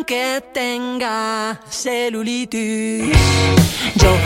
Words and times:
aunque 0.00 0.42
tenga 0.54 1.60
celulitis. 1.68 3.14
Yo 3.96 4.16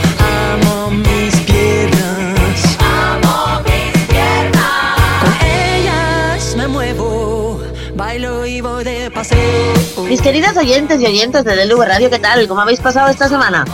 amo 0.53 0.89
mis 0.91 1.35
piernas. 1.41 2.77
Amo 2.79 3.61
mis 3.65 4.03
piernas. 4.07 5.19
Con 5.19 5.33
ellas 5.45 6.55
me 6.55 6.67
muevo, 6.69 7.59
bailo 7.93 8.45
y 8.45 8.61
voy 8.61 8.85
de 8.85 9.11
paseo. 9.11 9.73
Mis 10.07 10.21
queridas 10.21 10.55
oyentes 10.55 11.01
y 11.01 11.07
oyentes 11.07 11.43
de 11.43 11.55
DLV 11.57 11.83
Radio, 11.83 12.09
¿qué 12.09 12.19
tal? 12.19 12.47
¿Cómo 12.47 12.61
habéis 12.61 12.79
pasado 12.79 13.09
esta 13.09 13.27
semana? 13.27 13.65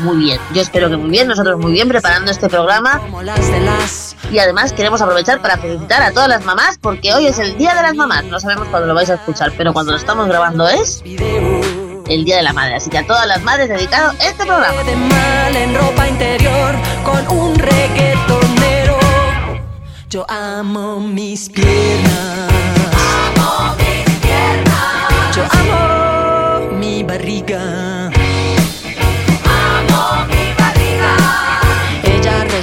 Muy 0.00 0.18
bien, 0.18 0.40
yo 0.52 0.60
espero 0.60 0.90
que 0.90 0.96
muy 0.96 1.10
bien, 1.10 1.26
nosotros 1.26 1.58
muy 1.58 1.72
bien 1.72 1.88
preparando 1.88 2.30
este 2.30 2.48
programa 2.48 3.00
y 4.30 4.38
además 4.38 4.72
queremos 4.72 5.00
aprovechar 5.00 5.40
para 5.40 5.56
felicitar 5.56 6.02
a 6.02 6.12
todas 6.12 6.28
las 6.28 6.44
mamás 6.44 6.78
porque 6.78 7.14
hoy 7.14 7.26
es 7.26 7.38
el 7.38 7.56
Día 7.56 7.74
de 7.74 7.82
las 7.82 7.94
Mamás, 7.94 8.24
no 8.24 8.38
sabemos 8.38 8.68
cuándo 8.68 8.88
lo 8.88 8.94
vais 8.94 9.08
a 9.10 9.14
escuchar, 9.14 9.52
pero 9.56 9.72
cuando 9.72 9.92
lo 9.92 9.98
estamos 9.98 10.28
grabando 10.28 10.68
es 10.68 11.02
el 11.04 12.24
Día 12.24 12.36
de 12.36 12.42
la 12.42 12.52
Madre, 12.52 12.74
así 12.74 12.90
que 12.90 12.98
a 12.98 13.06
todas 13.06 13.26
las 13.26 13.42
madres 13.42 13.68
dedicado 13.68 14.12
este 14.20 14.44
programa. 14.44 14.82
de 14.82 14.96
mal 14.96 15.56
en 15.56 15.74
ropa 15.74 16.08
interior 16.08 16.74
con 17.04 17.38
un 17.38 17.54
reggaetonero. 17.58 18.98
Yo 20.10 20.26
amo 20.28 21.00
mis 21.00 21.48
piernas. 21.48 22.55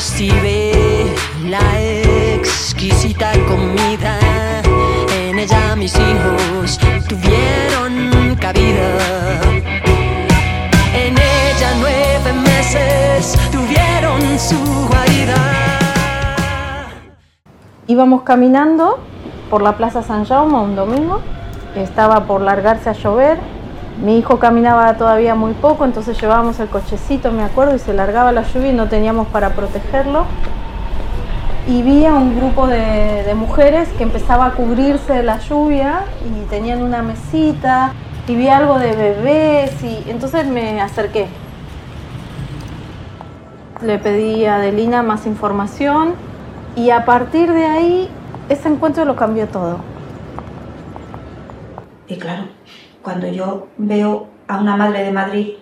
Ella 0.04 0.12
recibe 0.12 1.16
la 1.50 1.80
exquisita 1.80 3.32
comida. 3.48 4.20
En 5.18 5.40
ella 5.40 5.78
mis 5.78 5.96
hijos 5.96 6.78
tuvieron 7.08 8.36
cabida. 8.36 8.98
En 10.94 11.14
ella 11.14 11.74
nueve 11.80 12.34
meses 12.34 13.38
tuvieron 13.50 14.38
su 14.38 14.60
guarida. 14.90 15.36
Íbamos 17.88 18.24
caminando 18.24 19.00
por 19.50 19.62
la 19.62 19.78
Plaza 19.78 20.04
San 20.04 20.26
Jaume 20.26 20.58
un 20.58 20.76
domingo, 20.76 21.22
estaba 21.76 22.26
por 22.26 22.42
largarse 22.42 22.90
a 22.90 22.94
llover, 22.94 23.38
mi 24.02 24.18
hijo 24.18 24.40
caminaba 24.40 24.96
todavía 24.96 25.36
muy 25.36 25.54
poco, 25.54 25.86
entonces 25.86 26.20
llevábamos 26.20 26.60
el 26.60 26.68
cochecito, 26.68 27.32
me 27.32 27.44
acuerdo, 27.44 27.76
y 27.76 27.80
se 27.80 27.94
largaba 27.94 28.32
la 28.32 28.44
lluvia 28.44 28.70
y 28.70 28.74
no 28.74 28.88
teníamos 28.88 29.28
para 29.28 29.52
protegerlo. 29.52 30.26
Y 31.68 31.82
vi 31.82 32.06
a 32.06 32.14
un 32.14 32.36
grupo 32.36 32.68
de, 32.68 33.34
mujeres 33.36 33.90
que 33.98 34.04
empezaba 34.04 34.48
a 34.48 34.52
cubrirse 34.52 35.14
de 35.14 35.24
la 35.24 35.40
lluvia 35.40 36.06
y 36.26 36.46
tenían 36.50 36.82
una 36.82 37.02
mesita 37.02 37.94
y 38.28 38.36
vi 38.36 38.48
algo 38.48 38.80
de 38.80 38.96
bebés 38.96 39.84
y 39.84 40.10
entonces 40.10 40.46
me 40.46 40.82
acerqué. 40.82 41.28
Le 43.82 43.98
pedí 44.00 44.46
a 44.46 44.56
Adelina 44.56 45.04
más 45.04 45.26
información 45.26 46.14
y 46.76 46.90
a 46.90 47.06
partir 47.06 47.52
de 47.52 47.66
ahí 47.66 48.10
ese 48.50 48.68
encuentro 48.68 49.06
lo 49.06 49.16
cambió 49.16 49.48
todo. 49.48 49.78
Y 52.08 52.18
claro, 52.18 52.44
cuando 53.04 53.28
yo 53.28 53.68
veo 53.78 54.28
a 54.48 54.58
una 54.60 54.76
madre 54.76 55.04
de 55.04 55.12
Madrid, 55.12 55.54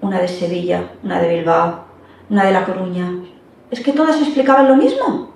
una 0.00 0.20
de 0.20 0.28
Sevilla, 0.28 0.92
una 1.02 1.20
de 1.20 1.36
Bilbao, 1.36 1.84
una 2.30 2.44
de 2.44 2.52
La 2.52 2.64
Coruña, 2.64 3.10
es 3.70 3.80
que 3.80 3.92
todas 3.92 4.20
explicaban 4.20 4.68
lo 4.68 4.76
mismo. 4.76 5.32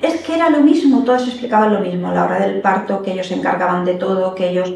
Es 0.00 0.22
que 0.22 0.34
era 0.34 0.50
lo 0.50 0.60
mismo, 0.60 1.04
todas 1.04 1.26
explicaban 1.26 1.72
lo 1.72 1.80
mismo 1.80 2.08
a 2.08 2.14
la 2.14 2.24
hora 2.24 2.38
del 2.40 2.60
parto, 2.60 3.02
que 3.02 3.12
ellos 3.12 3.28
se 3.28 3.34
encargaban 3.34 3.84
de 3.84 3.94
todo, 3.94 4.34
que 4.34 4.48
ellos 4.48 4.74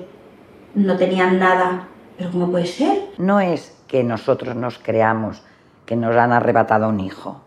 no 0.75 0.97
tenían 0.97 1.39
nada. 1.39 1.89
Pero 2.17 2.31
¿cómo 2.31 2.51
puede 2.51 2.67
ser? 2.67 2.99
No 3.19 3.41
es 3.41 3.77
que 3.87 4.05
nosotros 4.05 4.55
nos 4.55 4.79
creamos 4.79 5.43
que 5.87 5.97
nos 5.97 6.17
han 6.17 6.33
arrebatado 6.33 6.89
un 6.89 7.01
hijo. 7.01 7.41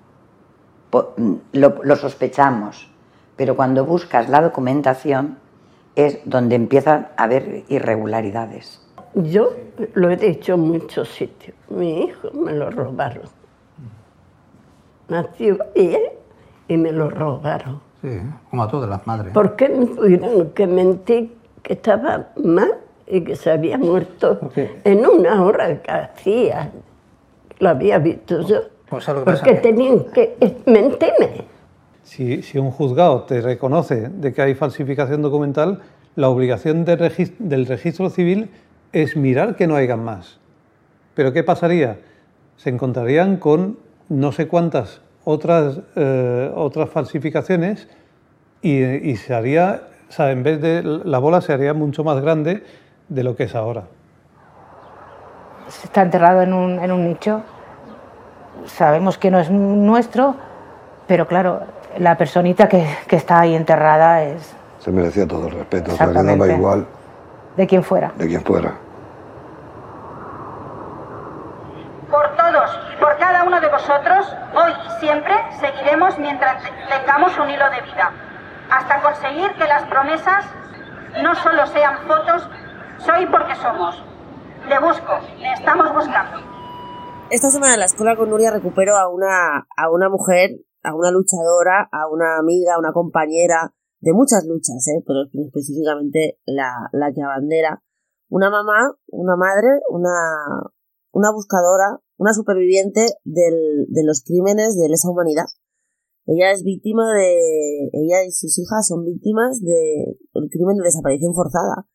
Lo, 1.53 1.75
lo 1.83 1.95
sospechamos, 1.95 2.89
pero 3.35 3.55
cuando 3.55 3.85
buscas 3.85 4.29
la 4.29 4.41
documentación 4.41 5.37
es 5.95 6.19
donde 6.25 6.55
empiezan 6.55 7.07
a 7.17 7.23
haber 7.23 7.63
irregularidades. 7.69 8.79
Yo 9.15 9.51
lo 9.93 10.09
he 10.09 10.17
dicho 10.17 10.55
en 10.55 10.61
muchos 10.61 11.09
sitios. 11.09 11.55
Mi 11.69 12.05
hijo 12.05 12.31
me 12.31 12.53
lo 12.53 12.69
robaron. 12.71 13.23
Nació 15.07 15.57
ayer 15.75 16.17
y 16.67 16.77
me 16.77 16.91
lo 16.91 17.09
robaron. 17.09 17.81
Sí, 18.01 18.19
como 18.49 18.63
a 18.63 18.67
todas 18.67 18.89
las 18.89 19.05
madres. 19.05 19.33
¿Por 19.33 19.55
qué 19.55 19.69
me 19.69 19.85
tuvieron 19.85 20.49
que 20.51 20.67
mentir 20.67 21.35
que 21.61 21.73
estaba 21.73 22.29
mal 22.43 22.73
y 23.05 23.21
que 23.21 23.35
se 23.35 23.51
había 23.51 23.77
muerto 23.77 24.39
Porque- 24.39 24.81
en 24.83 25.05
una 25.05 25.43
hora 25.43 25.81
que 25.81 25.91
hacía? 25.91 26.71
Lo 27.59 27.69
había 27.69 27.99
visto 27.99 28.41
yo. 28.41 28.61
Pues, 28.89 29.03
¿sabes 29.03 29.19
lo 29.21 29.25
que 29.25 29.31
pasa? 29.31 29.43
Porque 29.45 29.59
tenían 29.59 30.05
que 30.11 30.35
eh, 30.39 30.57
mentirme. 30.65 31.45
Si, 32.03 32.41
un 32.57 32.71
juzgado 32.71 33.23
te 33.23 33.41
reconoce 33.41 34.09
de 34.09 34.33
que 34.33 34.41
hay 34.41 34.55
falsificación 34.55 35.21
documental, 35.21 35.79
la 36.15 36.29
obligación 36.29 36.85
de 36.85 36.97
regis- 36.97 37.33
del 37.39 37.65
registro 37.65 38.09
civil 38.09 38.51
es 38.91 39.15
mirar 39.15 39.55
que 39.55 39.67
no 39.67 39.75
hayan 39.75 40.03
más. 40.03 40.39
Pero 41.15 41.31
¿qué 41.33 41.43
pasaría? 41.43 41.97
Se 42.57 42.69
encontrarían 42.69 43.37
con 43.37 43.77
no 44.09 44.31
sé 44.31 44.47
cuántas 44.47 45.01
otras, 45.23 45.79
eh, 45.95 46.51
otras 46.53 46.89
falsificaciones 46.89 47.87
y, 48.61 49.15
se 49.15 49.33
haría, 49.33 49.83
en 50.17 50.43
vez 50.43 50.61
de 50.61 50.83
la 50.83 51.19
bola 51.19 51.41
se 51.41 51.53
haría 51.53 51.73
mucho 51.73 52.03
más 52.03 52.21
grande 52.21 52.63
de 53.09 53.23
lo 53.23 53.35
que 53.35 53.43
es 53.43 53.55
ahora. 53.55 53.83
está 55.83 56.01
enterrado 56.01 56.41
en 56.41 56.53
un, 56.53 56.79
en 56.79 56.91
un 56.91 57.07
nicho. 57.07 57.41
Sabemos 58.65 59.17
que 59.17 59.31
no 59.31 59.39
es 59.39 59.49
nuestro, 59.49 60.35
pero 61.07 61.27
claro, 61.27 61.61
la 61.97 62.17
personita 62.17 62.67
que, 62.67 62.85
que 63.07 63.15
está 63.15 63.39
ahí 63.41 63.55
enterrada 63.55 64.23
es 64.23 64.53
Se 64.79 64.91
merecía 64.91 65.27
todo 65.27 65.47
el 65.47 65.53
respeto, 65.53 65.91
o 65.93 65.95
sea, 65.95 66.07
que 66.07 66.13
daba 66.13 66.21
Exactamente. 66.23 66.55
igual 66.59 66.87
de 67.57 67.67
quien 67.67 67.83
fuera. 67.83 68.11
de 68.17 68.27
quién 68.27 68.41
fuera. 68.43 68.73
Por 72.09 72.35
todos 72.35 72.69
y 72.93 72.99
por 72.99 73.17
cada 73.17 73.43
uno 73.43 73.59
de 73.59 73.67
vosotros, 73.69 74.35
hoy 74.53 74.71
y 74.71 74.99
siempre 74.99 75.33
seguiremos 75.59 76.17
mientras 76.19 76.61
te- 76.63 76.69
tengamos 76.99 77.37
un 77.39 77.49
hilo 77.49 77.65
de 77.71 77.81
vida, 77.81 78.11
hasta 78.69 79.01
conseguir 79.01 79.51
que 79.53 79.65
las 79.65 79.83
promesas 79.83 80.45
no 81.23 81.33
solo 81.35 81.65
sean 81.67 81.97
fotos, 82.07 82.47
soy 82.99 83.25
porque 83.27 83.55
somos. 83.55 84.03
Le 84.67 84.79
busco, 84.79 85.19
le 85.39 85.53
estamos 85.53 85.91
buscando. 85.93 86.39
Esta 87.29 87.49
semana 87.49 87.73
en 87.73 87.79
la 87.79 87.85
escuela 87.85 88.15
con 88.15 88.29
Nuria 88.29 88.51
recupero 88.51 88.95
a 88.95 89.09
una, 89.09 89.65
a 89.75 89.89
una 89.91 90.07
mujer, 90.09 90.51
a 90.83 90.95
una 90.95 91.11
luchadora, 91.11 91.89
a 91.91 92.07
una 92.09 92.37
amiga, 92.37 92.75
a 92.75 92.79
una 92.79 92.93
compañera 92.93 93.73
de 93.99 94.13
muchas 94.13 94.45
luchas, 94.45 94.85
¿eh? 94.87 95.03
pero 95.07 95.23
específicamente 95.31 96.39
la, 96.45 96.89
la 96.91 97.11
que 97.13 97.21
abandera. 97.21 97.81
Una 98.29 98.49
mamá, 98.49 98.95
una 99.07 99.35
madre, 99.37 99.79
una, 99.89 100.11
una 101.11 101.31
buscadora, 101.31 102.01
una 102.17 102.33
superviviente 102.33 103.05
del, 103.23 103.85
de 103.87 104.03
los 104.03 104.23
crímenes 104.25 104.77
de 104.77 104.89
lesa 104.89 105.09
humanidad. 105.09 105.45
Ella 106.25 106.51
es 106.51 106.63
víctima 106.63 107.13
de. 107.13 107.89
Ella 107.91 108.23
y 108.25 108.31
sus 108.31 108.57
hijas 108.57 108.87
son 108.87 109.03
víctimas 109.03 109.61
del 109.61 110.49
crimen 110.49 110.77
de 110.77 110.83
desaparición 110.83 111.33
forzada, 111.33 111.85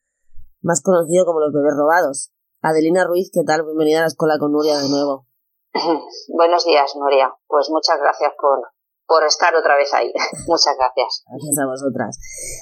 más 0.60 0.82
conocido 0.82 1.25
como 1.25 1.41
los 1.41 1.53
bebés 1.53 1.75
robados. 1.76 2.31
Adelina 2.60 3.05
Ruiz, 3.05 3.31
¿qué 3.32 3.43
tal? 3.44 3.65
Bienvenida 3.65 3.99
a 3.99 4.03
la 4.03 4.09
escuela 4.09 4.38
con 4.38 4.53
Nuria 4.53 4.78
de 4.78 4.88
nuevo. 4.88 5.26
Buenos 6.28 6.65
días, 6.65 6.93
Nuria. 6.99 7.34
Pues 7.47 7.70
muchas 7.70 7.99
gracias 8.00 8.32
por, 8.38 8.60
por 9.09 9.25
estar 9.25 9.57
otra 9.57 9.75
vez 9.77 9.93
ahí. 9.95 10.13
muchas 10.47 10.77
gracias. 10.77 11.25
Gracias 11.27 11.59
a 11.59 11.67
vosotras. 11.67 12.19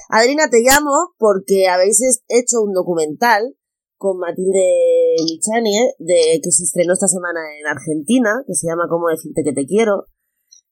Adelina, 0.09 0.49
te 0.49 0.63
llamo 0.63 1.13
porque 1.19 1.67
habéis 1.67 1.99
hecho 2.29 2.63
un 2.63 2.73
documental 2.73 3.53
con 3.97 4.17
Matilde 4.19 5.17
Michani, 5.25 5.73
de, 5.99 6.39
que 6.41 6.51
se 6.51 6.63
estrenó 6.63 6.93
esta 6.93 7.07
semana 7.07 7.41
en 7.59 7.67
Argentina, 7.67 8.43
que 8.45 8.53
se 8.53 8.67
llama 8.67 8.87
Cómo 8.87 9.09
decirte 9.09 9.43
que 9.43 9.53
te 9.53 9.65
quiero, 9.65 10.05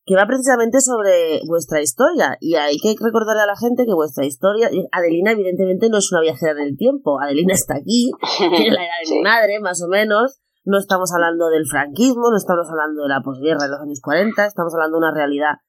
que 0.06 0.16
va 0.16 0.28
precisamente 0.28 0.80
sobre 0.80 1.42
vuestra 1.48 1.82
historia. 1.82 2.38
Y 2.40 2.56
hay 2.56 2.78
que 2.78 2.94
recordarle 3.02 3.42
a 3.42 3.48
la 3.48 3.58
gente 3.58 3.86
que 3.86 3.94
vuestra 3.94 4.26
historia. 4.26 4.70
Adelina, 4.92 5.32
evidentemente, 5.32 5.90
no 5.90 5.98
es 5.98 6.12
una 6.12 6.22
viajera 6.22 6.52
en 6.52 6.70
el 6.70 6.78
tiempo. 6.78 7.20
Adelina 7.20 7.54
está 7.54 7.76
aquí, 7.76 8.12
tiene 8.38 8.72
la 8.72 8.86
edad 8.86 9.02
de 9.04 9.16
mi 9.16 9.22
madre, 9.22 9.60
más 9.60 9.82
o 9.82 9.88
menos. 9.88 10.40
No 10.64 10.78
estamos 10.80 11.12
hablando 11.14 11.50
del 11.50 11.66
franquismo, 11.68 12.30
no 12.32 12.38
estamos 12.38 12.68
hablando 12.70 13.04
de 13.04 13.10
la 13.10 13.22
posguerra 13.22 13.66
de 13.66 13.70
los 13.70 13.82
años 13.82 14.02
40, 14.02 14.46
estamos 14.46 14.74
hablando 14.74 14.98
de 14.98 15.06
una 15.06 15.14
realidad 15.14 15.62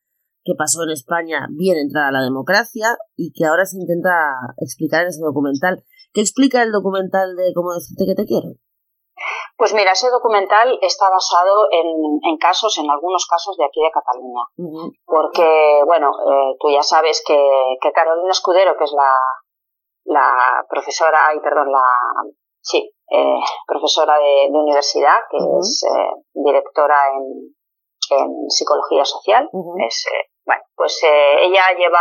que 0.46 0.54
pasó 0.56 0.84
en 0.84 0.90
España 0.90 1.48
bien 1.50 1.76
entrada 1.76 2.12
la 2.12 2.22
democracia 2.22 2.96
y 3.16 3.32
que 3.34 3.44
ahora 3.44 3.66
se 3.66 3.78
intenta 3.78 4.38
explicar 4.58 5.02
en 5.02 5.08
ese 5.08 5.24
documental. 5.24 5.82
¿Qué 6.14 6.20
explica 6.20 6.62
el 6.62 6.70
documental 6.70 7.34
de 7.34 7.52
cómo 7.52 7.74
decirte 7.74 8.06
que 8.06 8.14
te 8.14 8.24
quiero? 8.24 8.54
Pues 9.56 9.74
mira, 9.74 9.92
ese 9.92 10.08
documental 10.10 10.78
está 10.82 11.10
basado 11.10 11.66
en, 11.72 11.88
en 12.22 12.36
casos, 12.38 12.78
en 12.78 12.90
algunos 12.90 13.26
casos 13.26 13.56
de 13.56 13.64
aquí 13.64 13.80
de 13.82 13.90
Cataluña. 13.90 14.44
Porque, 15.04 15.82
bueno, 15.86 16.10
eh, 16.12 16.56
tú 16.60 16.68
ya 16.70 16.82
sabes 16.82 17.24
que, 17.26 17.36
que 17.80 17.92
Carolina 17.92 18.30
Escudero, 18.30 18.76
que 18.78 18.84
es 18.84 18.92
la, 18.92 19.12
la 20.04 20.64
profesora, 20.68 21.28
ay, 21.28 21.40
perdón, 21.40 21.72
la, 21.72 21.82
sí, 22.60 22.92
eh, 23.10 23.40
profesora 23.66 24.18
de, 24.18 24.48
universidad, 24.50 25.20
que 25.30 25.38
es 25.60 25.84
eh, 25.84 26.22
directora 26.34 26.96
en, 27.14 27.54
en, 28.10 28.50
psicología 28.50 29.04
social. 29.04 29.48
es, 29.86 30.06
eh, 30.06 30.26
bueno, 30.46 30.62
pues 30.74 30.98
ella 31.02 31.76
lleva 31.76 32.00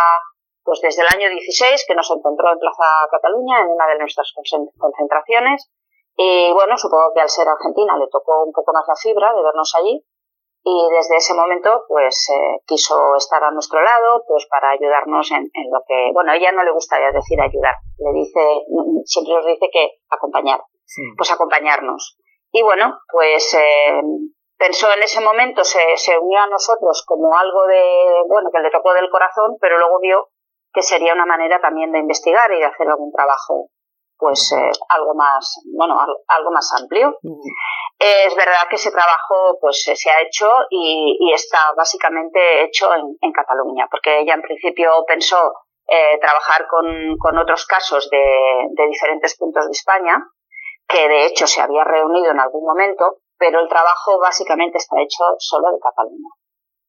pues 0.65 0.81
desde 0.81 1.03
el 1.03 1.13
año 1.13 1.29
16 1.29 1.85
que 1.87 1.95
nos 1.95 2.09
encontró 2.09 2.51
en 2.51 2.59
Plaza 2.59 3.05
Cataluña 3.11 3.61
en 3.61 3.69
una 3.69 3.87
de 3.87 3.99
nuestras 3.99 4.33
concentraciones. 4.77 5.71
Y 6.17 6.51
bueno, 6.53 6.75
supongo 6.77 7.13
que 7.13 7.21
al 7.21 7.29
ser 7.29 7.47
argentina 7.47 7.97
le 7.97 8.07
tocó 8.07 8.43
un 8.43 8.51
poco 8.51 8.73
más 8.73 8.85
la 8.87 8.95
fibra 8.95 9.33
de 9.33 9.43
vernos 9.43 9.73
allí. 9.75 10.03
Y 10.67 10.89
desde 10.89 11.17
ese 11.17 11.35
momento 11.35 11.85
pues 11.87 12.27
eh, 12.33 12.57
quiso 12.65 13.15
estar 13.15 13.43
a 13.43 13.51
nuestro 13.51 13.79
lado 13.83 14.23
pues 14.27 14.47
para 14.49 14.71
ayudarnos 14.71 15.29
en, 15.31 15.43
lo 15.71 15.83
que 15.87 16.09
bueno 16.11 16.33
ella 16.33 16.51
no 16.51 16.63
le 16.63 16.71
gustaría 16.71 17.11
decir 17.11 17.39
ayudar. 17.39 17.75
Le 17.99 18.11
dice 18.13 18.65
siempre 19.05 19.35
nos 19.35 19.45
dice 19.45 19.69
que 19.71 19.99
acompañar. 20.09 20.61
Pues 21.17 21.31
acompañarnos. 21.31 22.17
Y 22.51 22.63
bueno 22.63 22.97
pues 23.11 23.53
eh, 23.53 24.01
pensó 24.57 24.91
en 24.93 25.03
ese 25.03 25.21
momento 25.21 25.63
se, 25.63 25.79
se 25.97 26.17
unió 26.17 26.39
a 26.39 26.47
nosotros 26.47 27.03
como 27.05 27.37
algo 27.37 27.67
de 27.67 28.23
bueno 28.27 28.49
que 28.51 28.59
le 28.59 28.71
tocó 28.71 28.93
del 28.93 29.09
corazón 29.09 29.57
pero 29.59 29.77
luego 29.77 29.99
vio 29.99 30.29
que 30.73 30.81
sería 30.81 31.13
una 31.13 31.25
manera 31.25 31.59
también 31.59 31.91
de 31.91 31.99
investigar 31.99 32.51
y 32.51 32.59
de 32.59 32.65
hacer 32.65 32.87
algún 32.87 33.11
trabajo 33.11 33.69
pues 34.17 34.51
eh, 34.53 34.71
algo 34.89 35.13
más 35.13 35.61
bueno 35.75 35.97
algo 36.27 36.51
más 36.51 36.71
amplio. 36.79 37.17
Es 37.97 38.35
verdad 38.35 38.67
que 38.69 38.75
ese 38.75 38.91
trabajo 38.91 39.57
pues 39.61 39.83
se 39.83 40.09
ha 40.09 40.21
hecho 40.21 40.49
y, 40.69 41.31
está 41.33 41.73
básicamente 41.75 42.63
hecho 42.63 42.89
en, 42.93 43.31
Cataluña 43.31 43.87
porque 43.89 44.19
ella 44.19 44.33
en 44.33 44.41
principio 44.41 44.91
pensó 45.07 45.53
eh, 45.87 46.17
trabajar 46.19 46.67
con, 46.67 47.37
otros 47.37 47.65
casos 47.65 48.09
de, 48.09 48.87
diferentes 48.87 49.37
puntos 49.37 49.65
de 49.65 49.71
España 49.71 50.23
que 50.87 51.07
de 51.07 51.25
hecho 51.25 51.47
se 51.47 51.61
había 51.61 51.83
reunido 51.83 52.31
en 52.31 52.39
algún 52.39 52.65
momento 52.65 53.17
pero 53.37 53.59
el 53.61 53.69
trabajo 53.69 54.19
básicamente 54.19 54.77
está 54.77 54.95
hecho 55.01 55.23
solo 55.39 55.71
de 55.71 55.79
Cataluña 55.79 56.29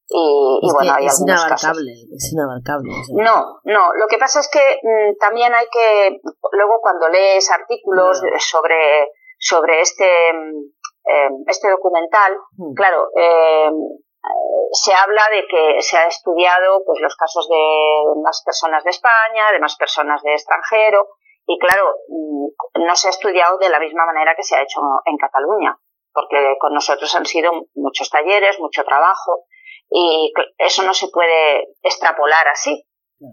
y, 0.08 0.72
bueno, 0.72 0.92
hay 0.94 1.06
es 1.06 1.20
inabarcable, 1.20 1.92
es 2.14 2.32
inabarcable. 2.32 2.90
No, 3.10 3.60
no, 3.64 3.92
lo 3.94 4.06
que 4.06 4.18
pasa 4.18 4.40
es 4.40 4.48
que 4.48 4.78
mm, 4.82 5.18
también 5.18 5.52
hay 5.52 5.66
que, 5.70 6.20
luego 6.52 6.80
cuando 6.80 7.08
lees 7.08 7.50
artículos 7.50 8.20
sobre, 8.38 9.10
sobre 9.38 9.80
este, 9.80 10.32
mm, 10.32 11.10
em, 11.10 11.32
este 11.48 11.70
documental, 11.70 12.36
mm. 12.56 12.74
claro, 12.74 13.08
eh, 13.16 13.70
se 14.72 14.94
habla 14.94 15.22
de 15.30 15.46
que 15.48 15.82
se 15.82 15.96
ha 15.96 16.06
estudiado 16.06 16.82
pues 16.84 17.00
los 17.00 17.16
casos 17.16 17.48
de 17.48 18.20
más 18.22 18.42
personas 18.44 18.84
de 18.84 18.90
España, 18.90 19.50
de 19.52 19.60
más 19.60 19.76
personas 19.76 20.22
de 20.22 20.32
extranjero, 20.32 21.08
y 21.46 21.58
claro, 21.58 21.94
no 22.74 22.96
se 22.96 23.08
ha 23.08 23.10
estudiado 23.10 23.58
de 23.58 23.70
la 23.70 23.78
misma 23.78 24.04
manera 24.04 24.34
que 24.36 24.42
se 24.42 24.56
ha 24.56 24.62
hecho 24.62 24.80
en 25.04 25.16
Cataluña, 25.16 25.78
porque 26.16 26.56
con 26.58 26.72
nosotros 26.72 27.14
han 27.14 27.26
sido 27.26 27.52
muchos 27.74 28.08
talleres, 28.08 28.58
mucho 28.58 28.82
trabajo, 28.84 29.44
y 29.90 30.32
eso 30.56 30.82
no 30.82 30.94
se 30.94 31.08
puede 31.08 31.68
extrapolar 31.82 32.48
así, 32.48 32.82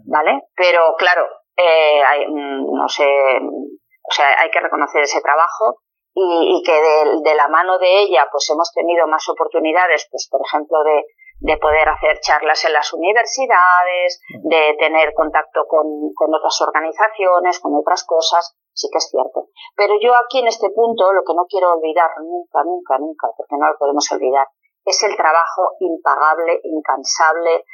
¿vale? 0.06 0.42
Pero 0.54 0.94
claro, 0.98 1.26
eh, 1.56 2.02
hay, 2.06 2.26
mm, 2.28 2.76
no 2.76 2.88
sé, 2.88 3.06
o 3.06 4.12
sea, 4.12 4.38
hay 4.38 4.50
que 4.50 4.60
reconocer 4.60 5.02
ese 5.02 5.22
trabajo 5.22 5.80
y, 6.12 6.62
que 6.62 6.72
de, 6.72 7.34
la 7.34 7.48
mano 7.48 7.78
de 7.78 8.02
ella 8.02 8.28
pues 8.30 8.48
hemos 8.50 8.70
tenido 8.72 9.06
más 9.08 9.26
oportunidades, 9.30 10.06
pues 10.10 10.28
por 10.30 10.42
ejemplo 10.46 10.78
de, 10.84 11.04
de 11.40 11.56
poder 11.58 11.88
hacer 11.88 12.20
charlas 12.20 12.64
en 12.64 12.72
las 12.72 12.92
universidades, 12.92 14.20
de 14.44 14.76
tener 14.78 15.12
contacto 15.14 15.66
con, 15.68 15.86
con 16.14 16.34
otras 16.34 16.60
organizaciones, 16.62 17.60
con 17.60 17.74
otras 17.74 18.04
cosas, 18.04 18.56
sí 18.72 18.88
que 18.90 18.98
es 18.98 19.08
cierto. 19.10 19.48
Pero 19.76 19.94
yo 20.00 20.12
aquí 20.16 20.40
en 20.40 20.48
este 20.48 20.70
punto 20.70 21.12
lo 21.12 21.22
que 21.22 21.34
no 21.34 21.46
quiero 21.48 21.72
olvidar 21.72 22.10
nunca, 22.20 22.62
nunca, 22.64 22.98
nunca, 22.98 23.28
porque 23.36 23.56
no 23.56 23.68
lo 23.68 23.78
podemos 23.78 24.10
olvidar, 24.12 24.46
es 24.84 25.02
el 25.02 25.16
trabajo 25.16 25.72
impagable, 25.80 26.60
incansable 26.62 27.64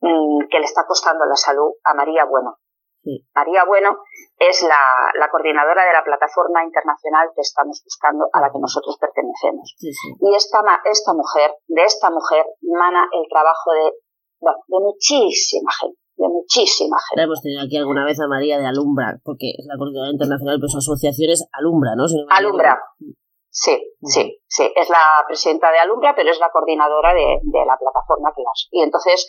mm, 0.00 0.48
que 0.50 0.58
le 0.58 0.64
está 0.64 0.84
costando 0.86 1.24
la 1.24 1.36
salud 1.36 1.72
a 1.84 1.94
María 1.94 2.24
Bueno. 2.24 2.58
María 3.34 3.64
Bueno 3.64 3.98
es 4.38 4.62
la, 4.62 5.28
coordinadora 5.30 5.84
de 5.86 5.92
la 5.92 6.04
plataforma 6.04 6.64
internacional 6.64 7.28
que 7.34 7.40
estamos 7.40 7.82
buscando, 7.84 8.28
a 8.32 8.40
la 8.40 8.50
que 8.50 8.60
nosotros 8.60 8.98
pertenecemos. 9.00 9.74
Y 9.80 10.34
esta, 10.34 10.60
esta 10.84 11.12
mujer, 11.14 11.52
de 11.68 11.84
esta 11.84 12.10
mujer, 12.10 12.44
mana 12.62 13.08
el 13.12 13.24
trabajo 13.28 13.72
de, 13.72 13.92
bueno, 14.40 14.58
de 14.68 14.78
muchísima 14.80 15.70
gente 15.80 15.98
de 16.16 16.28
muchísima 16.28 16.96
gente. 17.10 17.22
hemos 17.22 17.42
tenido 17.42 17.60
aquí 17.60 17.76
alguna 17.76 18.04
vez 18.04 18.18
a 18.20 18.26
María 18.26 18.58
de 18.58 18.66
Alumbra, 18.66 19.20
porque 19.22 19.52
es 19.52 19.66
la 19.66 19.76
coordinadora 19.76 20.12
internacional, 20.12 20.56
pero 20.56 20.68
su 20.68 20.78
asociación 20.78 21.30
es 21.30 21.46
Alumbra, 21.52 21.92
¿no? 21.94 22.04
Alumbra. 22.30 22.80
Sí, 23.50 23.72
sí, 24.02 24.38
sí. 24.46 24.72
Es 24.76 24.90
la 24.90 25.24
presidenta 25.26 25.72
de 25.72 25.78
Alumbra, 25.78 26.14
pero 26.14 26.30
es 26.30 26.38
la 26.38 26.50
coordinadora 26.50 27.14
de, 27.14 27.40
la 27.40 27.76
plataforma 27.78 28.32
CLAS. 28.34 28.68
Y 28.70 28.82
entonces 28.82 29.26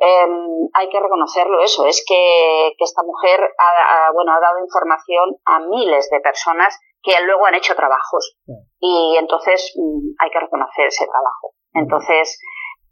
em, 0.00 0.68
hay 0.74 0.88
que 0.88 1.00
reconocerlo 1.00 1.62
eso, 1.62 1.86
es 1.86 2.04
que, 2.06 2.74
esta 2.78 3.02
mujer 3.02 3.40
ha, 3.58 4.10
bueno, 4.12 4.32
ha 4.32 4.40
dado 4.40 4.58
información 4.58 5.36
a 5.44 5.60
miles 5.60 6.08
de 6.10 6.20
personas 6.20 6.78
que 7.02 7.12
luego 7.24 7.46
han 7.46 7.54
hecho 7.54 7.74
trabajos. 7.74 8.36
Y 8.80 9.16
entonces 9.18 9.72
mm, 9.76 10.14
hay 10.18 10.30
que 10.30 10.40
reconocer 10.40 10.86
ese 10.86 11.06
trabajo. 11.06 11.54
Entonces, 11.74 12.38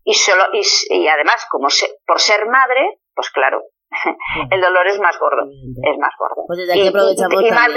y 0.05 0.15
solo, 0.15 0.45
y, 0.53 1.09
además, 1.09 1.47
como 1.51 1.69
por 2.07 2.21
ser 2.21 2.47
madre, 2.47 3.01
pues 3.15 3.31
claro, 3.31 3.63
el 4.51 4.61
dolor 4.61 4.87
es 4.87 4.99
más 4.99 5.19
gordo, 5.19 5.43
es 5.47 5.99
más 5.99 6.13
gordo. 6.19 6.45
Pues 6.47 6.59
desde 6.59 6.73
aquí 6.73 6.89
aprovechamos 6.89 7.43
y, 7.43 7.51
más 7.51 7.75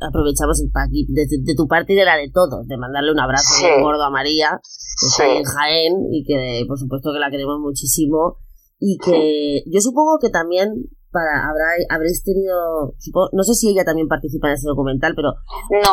Aprovechamos 0.00 0.60
el 0.60 0.70
aquí, 0.74 1.06
de, 1.08 1.54
tu 1.56 1.66
parte 1.66 1.92
y 1.92 1.96
de 1.96 2.04
la 2.04 2.16
de 2.16 2.30
todos, 2.32 2.66
de 2.66 2.76
mandarle 2.76 3.12
un 3.12 3.20
abrazo 3.20 3.62
muy 3.62 3.82
gordo 3.82 4.04
a 4.04 4.10
María, 4.10 4.60
que 4.60 5.06
está 5.06 5.26
en 5.26 5.44
Jaén 5.44 5.92
y 6.10 6.24
que 6.24 6.64
por 6.68 6.78
supuesto 6.78 7.12
que 7.12 7.18
la 7.18 7.30
queremos 7.30 7.58
muchísimo 7.60 8.38
y 8.78 8.98
que 8.98 9.62
yo 9.66 9.80
supongo 9.80 10.18
que 10.20 10.30
también 10.30 10.68
para 11.14 11.46
habrá, 11.46 11.78
habréis 11.90 12.22
tenido, 12.24 12.92
no 13.32 13.42
sé 13.44 13.54
si 13.54 13.70
ella 13.70 13.84
también 13.84 14.08
participa 14.08 14.48
en 14.48 14.54
ese 14.54 14.66
documental, 14.66 15.14
pero 15.14 15.30
no. 15.70 15.90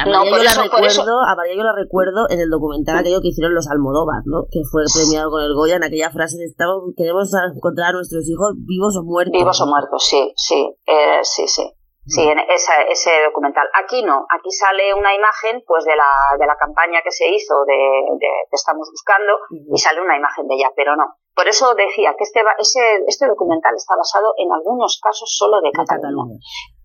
a, 0.00 0.06
María 0.06 0.38
yo 0.38 0.42
la 0.42 0.62
recuerdo, 0.62 1.20
a 1.28 1.36
María 1.36 1.54
yo 1.54 1.62
la 1.62 1.76
recuerdo 1.76 2.24
en 2.30 2.40
el 2.40 2.48
documental 2.48 2.96
aquello 2.96 3.20
que 3.20 3.28
hicieron 3.28 3.54
los 3.54 3.68
Almodóvar, 3.68 4.22
¿no? 4.24 4.46
Que 4.50 4.64
fue 4.64 4.82
premiado 4.92 5.30
con 5.30 5.42
el 5.42 5.54
Goya 5.54 5.76
en 5.76 5.84
aquella 5.84 6.10
frase 6.10 6.38
de 6.38 6.46
estamos, 6.46 6.82
queremos 6.96 7.30
encontrar 7.54 7.90
a 7.90 7.92
nuestros 7.92 8.26
hijos 8.28 8.54
vivos 8.56 8.96
o 8.96 9.04
muertos. 9.04 9.38
Vivos 9.38 9.60
o 9.60 9.66
muertos, 9.66 10.02
sí, 10.08 10.32
sí, 10.36 10.74
eh, 10.86 11.20
sí, 11.22 11.46
sí. 11.46 11.70
Sí, 12.10 12.26
en 12.26 12.40
esa, 12.40 12.82
ese 12.82 13.22
documental. 13.22 13.68
Aquí 13.72 14.02
no, 14.02 14.26
aquí 14.28 14.50
sale 14.50 14.92
una 14.94 15.14
imagen 15.14 15.62
pues 15.64 15.84
de 15.84 15.94
la, 15.94 16.10
de 16.38 16.44
la 16.46 16.56
campaña 16.56 17.02
que 17.02 17.12
se 17.12 17.28
hizo 17.28 17.64
de, 17.64 17.78
de 18.18 18.28
que 18.50 18.56
estamos 18.56 18.90
buscando 18.90 19.38
y 19.72 19.78
sale 19.78 20.00
una 20.02 20.16
imagen 20.16 20.48
de 20.48 20.56
ella, 20.56 20.72
pero 20.74 20.96
no. 20.96 21.14
Por 21.34 21.46
eso 21.46 21.72
decía 21.74 22.14
que 22.18 22.24
este, 22.24 22.42
ese, 22.58 23.04
este 23.06 23.28
documental 23.28 23.74
está 23.76 23.94
basado 23.96 24.34
en 24.38 24.50
algunos 24.52 25.00
casos 25.00 25.32
solo 25.32 25.60
de 25.60 25.70
Cataluña. 25.70 26.34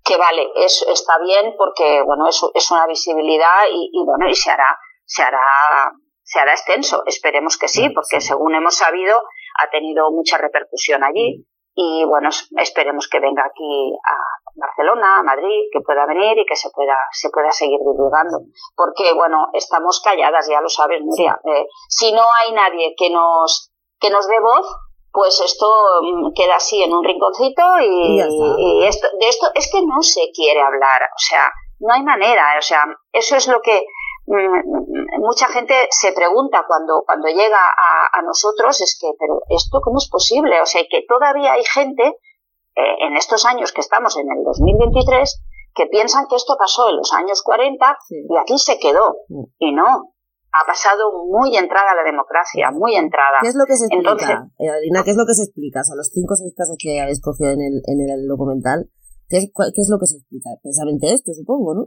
Que 0.04 0.18
vale, 0.18 0.48
es, 0.56 0.86
está 0.88 1.18
bien 1.18 1.56
porque 1.58 2.04
bueno, 2.06 2.28
es, 2.28 2.40
es 2.54 2.70
una 2.70 2.86
visibilidad 2.86 3.66
y, 3.72 3.90
y 3.92 4.06
bueno, 4.06 4.30
y 4.30 4.36
se 4.36 4.52
hará, 4.52 4.78
se 5.06 5.24
hará, 5.24 5.92
se 6.22 6.40
hará 6.40 6.52
extenso. 6.52 7.02
Esperemos 7.08 7.58
que 7.58 7.68
sí, 7.68 7.90
porque 7.90 8.22
según 8.22 8.54
hemos 8.54 8.76
sabido, 8.76 9.18
ha 9.60 9.70
tenido 9.72 10.12
mucha 10.12 10.38
repercusión 10.38 11.04
allí 11.04 11.48
y 11.76 12.06
bueno, 12.06 12.30
esperemos 12.58 13.10
que 13.10 13.20
venga 13.20 13.44
aquí 13.44 13.94
a 13.94 14.16
Barcelona, 14.56 15.20
a 15.20 15.24
Madrid, 15.24 15.68
que 15.72 15.82
pueda 15.82 16.06
venir 16.06 16.38
y 16.38 16.46
que 16.46 16.56
se 16.56 16.70
pueda, 16.70 16.96
se 17.12 17.30
pueda 17.30 17.52
seguir 17.52 17.80
divulgando. 17.80 18.40
Porque 18.76 19.14
bueno, 19.14 19.50
estamos 19.54 20.02
calladas, 20.02 20.48
ya 20.50 20.62
lo 20.62 20.70
sabes, 20.70 21.02
Nuria. 21.04 21.38
Eh, 21.44 21.68
si 21.90 22.14
no 22.14 22.24
hay 22.42 22.54
nadie 22.54 22.96
que 22.98 23.10
nos, 23.10 23.74
que 24.00 24.10
nos 24.10 24.26
dé 24.28 24.40
voz, 24.40 24.66
pues 25.12 25.42
esto 25.42 25.68
mm, 26.02 26.34
queda 26.34 26.56
así 26.56 26.82
en 26.82 26.94
un 26.94 27.04
rinconcito 27.04 27.62
y, 27.82 28.22
y, 28.22 28.86
esto, 28.86 29.08
de 29.20 29.28
esto 29.28 29.48
es 29.54 29.70
que 29.70 29.82
no 29.82 30.02
se 30.02 30.32
quiere 30.34 30.62
hablar, 30.62 31.02
o 31.04 31.20
sea, 31.20 31.52
no 31.80 31.94
hay 31.94 32.04
manera, 32.04 32.56
o 32.58 32.62
sea, 32.62 32.86
eso 33.12 33.36
es 33.36 33.48
lo 33.48 33.62
que 33.62 33.86
mucha 34.28 35.48
gente 35.48 35.74
se 35.92 36.12
pregunta 36.14 36.66
cuando, 36.68 37.04
cuando 37.06 37.28
llega 37.28 37.58
a, 37.58 38.22
nosotros, 38.24 38.82
es 38.82 38.98
que, 39.00 39.08
pero 39.20 39.42
¿esto 39.50 39.82
cómo 39.82 39.98
es 39.98 40.10
posible? 40.10 40.62
O 40.62 40.66
sea, 40.66 40.82
que 40.90 41.06
todavía 41.08 41.54
hay 41.54 41.64
gente 41.64 42.04
eh, 42.04 42.96
en 43.08 43.16
estos 43.16 43.46
años 43.46 43.72
que 43.72 43.82
estamos 43.82 44.18
en 44.18 44.26
el 44.32 44.44
2023 44.44 45.42
que 45.76 45.86
piensan 45.88 46.26
que 46.30 46.38
esto 46.38 46.56
pasó 46.58 46.90
en 46.90 46.98
los 46.98 47.12
años 47.14 47.44
40 47.44 47.98
y 48.10 48.38
aquí 48.38 48.58
se 48.58 48.80
quedó. 48.80 49.18
Y 49.60 49.74
no, 49.74 50.16
ha 50.56 50.66
pasado 50.66 51.12
muy 51.28 51.56
entrada 51.58 51.94
la 51.94 52.04
democracia, 52.04 52.72
muy 52.72 52.96
entrada. 52.96 53.38
¿Qué 53.42 53.50
es 53.50 53.56
lo 53.56 53.66
que 53.66 53.76
se 53.76 53.86
explica, 53.92 54.48
eh, 54.58 54.72
¿Qué 55.04 55.12
es 55.12 55.18
lo 55.18 55.26
que 55.28 55.36
se 55.36 55.44
explica? 55.44 55.82
O 55.82 55.84
sea, 55.84 55.96
los 55.96 56.10
cinco 56.14 56.34
o 56.34 56.38
seis 56.38 56.54
casos 56.56 56.78
que 56.80 57.02
habéis 57.02 57.22
cogido 57.22 57.52
en 57.52 57.62
el, 57.62 57.84
en 57.84 58.00
el 58.08 58.28
documental, 58.28 58.88
¿Qué 59.28 59.38
es, 59.38 59.50
¿Qué 59.50 59.82
es, 59.82 59.90
lo 59.90 59.98
que 59.98 60.06
se 60.06 60.18
explica? 60.22 60.54
Precisamente 60.62 61.10
esto, 61.10 61.34
supongo, 61.34 61.74
¿no? 61.74 61.84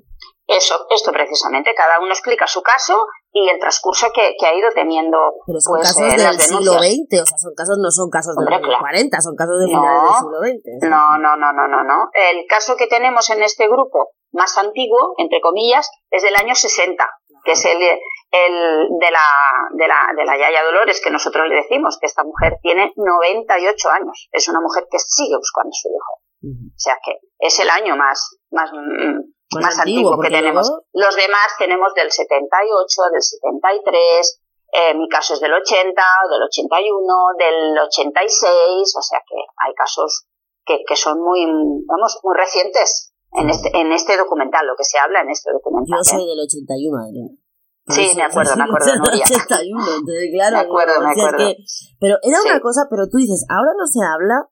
Eso, 0.48 0.74
esto 0.90 1.12
precisamente. 1.12 1.70
Cada 1.76 2.00
uno 2.00 2.10
explica 2.10 2.46
su 2.46 2.62
caso 2.62 3.06
y 3.30 3.48
el 3.48 3.60
transcurso 3.60 4.08
que, 4.14 4.34
que 4.38 4.46
ha 4.46 4.54
ido 4.54 4.68
teniendo. 4.74 5.18
Pero 5.46 5.60
son 5.60 5.76
pues, 5.76 5.86
casos 5.86 6.02
eh, 6.02 6.16
del 6.18 6.40
siglo 6.40 6.72
XX, 6.82 7.22
o 7.22 7.26
sea, 7.26 7.38
son 7.38 7.54
casos, 7.54 7.78
no 7.78 7.90
son 7.90 8.10
casos 8.10 8.34
de 8.34 8.42
los 8.42 8.78
40, 8.80 9.20
son 9.20 9.36
casos 9.36 9.58
de 9.60 9.66
finales 9.66 10.02
del 10.02 10.18
siglo 10.18 10.38
XX. 10.42 10.90
No, 10.90 11.18
no, 11.18 11.36
no, 11.36 11.52
no, 11.52 11.68
no, 11.68 11.84
no. 11.84 12.10
El 12.10 12.46
caso 12.48 12.74
que 12.74 12.88
tenemos 12.88 13.30
en 13.30 13.42
este 13.42 13.68
grupo 13.68 14.10
más 14.32 14.58
antiguo, 14.58 15.14
entre 15.18 15.40
comillas, 15.40 15.90
es 16.10 16.22
del 16.22 16.34
año 16.34 16.54
60, 16.54 17.06
que 17.44 17.52
es 17.52 17.64
el, 17.64 17.78
el 17.78 18.54
de, 18.98 19.10
la, 19.10 19.28
de, 19.78 19.86
la, 19.86 20.10
de 20.16 20.24
la 20.24 20.36
Yaya 20.36 20.64
Dolores, 20.64 21.00
que 21.04 21.10
nosotros 21.10 21.46
le 21.48 21.56
decimos 21.56 21.98
que 22.00 22.06
esta 22.06 22.24
mujer 22.24 22.58
tiene 22.62 22.92
98 22.96 23.90
años. 23.90 24.28
Es 24.32 24.48
una 24.48 24.60
mujer 24.60 24.86
que 24.90 24.98
sigue 24.98 25.36
buscando 25.36 25.70
a 25.70 25.78
su 25.78 25.88
hijo. 25.88 26.27
O 26.42 26.78
sea 26.78 26.96
que 27.04 27.18
es 27.38 27.58
el 27.60 27.70
año 27.70 27.96
más, 27.96 28.38
más, 28.50 28.70
mm, 28.72 29.60
más, 29.60 29.78
antiguo, 29.78 30.18
que 30.20 30.30
tenemos. 30.30 30.70
Los 30.92 31.16
demás 31.16 31.48
tenemos 31.58 31.94
del 31.94 32.10
78, 32.10 33.02
del 33.12 33.22
73, 33.22 34.40
eh, 34.72 34.94
mi 34.94 35.08
caso 35.08 35.34
es 35.34 35.40
del 35.40 35.52
80, 35.52 36.02
del 36.30 36.42
81, 36.42 37.14
del 37.38 37.78
86, 37.78 38.94
o 38.96 39.02
sea 39.02 39.18
que 39.26 39.36
hay 39.36 39.74
casos 39.74 40.26
que, 40.64 40.84
que 40.86 40.96
son 40.96 41.22
muy, 41.22 41.46
vamos, 41.86 42.20
muy 42.22 42.36
recientes 42.36 43.12
en 43.32 43.50
este, 43.50 43.70
en 43.74 43.92
este 43.92 44.16
documental, 44.16 44.66
lo 44.66 44.76
que 44.76 44.84
se 44.84 44.98
habla 44.98 45.22
en 45.22 45.30
este 45.30 45.50
documental. 45.52 45.98
Yo 45.98 46.04
soy 46.04 46.26
del 46.26 46.40
81, 46.40 47.08
Elena. 47.08 47.30
Sí, 47.88 48.12
me 48.14 48.22
acuerdo, 48.22 48.54
me 48.56 48.64
acuerdo, 48.64 48.96
Nuria. 48.98 49.24
81, 49.24 49.80
entonces, 49.80 50.30
claro. 50.32 50.56
Me 50.56 50.62
acuerdo, 50.62 51.00
me 51.00 51.10
acuerdo. 51.10 51.38
Que, 51.38 51.56
pero 51.98 52.16
era 52.22 52.42
una 52.42 52.60
cosa, 52.60 52.86
pero 52.90 53.08
tú 53.08 53.16
dices, 53.16 53.46
ahora 53.48 53.72
no 53.76 53.86
se 53.86 54.04
habla, 54.04 54.48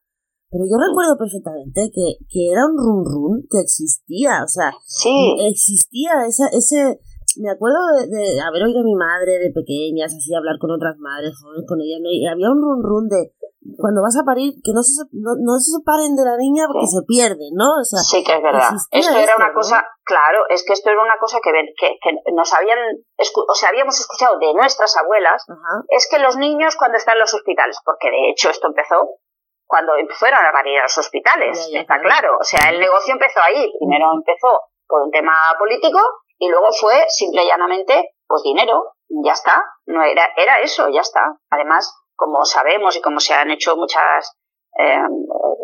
pero 0.50 0.64
yo 0.64 0.76
recuerdo 0.78 1.18
perfectamente 1.18 1.90
que, 1.92 2.22
que 2.30 2.50
era 2.52 2.66
un 2.66 2.78
run 2.78 3.02
run 3.04 3.36
que 3.50 3.60
existía, 3.60 4.44
o 4.44 4.48
sea, 4.48 4.72
sí. 4.86 5.34
existía 5.42 6.22
esa, 6.26 6.46
ese, 6.54 7.00
me 7.42 7.50
acuerdo 7.50 7.78
de, 8.06 8.40
haber 8.40 8.62
oído 8.62 8.80
a 8.80 8.86
mi 8.86 8.94
madre 8.94 9.38
de 9.42 9.50
pequeñas, 9.50 10.14
así 10.14 10.34
hablar 10.34 10.58
con 10.58 10.70
otras 10.70 10.96
madres 10.98 11.34
jóvenes 11.34 11.66
con 11.66 11.80
ella, 11.80 11.98
y 11.98 12.26
había 12.26 12.50
un 12.50 12.62
run 12.62 12.82
run 12.82 13.08
de 13.08 13.34
cuando 13.74 13.98
vas 13.98 14.14
a 14.14 14.22
parir, 14.22 14.54
que 14.62 14.70
no 14.70 14.78
se, 14.78 15.02
no, 15.10 15.34
no 15.42 15.58
se 15.58 15.74
separen 15.74 16.14
de 16.14 16.22
la 16.22 16.38
niña 16.38 16.70
porque 16.70 16.86
se 16.86 17.02
pierden, 17.02 17.50
¿no? 17.58 17.82
O 17.82 17.84
sea, 17.84 17.98
sí, 17.98 18.22
que 18.22 18.38
es 18.38 18.42
verdad. 18.42 18.70
Esto 18.94 19.18
era 19.18 19.34
una 19.34 19.52
cosa, 19.52 19.82
claro, 20.04 20.46
es 20.48 20.62
que 20.62 20.72
esto 20.72 20.90
era 20.90 21.02
una 21.02 21.18
cosa 21.18 21.42
que, 21.42 21.50
que, 21.74 21.98
que 21.98 22.10
nos 22.30 22.52
habían, 22.54 22.78
o 22.78 23.54
sea, 23.54 23.70
habíamos 23.70 23.98
escuchado 23.98 24.38
de 24.38 24.54
nuestras 24.54 24.96
abuelas, 24.96 25.42
es 25.90 26.06
que 26.08 26.22
los 26.22 26.36
niños 26.36 26.76
cuando 26.76 26.96
están 26.96 27.18
en 27.18 27.26
los 27.26 27.34
hospitales, 27.34 27.78
porque 27.84 28.06
de 28.06 28.30
hecho 28.30 28.50
esto 28.50 28.68
empezó 28.68 29.18
cuando 29.66 29.92
fueron 30.18 30.44
a 30.44 30.52
parir 30.52 30.78
a 30.78 30.82
los 30.82 30.98
hospitales, 30.98 31.68
está 31.72 32.00
claro. 32.00 32.36
O 32.40 32.44
sea, 32.44 32.70
el 32.70 32.78
negocio 32.78 33.14
empezó 33.14 33.40
ahí. 33.42 33.72
Primero 33.78 34.12
empezó 34.14 34.60
por 34.86 35.02
un 35.02 35.10
tema 35.10 35.32
político 35.58 35.98
y 36.38 36.48
luego 36.48 36.68
fue 36.72 37.04
simple 37.08 37.44
y 37.44 37.48
llanamente, 37.48 38.14
pues 38.26 38.42
dinero, 38.42 38.92
ya 39.08 39.32
está. 39.32 39.64
No 39.86 40.02
era, 40.02 40.28
era 40.36 40.60
eso, 40.60 40.88
ya 40.88 41.00
está. 41.00 41.36
Además, 41.50 41.94
como 42.14 42.44
sabemos 42.44 42.96
y 42.96 43.00
como 43.00 43.20
se 43.20 43.34
han 43.34 43.50
hecho 43.50 43.76
muchas, 43.76 44.38
eh, 44.78 45.02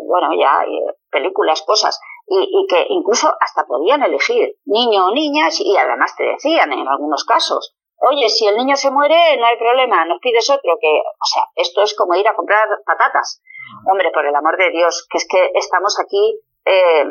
bueno, 0.07 0.29
ya 0.39 0.63
eh, 0.63 0.95
películas, 1.09 1.61
cosas, 1.63 1.99
y, 2.27 2.39
y, 2.39 2.67
que 2.67 2.85
incluso 2.89 3.33
hasta 3.39 3.65
podían 3.65 4.03
elegir 4.03 4.55
niño 4.65 5.07
o 5.07 5.13
niñas 5.13 5.59
y 5.59 5.75
además 5.75 6.15
te 6.15 6.23
decían 6.23 6.71
en 6.71 6.87
algunos 6.87 7.25
casos, 7.25 7.75
oye, 8.09 8.29
si 8.29 8.47
el 8.47 8.57
niño 8.57 8.75
se 8.75 8.91
muere, 8.91 9.37
no 9.37 9.45
hay 9.45 9.57
problema, 9.57 10.05
nos 10.05 10.19
pides 10.19 10.49
otro, 10.49 10.77
que, 10.79 10.87
o 10.87 11.25
sea, 11.25 11.43
esto 11.55 11.83
es 11.83 11.95
como 11.95 12.15
ir 12.15 12.27
a 12.27 12.35
comprar 12.35 12.67
patatas. 12.85 13.41
Hombre, 13.89 14.11
por 14.13 14.25
el 14.25 14.35
amor 14.35 14.57
de 14.57 14.69
Dios, 14.71 15.07
que 15.09 15.17
es 15.17 15.27
que 15.27 15.51
estamos 15.55 15.99
aquí 15.99 16.39
eh, 16.65 17.05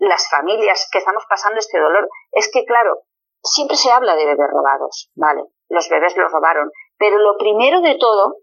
las 0.00 0.28
familias 0.30 0.88
que 0.90 0.98
estamos 0.98 1.24
pasando 1.28 1.58
este 1.58 1.78
dolor, 1.78 2.08
es 2.32 2.50
que 2.52 2.64
claro, 2.64 3.02
siempre 3.42 3.76
se 3.76 3.90
habla 3.90 4.14
de 4.16 4.26
bebés 4.26 4.50
robados, 4.50 5.10
¿vale? 5.14 5.42
Los 5.68 5.88
bebés 5.88 6.16
los 6.16 6.30
robaron, 6.30 6.70
pero 6.98 7.18
lo 7.18 7.36
primero 7.36 7.80
de 7.80 7.96
todo 7.98 8.36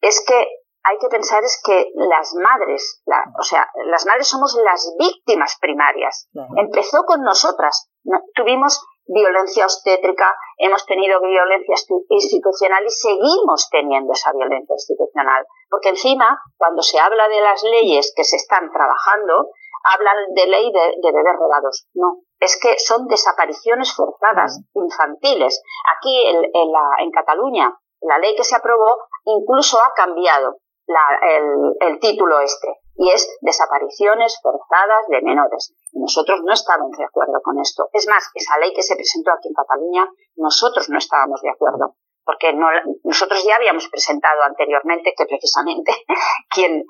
es 0.00 0.24
que 0.26 0.48
hay 0.86 0.98
que 0.98 1.08
pensar 1.08 1.42
es 1.44 1.60
que 1.64 1.90
las 1.94 2.34
madres, 2.34 3.02
o 3.38 3.42
sea, 3.42 3.66
las 3.86 4.04
madres 4.04 4.28
somos 4.28 4.54
las 4.62 4.94
víctimas 4.98 5.56
primarias. 5.58 6.28
Empezó 6.56 7.04
con 7.04 7.22
nosotras. 7.22 7.90
tuvimos 8.34 8.86
violencia 9.06 9.64
obstétrica, 9.64 10.34
hemos 10.58 10.84
tenido 10.86 11.20
violencia 11.20 11.74
institucional 12.08 12.84
y 12.84 12.90
seguimos 12.90 13.68
teniendo 13.70 14.12
esa 14.12 14.32
violencia 14.32 14.74
institucional. 14.74 15.44
Porque 15.68 15.90
encima, 15.90 16.40
cuando 16.56 16.82
se 16.82 16.98
habla 16.98 17.28
de 17.28 17.40
las 17.40 17.62
leyes 17.62 18.12
que 18.16 18.24
se 18.24 18.36
están 18.36 18.70
trabajando, 18.72 19.50
hablan 19.84 20.16
de 20.34 20.46
ley 20.46 20.72
de, 20.72 21.12
bebés 21.12 21.36
robados. 21.38 21.86
No, 21.94 22.22
es 22.40 22.58
que 22.60 22.78
son 22.78 23.06
desapariciones 23.06 23.94
forzadas 23.94 24.60
infantiles. 24.74 25.62
Aquí 25.96 26.26
en, 26.26 26.72
la, 26.72 26.88
en 27.00 27.10
Cataluña, 27.10 27.76
la 28.00 28.18
ley 28.18 28.34
que 28.34 28.44
se 28.44 28.56
aprobó 28.56 28.98
incluso 29.24 29.78
ha 29.80 29.92
cambiado 29.94 30.56
el, 30.86 31.76
el, 31.80 31.98
título 31.98 32.40
este 32.40 32.68
y 32.96 33.10
es 33.10 33.38
desapariciones 33.40 34.38
forzadas 34.42 35.06
de 35.08 35.22
menores. 35.22 35.74
Nosotros 35.92 36.40
no 36.44 36.52
estábamos 36.52 36.96
de 36.96 37.04
acuerdo 37.04 37.40
con 37.42 37.58
esto. 37.60 37.88
Es 37.92 38.06
más, 38.08 38.30
esa 38.34 38.58
ley 38.58 38.72
que 38.72 38.82
se 38.82 38.96
presentó 38.96 39.32
aquí 39.32 39.48
en 39.48 39.54
Cataluña, 39.54 40.08
nosotros 40.36 40.88
no 40.90 40.98
estábamos 40.98 41.40
de 41.42 41.50
acuerdo 41.50 41.96
porque 42.24 42.54
no, 42.54 42.66
nosotros 43.04 43.44
ya 43.46 43.56
habíamos 43.56 43.88
presentado 43.88 44.42
anteriormente 44.42 45.12
que 45.16 45.26
precisamente 45.26 45.92
quien, 46.54 46.84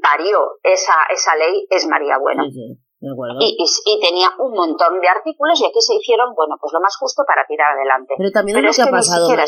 parió 0.00 0.58
esa, 0.62 0.94
esa 1.10 1.34
ley 1.36 1.66
es 1.70 1.86
María 1.88 2.18
Bueno. 2.18 2.44
Y, 2.98 3.56
y, 3.60 4.00
tenía 4.00 4.32
un 4.40 4.56
montón 4.56 4.96
de 5.00 5.08
artículos 5.08 5.60
y 5.60 5.66
aquí 5.68 5.80
se 5.84 5.94
hicieron, 5.94 6.32
bueno, 6.34 6.56
pues 6.56 6.72
lo 6.72 6.80
más 6.80 6.96
justo 6.96 7.22
para 7.28 7.44
tirar 7.44 7.76
adelante. 7.76 8.16
Pero 8.16 8.32
también 8.32 8.56
lo 8.56 8.72
que, 8.72 8.82
ha 8.82 8.88
pasado, 8.88 9.28
María, 9.28 9.44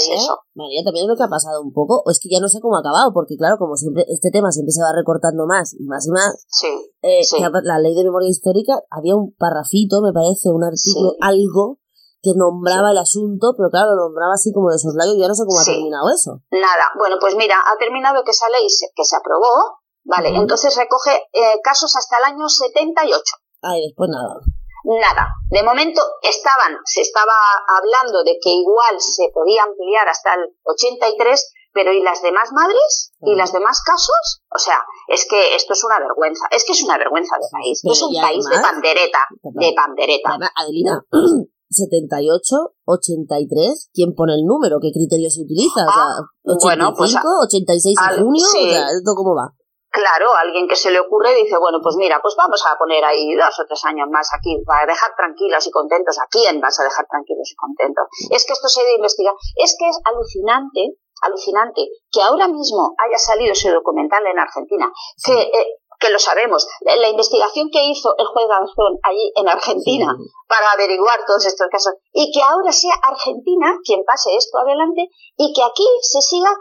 María, 0.54 0.82
también 0.84 1.08
lo 1.08 1.16
que 1.16 1.24
ha 1.24 1.32
pasado 1.32 1.64
un 1.64 1.72
poco, 1.72 2.02
o 2.04 2.10
es 2.10 2.20
que 2.20 2.28
ya 2.28 2.40
no 2.40 2.48
sé 2.48 2.60
cómo 2.60 2.76
ha 2.76 2.84
acabado, 2.84 3.08
porque 3.16 3.40
claro, 3.40 3.56
como 3.56 3.76
siempre, 3.76 4.04
este 4.08 4.28
tema 4.28 4.52
siempre 4.52 4.72
se 4.76 4.84
va 4.84 4.92
recortando 4.92 5.48
más 5.48 5.72
y 5.72 5.84
más 5.88 6.04
y 6.06 6.10
más. 6.12 6.44
Sí. 6.48 6.68
Eh, 7.00 7.24
la 7.64 7.78
ley 7.80 7.94
de 7.96 8.04
memoria 8.04 8.28
histórica, 8.28 8.76
había 8.90 9.16
un 9.16 9.32
parrafito, 9.32 10.04
me 10.04 10.12
parece, 10.12 10.52
un 10.52 10.64
artículo, 10.64 11.16
algo 11.24 11.80
que 12.20 12.34
nombraba 12.34 12.90
el 12.90 12.98
asunto, 12.98 13.54
pero 13.56 13.70
claro, 13.70 13.94
lo 13.94 14.10
nombraba 14.10 14.34
así 14.34 14.52
como 14.52 14.70
de 14.70 14.78
soslayo, 14.78 15.14
yo 15.14 15.28
no 15.28 15.34
sé 15.34 15.46
cómo 15.46 15.60
ha 15.60 15.64
terminado 15.64 16.06
eso. 16.10 16.42
Nada, 16.50 16.90
bueno, 16.98 17.16
pues 17.20 17.36
mira, 17.36 17.56
ha 17.62 17.78
terminado 17.78 18.22
que 18.24 18.32
esa 18.32 18.50
ley 18.50 18.66
que 18.66 19.04
se 19.04 19.16
aprobó, 19.16 19.80
vale, 20.04 20.28
entonces 20.30 20.76
recoge 20.76 21.14
eh, 21.32 21.60
casos 21.62 21.94
hasta 21.96 22.18
el 22.18 22.24
año 22.34 22.48
78. 22.48 23.22
Ah, 23.62 23.76
y 23.76 23.86
después 23.86 24.10
nada. 24.10 24.40
Nada, 24.84 25.28
de 25.50 25.62
momento 25.62 26.00
estaban, 26.22 26.78
se 26.84 27.02
estaba 27.02 27.34
hablando 27.66 28.22
de 28.24 28.38
que 28.40 28.50
igual 28.50 28.96
se 28.98 29.28
podía 29.34 29.64
ampliar 29.64 30.08
hasta 30.08 30.34
el 30.34 30.54
83, 30.64 31.52
pero 31.74 31.92
¿y 31.92 32.00
las 32.00 32.22
demás 32.22 32.50
madres? 32.52 33.12
¿Y 33.20 33.34
las 33.34 33.52
demás 33.52 33.82
casos? 33.84 34.40
O 34.54 34.58
sea, 34.58 34.78
es 35.08 35.26
que 35.28 35.54
esto 35.54 35.74
es 35.74 35.84
una 35.84 35.98
vergüenza, 35.98 36.46
es 36.50 36.64
que 36.64 36.72
es 36.72 36.82
una 36.84 36.96
vergüenza 36.96 37.36
de 37.36 37.46
país, 37.50 37.82
es 37.84 38.02
un 38.02 38.14
país 38.20 38.44
de 38.48 38.56
pandereta, 38.62 39.18
de 39.42 39.72
pandereta. 39.76 40.38
Adelina, 40.56 41.04
78, 41.70 42.56
83, 42.84 43.90
¿quién 43.92 44.14
pone 44.14 44.34
el 44.34 44.46
número? 44.46 44.78
¿Qué 44.80 44.90
criterio 44.92 45.28
se 45.28 45.42
utiliza? 45.42 45.84
o 45.84 45.92
sea, 45.92 46.06
85, 46.44 46.60
bueno, 46.62 46.94
pues 46.96 47.14
86 47.14 47.96
de 48.10 48.22
junio, 48.22 48.46
o 48.46 48.70
sea, 48.70 48.86
¿esto 48.90 49.12
cómo 49.14 49.34
va? 49.34 49.57
Claro, 49.90 50.34
alguien 50.36 50.68
que 50.68 50.76
se 50.76 50.90
le 50.90 51.00
ocurre 51.00 51.34
dice, 51.34 51.56
bueno, 51.58 51.78
pues 51.82 51.96
mira, 51.96 52.20
pues 52.20 52.34
vamos 52.36 52.64
a 52.66 52.76
poner 52.76 53.04
ahí 53.04 53.34
dos 53.34 53.58
o 53.58 53.64
tres 53.66 53.84
años 53.86 54.08
más 54.10 54.28
aquí 54.34 54.56
para 54.66 54.86
dejar 54.86 55.16
tranquilos 55.16 55.66
y 55.66 55.70
contentos. 55.70 56.18
¿A 56.18 56.26
quién 56.30 56.60
vas 56.60 56.78
a 56.80 56.84
dejar 56.84 57.06
tranquilos 57.08 57.50
y 57.50 57.56
contentos? 57.56 58.04
Es 58.30 58.44
que 58.44 58.52
esto 58.52 58.68
se 58.68 58.82
debe 58.82 58.96
investigar. 58.96 59.34
Es 59.56 59.76
que 59.78 59.88
es 59.88 59.98
alucinante, 60.04 60.98
alucinante 61.22 61.88
que 62.12 62.20
ahora 62.20 62.48
mismo 62.48 62.94
haya 62.98 63.18
salido 63.18 63.52
ese 63.52 63.70
documental 63.70 64.26
en 64.26 64.38
Argentina, 64.38 64.92
que 65.24 65.32
eh, 65.32 65.78
que 65.98 66.10
lo 66.10 66.18
sabemos, 66.18 66.66
la 66.82 67.08
investigación 67.08 67.70
que 67.72 67.84
hizo 67.86 68.14
el 68.18 68.26
juez 68.26 68.46
Danzón 68.48 68.98
allí 69.02 69.32
en 69.34 69.48
Argentina 69.48 70.16
para 70.46 70.72
averiguar 70.72 71.24
todos 71.26 71.44
estos 71.46 71.66
casos, 71.70 71.94
y 72.12 72.30
que 72.32 72.40
ahora 72.42 72.72
sea 72.72 72.94
Argentina 73.02 73.76
quien 73.84 74.04
pase 74.04 74.36
esto 74.36 74.58
adelante 74.58 75.08
y 75.36 75.52
que 75.52 75.62
aquí 75.62 75.86
se 76.02 76.22
siga 76.22 76.56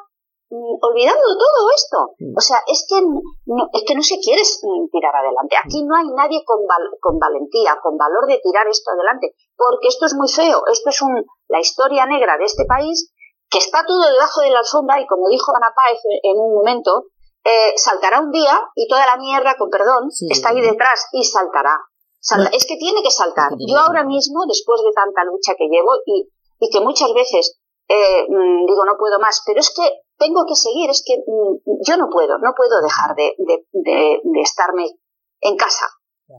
olvidando 0.49 1.27
todo 1.37 1.69
esto. 1.75 1.97
O 2.35 2.41
sea, 2.41 2.63
es 2.67 2.85
que 2.87 3.01
no, 3.01 3.69
es 3.73 3.83
que 3.85 3.95
no 3.95 4.01
se 4.01 4.19
quiere 4.19 4.41
mm, 4.41 4.89
tirar 4.91 5.15
adelante. 5.15 5.55
Aquí 5.57 5.83
no 5.83 5.95
hay 5.95 6.07
nadie 6.15 6.43
con, 6.45 6.59
con 6.99 7.19
valentía, 7.19 7.77
con 7.81 7.97
valor 7.97 8.27
de 8.27 8.39
tirar 8.43 8.67
esto 8.67 8.91
adelante, 8.91 9.35
porque 9.55 9.87
esto 9.87 10.05
es 10.05 10.13
muy 10.15 10.29
feo. 10.29 10.63
Esto 10.71 10.89
es 10.89 11.01
un, 11.01 11.25
la 11.47 11.59
historia 11.59 12.05
negra 12.05 12.37
de 12.37 12.45
este 12.45 12.65
país 12.65 13.11
que 13.49 13.59
está 13.59 13.83
todo 13.85 14.01
debajo 14.11 14.41
de 14.41 14.51
la 14.51 14.59
alfombra 14.59 14.99
y 14.99 15.07
como 15.07 15.29
dijo 15.29 15.55
Ana 15.55 15.73
Páez 15.75 15.99
en 16.23 16.37
un 16.37 16.53
momento, 16.53 17.05
eh, 17.43 17.73
saltará 17.77 18.19
un 18.19 18.31
día 18.31 18.59
y 18.75 18.87
toda 18.87 19.05
la 19.05 19.17
mierda, 19.17 19.55
con 19.57 19.69
perdón, 19.69 20.09
está 20.29 20.49
ahí 20.49 20.61
detrás 20.61 21.07
y 21.13 21.23
saltará. 21.23 21.79
es 22.51 22.65
que 22.65 22.75
tiene 22.75 23.01
que 23.01 23.11
saltar. 23.11 23.51
Yo 23.57 23.79
ahora 23.79 24.03
mismo, 24.03 24.43
después 24.47 24.81
de 24.83 24.91
tanta 24.91 25.23
lucha 25.23 25.55
que 25.57 25.67
llevo 25.71 25.95
y, 26.05 26.29
y 26.59 26.69
que 26.69 26.81
muchas 26.81 27.13
veces 27.13 27.57
eh, 27.87 28.25
mm, 28.27 28.65
digo 28.65 28.85
no 28.85 28.97
puedo 28.97 29.19
más, 29.19 29.43
pero 29.45 29.59
es 29.59 29.73
que 29.73 30.01
tengo 30.17 30.45
que 30.45 30.55
seguir, 30.55 30.89
es 30.89 31.03
que 31.05 31.15
mm, 31.25 31.81
yo 31.85 31.97
no 31.97 32.09
puedo, 32.09 32.37
no 32.39 32.53
puedo 32.55 32.81
dejar 32.81 33.15
de, 33.15 33.35
de, 33.37 33.65
de, 34.23 34.41
estarme 34.41 34.85
en 35.41 35.55
casa, 35.55 35.87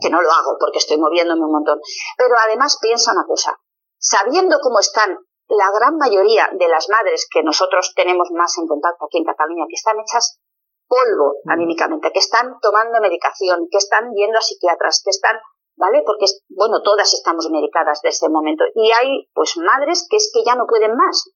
que 0.00 0.10
no 0.10 0.20
lo 0.20 0.30
hago 0.30 0.56
porque 0.58 0.78
estoy 0.78 0.98
moviéndome 0.98 1.44
un 1.44 1.52
montón. 1.52 1.80
Pero 2.16 2.34
además 2.44 2.78
piensa 2.80 3.12
una 3.12 3.24
cosa, 3.24 3.58
sabiendo 3.98 4.58
cómo 4.62 4.80
están 4.80 5.18
la 5.48 5.70
gran 5.70 5.96
mayoría 5.96 6.50
de 6.52 6.68
las 6.68 6.88
madres 6.90 7.26
que 7.30 7.42
nosotros 7.42 7.92
tenemos 7.96 8.28
más 8.32 8.58
en 8.58 8.66
contacto 8.66 9.06
aquí 9.06 9.18
en 9.18 9.24
Cataluña, 9.24 9.64
que 9.68 9.76
están 9.76 9.98
hechas 10.00 10.40
polvo 10.86 11.36
mm. 11.44 11.50
anímicamente, 11.50 12.12
que 12.12 12.18
están 12.18 12.58
tomando 12.60 13.00
medicación, 13.00 13.68
que 13.70 13.78
están 13.78 14.12
yendo 14.14 14.38
a 14.38 14.42
psiquiatras, 14.42 15.02
que 15.04 15.10
están 15.10 15.36
¿vale? 15.78 16.02
Porque, 16.04 16.26
bueno, 16.50 16.82
todas 16.82 17.14
estamos 17.14 17.48
medicadas 17.50 18.02
de 18.02 18.10
este 18.10 18.28
momento. 18.28 18.64
Y 18.74 18.90
hay, 18.90 19.30
pues, 19.32 19.56
madres 19.56 20.06
que 20.10 20.16
es 20.16 20.30
que 20.34 20.44
ya 20.44 20.54
no 20.54 20.66
pueden 20.66 20.94
más. 20.96 21.30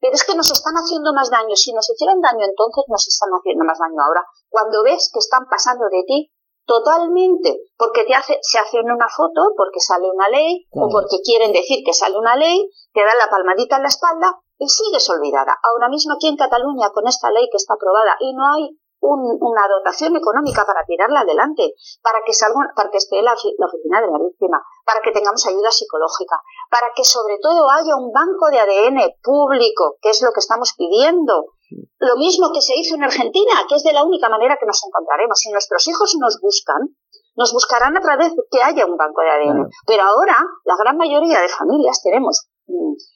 Pero 0.00 0.14
es 0.14 0.24
que 0.24 0.36
nos 0.36 0.50
están 0.50 0.74
haciendo 0.74 1.12
más 1.12 1.30
daño. 1.30 1.54
Si 1.56 1.72
nos 1.74 1.90
hicieron 1.90 2.20
daño 2.20 2.46
entonces, 2.46 2.84
nos 2.88 3.06
están 3.06 3.30
haciendo 3.34 3.64
más 3.64 3.78
daño 3.78 4.00
ahora. 4.00 4.24
Cuando 4.48 4.82
ves 4.84 5.10
que 5.12 5.18
están 5.18 5.46
pasando 5.50 5.86
de 5.90 6.04
ti 6.06 6.32
totalmente, 6.64 7.64
porque 7.76 8.04
te 8.04 8.14
hace, 8.14 8.38
se 8.42 8.58
hacen 8.58 8.90
una 8.90 9.08
foto, 9.08 9.54
porque 9.56 9.80
sale 9.80 10.06
una 10.10 10.28
ley, 10.28 10.68
o 10.70 10.88
porque 10.90 11.16
quieren 11.24 11.50
decir 11.50 11.82
que 11.84 11.94
sale 11.94 12.16
una 12.16 12.36
ley, 12.36 12.70
te 12.92 13.00
dan 13.00 13.18
la 13.18 13.30
palmadita 13.30 13.76
en 13.76 13.82
la 13.82 13.88
espalda 13.88 14.38
y 14.58 14.68
sigues 14.68 15.08
olvidada. 15.08 15.56
Ahora 15.62 15.88
mismo 15.88 16.14
aquí 16.14 16.28
en 16.28 16.36
Cataluña, 16.36 16.90
con 16.90 17.08
esta 17.08 17.30
ley 17.30 17.48
que 17.50 17.56
está 17.56 17.74
aprobada, 17.74 18.16
y 18.20 18.34
no 18.34 18.44
hay 18.52 18.78
una 19.00 19.68
dotación 19.68 20.16
económica 20.16 20.64
para 20.66 20.84
tirarla 20.84 21.20
adelante, 21.20 21.74
para 22.02 22.18
que 22.24 22.32
salga, 22.32 22.72
para 22.74 22.90
que 22.90 22.98
esté 22.98 23.22
la, 23.22 23.34
la, 23.58 23.66
oficina 23.66 24.00
de 24.00 24.10
la 24.10 24.18
víctima, 24.18 24.62
para 24.84 25.00
que 25.00 25.12
tengamos 25.12 25.46
ayuda 25.46 25.70
psicológica, 25.70 26.40
para 26.70 26.88
que 26.94 27.04
sobre 27.04 27.38
todo 27.40 27.70
haya 27.70 27.96
un 27.96 28.12
banco 28.12 28.50
de 28.50 28.60
ADN 28.60 28.98
público, 29.22 29.96
que 30.00 30.10
es 30.10 30.22
lo 30.22 30.32
que 30.32 30.40
estamos 30.40 30.74
pidiendo. 30.76 31.54
Lo 31.98 32.16
mismo 32.16 32.50
que 32.52 32.60
se 32.60 32.76
hizo 32.76 32.94
en 32.94 33.04
Argentina, 33.04 33.52
que 33.68 33.76
es 33.76 33.82
de 33.82 33.92
la 33.92 34.04
única 34.04 34.28
manera 34.28 34.56
que 34.58 34.66
nos 34.66 34.80
encontraremos. 34.86 35.38
Si 35.38 35.50
nuestros 35.50 35.86
hijos 35.88 36.16
nos 36.18 36.40
buscan, 36.40 36.96
nos 37.36 37.52
buscarán 37.52 37.96
a 37.96 38.00
través 38.00 38.34
de 38.34 38.42
que 38.50 38.62
haya 38.62 38.86
un 38.86 38.96
banco 38.96 39.20
de 39.20 39.30
ADN. 39.30 39.68
Pero 39.86 40.02
ahora, 40.02 40.36
la 40.64 40.76
gran 40.76 40.96
mayoría 40.96 41.40
de 41.40 41.48
familias 41.48 42.02
tenemos 42.02 42.48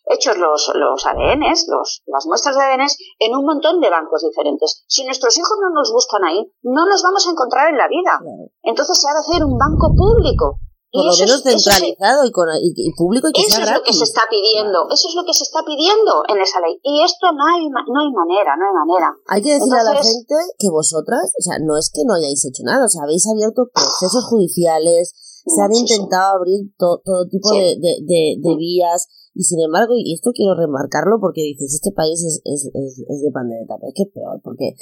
hechos 0.07 0.37
los, 0.39 0.71
los 0.75 1.07
ADNs, 1.07 1.67
los, 1.69 2.03
las 2.07 2.27
muestras 2.27 2.57
de 2.57 2.63
ADN 2.63 2.87
en 3.19 3.37
un 3.37 3.45
montón 3.45 3.81
de 3.81 3.91
bancos 3.91 4.23
diferentes. 4.23 4.85
Si 4.87 5.05
nuestros 5.05 5.37
hijos 5.37 5.59
no 5.61 5.71
nos 5.71 5.93
buscan 5.93 6.25
ahí, 6.25 6.41
no 6.63 6.87
los 6.87 7.03
vamos 7.03 7.27
a 7.27 7.31
encontrar 7.31 7.69
en 7.71 7.79
la 7.79 7.89
vida. 7.89 8.21
Entonces 8.63 8.99
se 8.99 9.09
ha 9.09 9.13
de 9.13 9.21
hacer 9.21 9.45
un 9.45 9.59
banco 9.59 9.93
público. 9.97 10.59
Por 10.93 11.09
lo 11.09 11.17
menos 11.17 11.41
centralizado 11.41 12.21
y, 12.29 12.31
con, 12.31 12.53
y, 12.61 12.93
público 12.93 13.25
y 13.29 13.33
que 13.33 13.49
Eso 13.49 13.65
es 13.65 13.73
lo 13.73 13.81
que 13.81 13.95
se 13.95 14.05
está 14.05 14.29
pidiendo, 14.29 14.85
eso 14.93 15.09
es 15.09 15.15
lo 15.17 15.25
que 15.25 15.33
se 15.33 15.45
está 15.45 15.65
pidiendo 15.65 16.21
en 16.29 16.37
esa 16.37 16.61
ley. 16.61 16.77
Y 16.85 17.01
esto 17.01 17.33
no 17.33 17.49
hay, 17.49 17.65
no 17.65 17.97
hay 17.97 18.13
manera, 18.13 18.53
no 18.61 18.69
hay 18.69 18.75
manera. 18.77 19.09
Hay 19.25 19.41
que 19.41 19.57
decirle 19.57 19.81
a 19.81 19.89
la 19.89 19.97
gente 19.97 20.37
que 20.59 20.69
vosotras, 20.69 21.33
o 21.33 21.41
sea, 21.41 21.57
no 21.65 21.79
es 21.79 21.89
que 21.89 22.05
no 22.05 22.13
hayáis 22.13 22.45
hecho 22.45 22.61
nada, 22.69 22.85
o 22.85 22.93
sea, 22.93 23.09
habéis 23.09 23.25
abierto 23.25 23.73
procesos 23.73 24.29
judiciales, 24.29 25.17
se 25.47 25.63
han 25.63 25.73
intentado 25.73 26.37
abrir 26.37 26.61
todo 26.77 27.25
tipo 27.25 27.57
de, 27.57 27.81
de, 27.81 28.37
de 28.37 28.57
vías, 28.57 29.09
y 29.35 29.45
sin 29.45 29.61
embargo, 29.61 29.95
y 29.97 30.13
esto 30.13 30.31
quiero 30.35 30.55
remarcarlo 30.55 31.19
porque 31.21 31.41
dices, 31.43 31.75
este 31.75 31.93
país 31.93 32.23
es, 32.25 32.43
es, 32.45 32.71
es, 32.75 33.23
de 33.23 33.31
pandereta, 33.33 33.77
pero 33.81 33.89
es 33.89 33.95
que 33.95 34.03
es 34.03 34.13
peor, 34.13 34.41
porque 34.45 34.75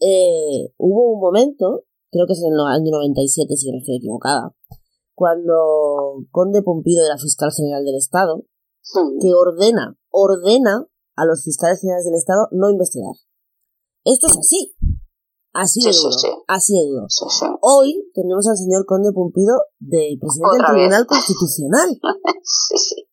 eh, 0.00 0.72
hubo 0.76 1.14
un 1.14 1.20
momento, 1.20 1.84
creo 2.10 2.26
que 2.26 2.34
es 2.34 2.42
en 2.42 2.52
el 2.52 2.60
año 2.60 2.90
97, 2.92 3.56
si 3.56 3.72
no 3.72 3.78
estoy 3.78 3.96
equivocada, 3.96 4.54
cuando 5.14 6.26
Conde 6.30 6.62
Pompido 6.62 7.04
era 7.04 7.16
fiscal 7.16 7.50
general 7.56 7.84
del 7.84 7.96
Estado, 7.96 8.44
que 9.20 9.32
ordena, 9.32 9.96
ordena 10.10 10.86
a 11.16 11.24
los 11.24 11.42
fiscales 11.42 11.80
generales 11.80 12.04
del 12.04 12.16
Estado 12.16 12.48
no 12.50 12.68
investigar. 12.68 13.14
Esto 14.04 14.26
es 14.26 14.36
así. 14.36 14.76
Así 15.54 15.80
de 15.80 15.92
duro. 15.92 16.44
Así 16.48 16.74
de 16.74 16.84
duro. 16.84 17.06
Hoy 17.62 18.10
tenemos 18.12 18.46
al 18.48 18.56
señor 18.56 18.84
Conde 18.84 19.12
Pompido 19.12 19.54
de 19.78 20.18
presidente 20.20 20.56
del 20.58 20.66
Tribunal 20.66 21.06
Constitucional. 21.06 21.88
sí, 22.42 22.76
sí. 22.76 23.08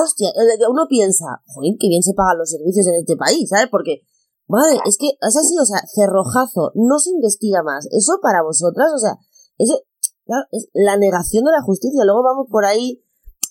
Hostia, 0.00 0.30
uno 0.70 0.86
piensa, 0.88 1.42
joder, 1.46 1.74
que 1.78 1.88
bien 1.88 2.02
se 2.02 2.14
pagan 2.14 2.38
los 2.38 2.50
servicios 2.50 2.86
en 2.86 2.96
este 2.96 3.16
país, 3.16 3.48
¿sabes? 3.48 3.68
Porque, 3.70 4.02
madre, 4.48 4.78
es 4.84 4.96
que 4.98 5.08
es 5.08 5.36
así, 5.36 5.58
o 5.58 5.64
sea, 5.64 5.82
cerrojazo, 5.94 6.72
no 6.74 6.98
se 6.98 7.10
investiga 7.10 7.62
más. 7.62 7.86
Eso 7.90 8.18
para 8.22 8.42
vosotras, 8.42 8.92
o 8.94 8.98
sea, 8.98 9.16
eso, 9.58 9.80
claro, 10.24 10.44
es 10.52 10.68
la 10.72 10.96
negación 10.96 11.44
de 11.44 11.52
la 11.52 11.62
justicia. 11.62 12.04
Luego 12.04 12.22
vamos 12.22 12.46
por 12.50 12.64
ahí 12.64 13.02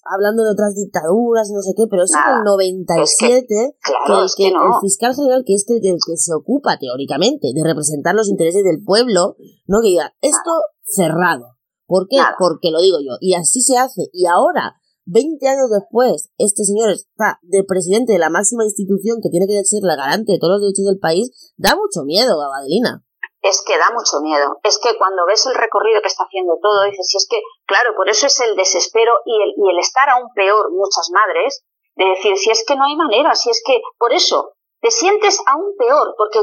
hablando 0.03 0.43
de 0.43 0.51
otras 0.51 0.73
dictaduras 0.75 1.49
y 1.49 1.53
no 1.53 1.61
sé 1.61 1.73
qué, 1.75 1.85
pero 1.89 2.03
es 2.03 2.11
en 2.11 2.37
el 2.37 2.43
97 2.43 3.45
que, 3.45 4.47
el, 4.47 4.53
fiscal 4.81 5.15
general, 5.15 5.43
que 5.45 5.53
es 5.53 5.65
el, 5.67 5.81
que 5.81 6.17
se 6.17 6.33
ocupa 6.33 6.77
teóricamente 6.79 7.51
de 7.53 7.63
representar 7.63 8.15
los 8.15 8.29
intereses 8.29 8.63
del 8.63 8.83
pueblo, 8.83 9.35
no 9.67 9.79
que 9.81 9.89
diga, 9.89 10.13
esto 10.21 10.51
cerrado. 10.83 11.57
¿Por 11.85 12.07
qué? 12.07 12.17
Porque 12.39 12.71
lo 12.71 12.81
digo 12.81 12.97
yo. 12.99 13.17
Y 13.19 13.33
así 13.33 13.61
se 13.61 13.77
hace. 13.77 14.09
Y 14.13 14.25
ahora, 14.25 14.75
20 15.05 15.47
años 15.47 15.69
después, 15.69 16.29
este 16.37 16.63
señor 16.63 16.91
está 16.91 17.39
de 17.41 17.63
presidente 17.63 18.13
de 18.13 18.19
la 18.19 18.29
máxima 18.29 18.63
institución 18.63 19.17
que 19.21 19.29
tiene 19.29 19.47
que 19.47 19.63
ser 19.65 19.81
la 19.83 19.95
garante 19.95 20.33
de 20.33 20.39
todos 20.39 20.59
los 20.59 20.61
derechos 20.61 20.85
del 20.85 20.99
país, 20.99 21.53
da 21.57 21.75
mucho 21.75 22.05
miedo, 22.05 22.37
Babadelina. 22.37 23.03
Es 23.41 23.63
que 23.65 23.77
da 23.77 23.89
mucho 23.89 24.21
miedo. 24.21 24.61
Es 24.61 24.77
que 24.77 24.95
cuando 24.97 25.25
ves 25.25 25.45
el 25.47 25.55
recorrido 25.55 26.01
que 26.01 26.13
está 26.13 26.25
haciendo 26.25 26.53
todo, 26.61 26.85
dices, 26.85 27.07
si 27.09 27.17
es 27.17 27.27
que, 27.27 27.41
claro, 27.65 27.95
por 27.97 28.07
eso 28.07 28.27
es 28.27 28.39
el 28.41 28.55
desespero 28.55 29.13
y 29.25 29.33
el, 29.41 29.49
y 29.57 29.69
el 29.71 29.79
estar 29.79 30.07
aún 30.09 30.29
peor, 30.35 30.69
muchas 30.71 31.09
madres, 31.09 31.65
de 31.95 32.05
decir, 32.05 32.37
si 32.37 32.51
es 32.51 32.63
que 32.65 32.75
no 32.75 32.85
hay 32.85 32.95
manera, 32.95 33.33
si 33.33 33.49
es 33.49 33.63
que, 33.65 33.81
por 33.97 34.13
eso, 34.13 34.53
te 34.81 34.91
sientes 34.91 35.39
aún 35.47 35.73
peor, 35.77 36.13
porque 36.17 36.39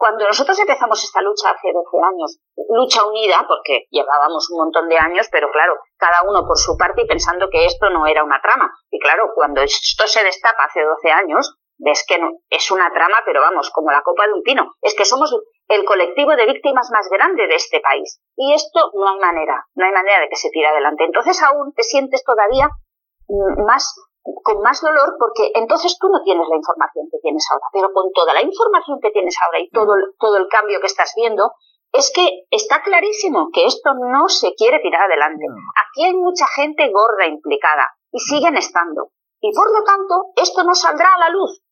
cuando 0.00 0.24
nosotros 0.24 0.58
empezamos 0.58 1.04
esta 1.04 1.20
lucha 1.20 1.50
hace 1.50 1.68
12 1.76 1.84
años, 2.00 2.40
lucha 2.70 3.04
unida, 3.04 3.44
porque 3.46 3.84
llevábamos 3.90 4.48
un 4.50 4.64
montón 4.64 4.88
de 4.88 4.96
años, 4.96 5.28
pero 5.30 5.50
claro, 5.52 5.76
cada 5.98 6.22
uno 6.26 6.46
por 6.46 6.56
su 6.56 6.74
parte 6.78 7.02
y 7.02 7.06
pensando 7.06 7.50
que 7.50 7.66
esto 7.66 7.90
no 7.90 8.06
era 8.06 8.24
una 8.24 8.40
trama. 8.40 8.72
Y 8.90 8.98
claro, 8.98 9.32
cuando 9.34 9.60
esto 9.60 10.06
se 10.06 10.24
destapa 10.24 10.64
hace 10.64 10.80
12 10.82 11.10
años, 11.10 11.54
ves 11.76 12.02
que 12.08 12.18
no, 12.18 12.30
es 12.48 12.70
una 12.70 12.90
trama, 12.94 13.18
pero 13.26 13.42
vamos, 13.42 13.68
como 13.74 13.90
la 13.90 14.00
copa 14.00 14.26
de 14.26 14.32
un 14.32 14.42
pino. 14.42 14.72
Es 14.80 14.94
que 14.94 15.04
somos 15.04 15.36
el 15.68 15.84
colectivo 15.84 16.34
de 16.34 16.46
víctimas 16.46 16.88
más 16.90 17.06
grande 17.10 17.46
de 17.46 17.56
este 17.56 17.80
país. 17.80 18.22
Y 18.36 18.54
esto 18.54 18.90
no 18.94 19.06
hay 19.06 19.18
manera, 19.18 19.66
no 19.74 19.84
hay 19.84 19.92
manera 19.92 20.20
de 20.20 20.30
que 20.30 20.36
se 20.36 20.48
tire 20.48 20.68
adelante. 20.68 21.04
Entonces 21.04 21.42
aún 21.42 21.74
te 21.74 21.82
sientes 21.82 22.24
todavía 22.24 22.70
más 23.66 23.94
con 24.22 24.60
más 24.62 24.80
dolor 24.80 25.16
porque 25.18 25.50
entonces 25.54 25.96
tú 25.98 26.08
no 26.08 26.22
tienes 26.22 26.46
la 26.48 26.56
información 26.56 27.06
que 27.10 27.18
tienes 27.22 27.44
ahora, 27.50 27.66
pero 27.72 27.92
con 27.92 28.12
toda 28.12 28.34
la 28.34 28.42
información 28.42 28.98
que 29.00 29.10
tienes 29.10 29.34
ahora 29.44 29.60
y 29.60 29.70
todo, 29.70 29.94
todo 30.18 30.36
el 30.36 30.48
cambio 30.48 30.80
que 30.80 30.86
estás 30.86 31.12
viendo, 31.16 31.52
es 31.92 32.12
que 32.14 32.46
está 32.50 32.82
clarísimo 32.82 33.48
que 33.52 33.66
esto 33.66 33.90
no 33.94 34.28
se 34.28 34.54
quiere 34.54 34.78
tirar 34.80 35.02
adelante. 35.02 35.44
Aquí 35.88 36.04
hay 36.04 36.14
mucha 36.14 36.46
gente 36.46 36.90
gorda 36.92 37.26
implicada 37.26 37.90
y 38.12 38.20
siguen 38.20 38.56
estando. 38.56 39.10
Y 39.40 39.52
por 39.54 39.66
lo 39.72 39.82
tanto, 39.84 40.32
esto 40.36 40.62
no 40.64 40.74
saldrá 40.74 41.14
a 41.14 41.18
la 41.18 41.30
luz. 41.30 41.62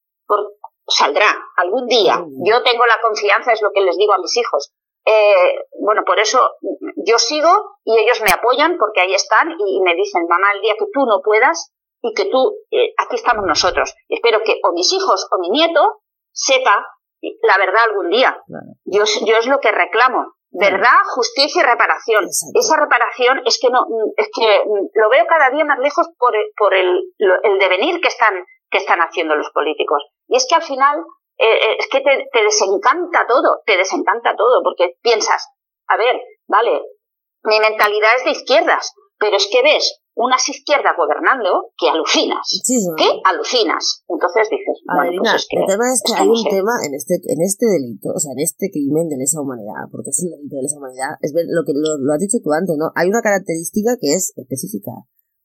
saldrá 0.86 1.26
algún 1.56 1.86
día. 1.86 2.24
Yo 2.44 2.62
tengo 2.62 2.86
la 2.86 3.00
confianza, 3.00 3.52
es 3.52 3.62
lo 3.62 3.70
que 3.72 3.82
les 3.82 3.96
digo 3.96 4.14
a 4.14 4.18
mis 4.18 4.36
hijos. 4.36 4.72
Eh, 5.04 5.54
bueno, 5.80 6.02
por 6.04 6.18
eso 6.18 6.40
yo 6.96 7.18
sigo 7.18 7.78
y 7.84 7.96
ellos 7.98 8.20
me 8.22 8.30
apoyan 8.30 8.76
porque 8.78 9.00
ahí 9.00 9.14
están 9.14 9.48
y 9.58 9.80
me 9.80 9.94
dicen, 9.94 10.26
mamá, 10.28 10.52
el 10.52 10.60
día 10.60 10.74
que 10.78 10.86
tú 10.92 11.06
no 11.06 11.20
puedas, 11.22 11.72
y 12.02 12.14
que 12.14 12.26
tú, 12.26 12.54
eh, 12.70 12.94
aquí 12.96 13.16
estamos 13.16 13.44
nosotros. 13.46 13.94
Espero 14.08 14.42
que 14.44 14.60
o 14.64 14.72
mis 14.72 14.92
hijos 14.92 15.28
o 15.30 15.38
mi 15.40 15.50
nieto 15.50 16.02
sepa 16.32 16.86
la 17.42 17.58
verdad 17.58 17.82
algún 17.88 18.10
día. 18.10 18.40
Yo, 18.84 19.02
yo 19.26 19.36
es 19.36 19.46
lo 19.46 19.60
que 19.60 19.72
reclamo. 19.72 20.34
Verdad, 20.50 20.96
justicia 21.14 21.62
y 21.62 21.66
reparación. 21.66 22.24
Esa 22.54 22.76
reparación 22.76 23.42
es 23.44 23.58
que 23.60 23.68
no, 23.68 23.84
es 24.16 24.30
que 24.34 24.62
lo 24.94 25.10
veo 25.10 25.26
cada 25.26 25.50
día 25.50 25.64
más 25.64 25.78
lejos 25.78 26.08
por, 26.18 26.32
por 26.56 26.74
el, 26.74 27.12
el 27.18 27.58
devenir 27.58 28.00
que 28.00 28.08
están, 28.08 28.44
que 28.70 28.78
están 28.78 29.00
haciendo 29.00 29.34
los 29.34 29.50
políticos. 29.50 30.02
Y 30.26 30.36
es 30.36 30.46
que 30.48 30.54
al 30.54 30.62
final, 30.62 31.04
eh, 31.38 31.52
eh, 31.52 31.76
es 31.78 31.88
que 31.88 32.00
te, 32.00 32.28
te 32.32 32.42
desencanta 32.42 33.26
todo, 33.26 33.60
te 33.66 33.76
desencanta 33.76 34.36
todo, 34.36 34.62
porque 34.62 34.96
piensas, 35.02 35.48
a 35.86 35.98
ver, 35.98 36.18
vale, 36.46 36.82
mi 37.42 37.60
mentalidad 37.60 38.16
es 38.16 38.24
de 38.24 38.30
izquierdas, 38.30 38.94
pero 39.18 39.36
es 39.36 39.48
que 39.52 39.62
ves 39.62 40.00
unas 40.18 40.42
izquierdas 40.50 40.98
gobernando 40.98 41.70
que 41.78 41.86
alucinas. 41.86 42.42
¿Qué? 42.98 43.06
Alucinas. 43.22 44.02
Entonces 44.10 44.50
dices, 44.50 44.82
bueno, 44.82 45.22
pues 45.22 45.46
es 45.46 45.46
que, 45.46 45.62
el 45.62 45.66
tema 45.66 45.86
es 45.94 46.02
que 46.02 46.14
hay 46.18 46.28
un 46.28 46.42
tema 46.42 46.74
en 46.82 46.92
este, 46.94 47.14
en 47.22 47.40
este 47.40 47.66
delito, 47.66 48.10
o 48.10 48.18
sea, 48.18 48.34
en 48.34 48.42
este 48.42 48.66
crimen 48.74 49.06
de 49.06 49.16
lesa 49.16 49.38
humanidad, 49.40 49.86
porque 49.94 50.10
es 50.10 50.18
un 50.26 50.34
delito 50.34 50.58
de 50.58 50.62
lesa 50.66 50.78
humanidad, 50.82 51.14
es 51.22 51.30
lo 51.30 51.62
que 51.62 51.72
lo, 51.72 52.02
lo 52.02 52.10
has 52.12 52.18
dicho 52.18 52.42
tú 52.42 52.50
antes, 52.50 52.74
¿no? 52.74 52.90
Hay 52.98 53.06
una 53.06 53.22
característica 53.22 53.94
que 53.94 54.18
es 54.18 54.34
específica. 54.34 54.90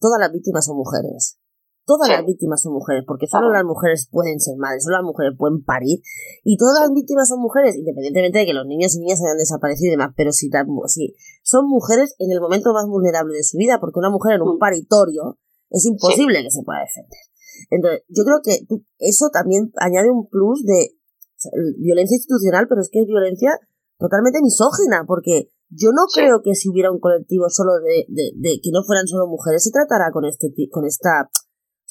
Todas 0.01 0.19
las 0.19 0.33
víctimas 0.33 0.65
son 0.65 0.81
mujeres. 0.81 1.37
Todas 1.85 2.07
las 2.07 2.23
víctimas 2.25 2.61
son 2.61 2.73
mujeres, 2.73 3.03
porque 3.05 3.27
solo 3.27 3.51
las 3.51 3.65
mujeres 3.65 4.07
pueden 4.09 4.39
ser 4.39 4.55
madres, 4.57 4.83
solo 4.83 4.97
las 4.97 5.05
mujeres 5.05 5.35
pueden 5.37 5.63
parir, 5.63 5.99
y 6.43 6.55
todas 6.55 6.79
las 6.79 6.91
víctimas 6.95 7.27
son 7.27 7.41
mujeres, 7.41 7.75
independientemente 7.75 8.39
de 8.39 8.45
que 8.45 8.53
los 8.53 8.65
niños 8.65 8.95
y 8.95 8.99
niñas 8.99 9.19
hayan 9.19 9.37
desaparecido 9.37 9.89
y 9.89 9.95
demás, 9.99 10.13
pero 10.15 10.31
si, 10.31 10.49
si 10.87 11.15
son 11.43 11.67
mujeres 11.67 12.15
en 12.19 12.31
el 12.31 12.39
momento 12.39 12.71
más 12.71 12.87
vulnerable 12.87 13.35
de 13.35 13.43
su 13.43 13.57
vida, 13.57 13.79
porque 13.81 13.99
una 13.99 14.09
mujer 14.09 14.35
en 14.35 14.43
un 14.43 14.55
mm. 14.55 14.59
paritorio 14.59 15.37
es 15.69 15.85
imposible 15.85 16.41
que 16.41 16.51
se 16.51 16.63
pueda 16.63 16.79
defender. 16.79 17.19
Entonces, 17.69 18.03
yo 18.07 18.23
creo 18.23 18.39
que 18.41 18.63
eso 18.99 19.29
también 19.31 19.71
añade 19.75 20.09
un 20.09 20.29
plus 20.29 20.63
de 20.63 20.95
violencia 21.77 22.15
institucional, 22.15 22.67
pero 22.69 22.81
es 22.81 22.89
que 22.89 23.01
es 23.01 23.07
violencia 23.07 23.51
totalmente 23.97 24.41
misógina, 24.41 25.03
porque 25.05 25.49
yo 25.69 25.89
no 25.91 26.05
creo 26.13 26.41
que 26.41 26.55
si 26.55 26.69
hubiera 26.69 26.91
un 26.91 26.99
colectivo 26.99 27.49
solo 27.49 27.73
de, 27.79 28.05
de, 28.07 28.31
de, 28.35 28.59
que 28.61 28.71
no 28.71 28.83
fueran 28.85 29.07
solo 29.07 29.27
mujeres, 29.27 29.63
se 29.63 29.71
tratará 29.71 30.11
con 30.11 30.25
este 30.25 30.53
con 30.71 30.85
esta 30.85 31.29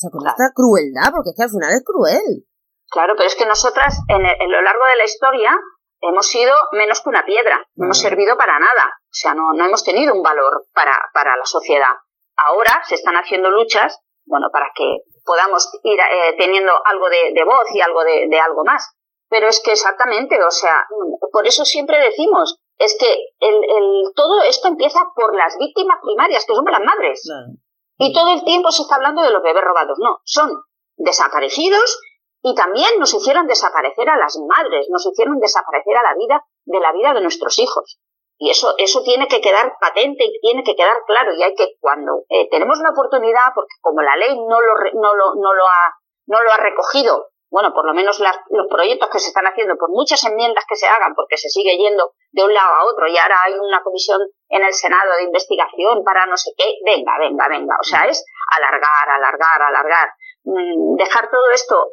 sea, 0.03 0.11
con 0.11 0.27
esta 0.27 0.51
crueldad, 0.55 1.15
porque 1.15 1.31
es 1.31 1.37
que 1.37 1.47
al 1.47 1.55
final 1.55 1.73
es 1.73 1.85
cruel. 1.85 2.47
Claro, 2.91 3.15
pero 3.17 3.27
es 3.27 3.37
que 3.37 3.47
nosotras, 3.47 3.97
en, 4.09 4.23
lo 4.23 4.61
largo 4.61 4.85
de 4.85 4.97
la 4.97 5.05
historia, 5.05 5.57
hemos 6.03 6.27
sido 6.27 6.53
menos 6.73 7.01
que 7.01 7.09
una 7.09 7.25
piedra, 7.25 7.65
no 7.77 7.87
hemos 7.87 7.99
servido 7.99 8.37
para 8.37 8.59
nada, 8.59 8.85
o 9.01 9.15
sea, 9.15 9.35
no, 9.35 9.53
no 9.55 9.65
hemos 9.65 9.83
tenido 9.83 10.15
un 10.15 10.23
valor 10.23 10.67
para, 10.75 10.93
para 11.15 11.37
la 11.37 11.47
sociedad. 11.47 11.95
ahora 12.37 12.83
se 12.85 12.97
están 12.97 13.15
haciendo 13.15 13.51
luchas, 13.51 14.01
bueno, 14.27 14.49
para 14.53 14.71
que 14.75 14.99
podamos 15.25 15.71
ir 15.85 15.99
eh, 15.99 16.35
teniendo 16.37 16.73
algo 16.85 17.09
de, 17.09 17.45
voz 17.45 17.67
y 17.73 17.81
algo 17.81 18.05
de, 18.05 18.41
algo 18.41 18.65
más. 18.65 18.95
Pero 19.29 19.49
es 19.49 19.62
que 19.62 19.73
exactamente, 19.73 20.43
o 20.43 20.51
sea, 20.51 20.87
por 21.33 21.47
eso 21.47 21.65
siempre 21.65 21.99
decimos, 21.99 22.59
es 22.77 22.97
que 22.99 23.11
el, 23.41 23.55
el, 23.55 24.12
todo 24.15 24.43
esto 24.43 24.69
empieza 24.69 25.01
por 25.15 25.35
las 25.35 25.57
víctimas 25.59 25.99
primarias, 26.03 26.45
que 26.45 26.55
son 26.55 26.65
las 26.65 26.81
madres. 26.81 27.23
Y 28.03 28.12
todo 28.12 28.33
el 28.33 28.43
tiempo 28.43 28.73
se 28.73 28.83
está 28.83 28.97
hablando 28.97 29.23
de 29.23 29.31
los 29.31 29.45
bebés 29.45 29.62
robados. 29.62 29.97
No, 30.01 30.19
son 30.25 30.51
desaparecidos 30.97 32.01
y 32.43 32.53
también 32.57 32.99
nos 32.99 33.15
hicieron 33.15 33.47
desaparecer 33.47 34.09
a 34.11 34.17
las 34.17 34.37
madres, 34.49 34.88
nos 34.91 35.07
hicieron 35.07 35.38
desaparecer 35.38 35.97
a 35.97 36.03
la 36.03 36.15
vida 36.17 36.45
de 36.65 36.81
la 36.81 36.91
vida 36.93 37.15
de 37.15 37.21
nuestros 37.21 37.61
hijos. 37.61 38.01
Y 38.38 38.51
eso, 38.51 38.75
eso 38.79 39.05
tiene 39.05 39.29
que 39.29 39.41
quedar 39.41 39.77
patente 39.81 40.25
y 40.25 40.41
tiene 40.41 40.65
que 40.65 40.75
quedar 40.75 41.05
claro. 41.07 41.33
Y 41.33 41.45
hay 41.45 41.55
que, 41.55 41.77
cuando 41.79 42.25
eh, 42.29 42.49
tenemos 42.51 42.81
la 42.81 42.91
oportunidad, 42.91 43.55
porque 43.55 43.77
como 43.81 44.03
la 44.03 44.17
ley 44.17 44.37
no 44.37 44.61
lo, 44.61 44.75
no 44.95 45.15
lo, 45.15 45.35
no 45.37 45.55
lo, 45.55 45.65
ha, 45.65 45.95
no 46.27 46.43
lo 46.43 46.51
ha 46.51 46.57
recogido, 46.57 47.29
bueno, 47.53 47.75
por 47.75 47.85
lo 47.85 47.93
menos 47.93 48.19
los 48.19 48.67
proyectos 48.71 49.11
que 49.12 49.19
se 49.19 49.29
están 49.29 49.45
haciendo, 49.45 49.77
por 49.77 49.91
muchas 49.91 50.25
enmiendas 50.25 50.65
que 50.67 50.75
se 50.75 50.88
hagan, 50.88 51.15
porque 51.15 51.37
se 51.37 51.51
sigue 51.51 51.77
yendo 51.77 52.15
de 52.33 52.45
un 52.45 52.55
lado 52.55 52.73
a 52.73 52.85
otro, 52.87 53.07
y 53.07 53.19
ahora 53.19 53.43
hay 53.45 53.53
una 53.61 53.83
comisión 53.83 54.23
en 54.49 54.65
el 54.65 54.73
Senado 54.73 55.12
de 55.17 55.25
investigación 55.25 56.03
para 56.03 56.25
no 56.25 56.38
sé 56.38 56.53
qué, 56.57 56.65
venga, 56.83 57.12
venga, 57.21 57.49
venga. 57.49 57.77
O 57.79 57.85
sea, 57.85 58.07
es 58.09 58.25
alargar, 58.57 59.07
alargar, 59.07 59.62
alargar. 59.69 60.09
Mm, 60.45 60.97
dejar 60.97 61.29
todo 61.31 61.51
esto, 61.53 61.93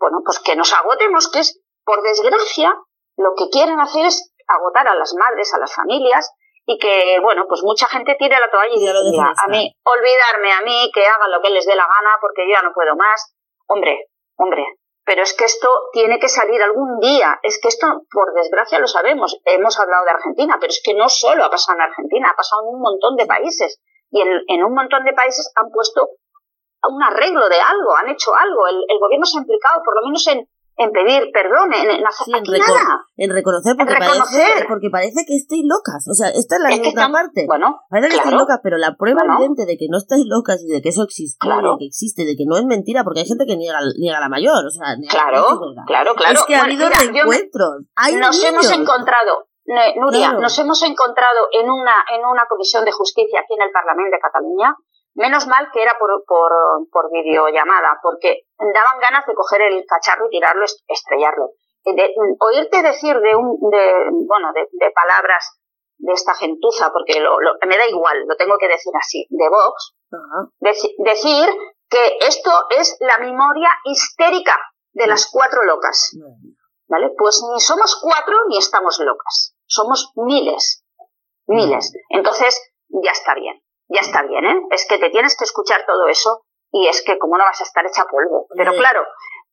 bueno, 0.00 0.18
pues 0.24 0.40
que 0.40 0.56
nos 0.56 0.72
agotemos, 0.72 1.30
que 1.30 1.40
es, 1.46 1.62
por 1.84 2.02
desgracia, 2.02 2.74
lo 3.16 3.34
que 3.36 3.48
quieren 3.50 3.78
hacer 3.78 4.04
es 4.04 4.34
agotar 4.48 4.88
a 4.88 4.96
las 4.96 5.14
madres, 5.14 5.54
a 5.54 5.58
las 5.58 5.72
familias, 5.72 6.28
y 6.66 6.76
que, 6.76 7.20
bueno, 7.22 7.46
pues 7.48 7.62
mucha 7.62 7.86
gente 7.86 8.16
tire 8.18 8.36
la 8.40 8.50
toalla 8.50 8.74
y 8.74 8.80
diga, 8.80 9.30
a 9.30 9.48
mí, 9.48 9.72
olvidarme 9.84 10.52
a 10.52 10.60
mí, 10.62 10.90
que 10.92 11.06
hagan 11.06 11.30
lo 11.30 11.40
que 11.40 11.50
les 11.50 11.64
dé 11.66 11.76
la 11.76 11.86
gana, 11.86 12.18
porque 12.20 12.42
yo 12.48 12.54
ya 12.54 12.62
no 12.62 12.74
puedo 12.74 12.96
más. 12.96 13.32
Hombre, 13.68 14.08
hombre, 14.36 14.64
pero 15.08 15.22
es 15.22 15.32
que 15.32 15.46
esto 15.46 15.70
tiene 15.90 16.20
que 16.20 16.28
salir 16.28 16.62
algún 16.62 17.00
día. 17.00 17.40
Es 17.42 17.58
que 17.62 17.68
esto, 17.68 17.86
por 18.12 18.34
desgracia, 18.34 18.78
lo 18.78 18.86
sabemos. 18.86 19.40
Hemos 19.46 19.80
hablado 19.80 20.04
de 20.04 20.10
Argentina, 20.10 20.58
pero 20.60 20.68
es 20.68 20.82
que 20.84 20.92
no 20.92 21.08
solo 21.08 21.46
ha 21.46 21.50
pasado 21.50 21.78
en 21.78 21.88
Argentina, 21.88 22.28
ha 22.28 22.36
pasado 22.36 22.60
en 22.68 22.74
un 22.74 22.82
montón 22.82 23.16
de 23.16 23.24
países. 23.24 23.80
Y 24.10 24.20
en, 24.20 24.62
un 24.62 24.74
montón 24.74 25.04
de 25.04 25.14
países 25.14 25.50
han 25.56 25.70
puesto 25.70 26.10
un 26.90 27.02
arreglo 27.02 27.48
de 27.48 27.58
algo, 27.58 27.96
han 27.96 28.10
hecho 28.10 28.34
algo. 28.34 28.68
El, 28.68 28.84
el 28.86 28.98
gobierno 28.98 29.24
se 29.24 29.38
ha 29.38 29.40
implicado, 29.40 29.80
por 29.82 29.94
lo 29.96 30.04
menos 30.04 30.26
en, 30.26 30.46
en 30.78 30.92
pedir 30.92 31.30
perdón, 31.34 31.74
en, 31.74 31.90
en 31.90 32.06
hacer 32.06 32.38
en, 32.38 32.38
en, 32.38 33.30
reconocer, 33.34 33.74
porque, 33.76 33.94
Parece, 33.98 34.64
porque 34.68 34.90
parece 34.90 35.26
que 35.26 35.34
estáis 35.34 35.66
locas. 35.66 36.06
O 36.06 36.14
sea, 36.14 36.30
esta 36.30 36.54
es 36.54 36.62
la 36.62 36.88
otra 36.88 37.10
parte. 37.10 37.46
Bueno, 37.48 37.82
parece 37.90 38.10
que 38.10 38.16
estáis 38.16 38.36
locas, 38.36 38.60
pero 38.62 38.78
la 38.78 38.94
prueba 38.94 39.22
evidente 39.26 39.66
de 39.66 39.76
que 39.76 39.90
no 39.90 39.98
estáis 39.98 40.24
locas 40.26 40.62
y 40.62 40.70
de 40.70 40.80
que 40.80 40.90
eso 40.90 41.02
existe, 41.02 41.42
que 41.42 41.84
existe, 41.84 42.24
de 42.24 42.36
que 42.36 42.46
no 42.46 42.56
es 42.56 42.64
mentira, 42.64 43.02
porque 43.02 43.20
hay 43.20 43.26
gente 43.26 43.44
que 43.44 43.56
niega, 43.56 43.80
niega 43.98 44.20
la 44.20 44.28
mayor. 44.28 44.64
O 44.64 44.70
sea, 44.70 44.94
claro, 45.10 45.58
claro, 45.84 46.14
claro. 46.14 46.38
Es 46.38 46.44
que 46.46 46.54
ha 46.54 46.62
habido 46.62 46.88
reencuentros. 46.88 47.82
nos 48.20 48.44
hemos 48.44 48.70
encontrado, 48.70 49.50
Nuria, 49.66 50.32
nos 50.34 50.56
hemos 50.60 50.80
encontrado 50.84 51.48
en 51.58 51.68
una, 51.68 52.06
en 52.14 52.24
una 52.24 52.46
comisión 52.48 52.84
de 52.84 52.92
justicia 52.92 53.40
aquí 53.40 53.54
en 53.58 53.66
el 53.66 53.72
Parlamento 53.72 54.14
de 54.14 54.20
Cataluña 54.20 54.76
Menos 55.18 55.48
mal 55.48 55.68
que 55.72 55.82
era 55.82 55.98
por, 55.98 56.24
por, 56.24 56.52
por 56.92 57.10
videollamada, 57.10 57.98
porque 58.00 58.46
daban 58.56 59.00
ganas 59.00 59.26
de 59.26 59.34
coger 59.34 59.62
el 59.62 59.84
cacharro 59.84 60.26
y 60.26 60.30
tirarlo, 60.30 60.64
estrellarlo. 60.86 61.50
De, 61.84 62.14
oírte 62.38 62.82
decir 62.82 63.18
de 63.18 63.34
un, 63.34 63.58
de, 63.68 64.10
bueno, 64.28 64.52
de, 64.54 64.90
palabras 64.92 65.58
de 65.96 66.12
esta 66.12 66.34
gentuza, 66.34 66.92
porque 66.92 67.18
lo, 67.18 67.36
me 67.66 67.76
da 67.76 67.88
igual, 67.88 68.26
lo 68.28 68.36
tengo 68.36 68.58
que 68.58 68.68
decir 68.68 68.92
así, 68.96 69.26
de 69.30 69.48
Vox, 69.48 69.96
decir 70.98 71.48
que 71.90 72.18
esto 72.20 72.52
es 72.78 72.96
la 73.00 73.18
memoria 73.18 73.70
histérica 73.86 74.56
de 74.92 75.08
las 75.08 75.28
cuatro 75.32 75.64
locas. 75.64 76.16
¿Vale? 76.86 77.10
Pues 77.18 77.42
ni 77.52 77.58
somos 77.58 77.98
cuatro 78.00 78.36
ni 78.46 78.56
estamos 78.56 79.00
locas. 79.00 79.56
Somos 79.66 80.12
miles. 80.14 80.84
Miles. 81.48 81.92
Entonces, 82.08 82.72
ya 82.88 83.10
está 83.10 83.34
bien 83.34 83.60
ya 83.88 84.00
está 84.00 84.22
bien, 84.22 84.44
¿eh? 84.44 84.62
Es 84.70 84.86
que 84.88 84.98
te 84.98 85.10
tienes 85.10 85.36
que 85.36 85.44
escuchar 85.44 85.84
todo 85.86 86.08
eso 86.08 86.42
y 86.70 86.86
es 86.86 87.02
que 87.02 87.18
como 87.18 87.36
no 87.38 87.44
vas 87.44 87.60
a 87.60 87.64
estar 87.64 87.84
hecha 87.86 88.04
polvo. 88.04 88.46
Pero 88.56 88.72
claro, 88.72 89.02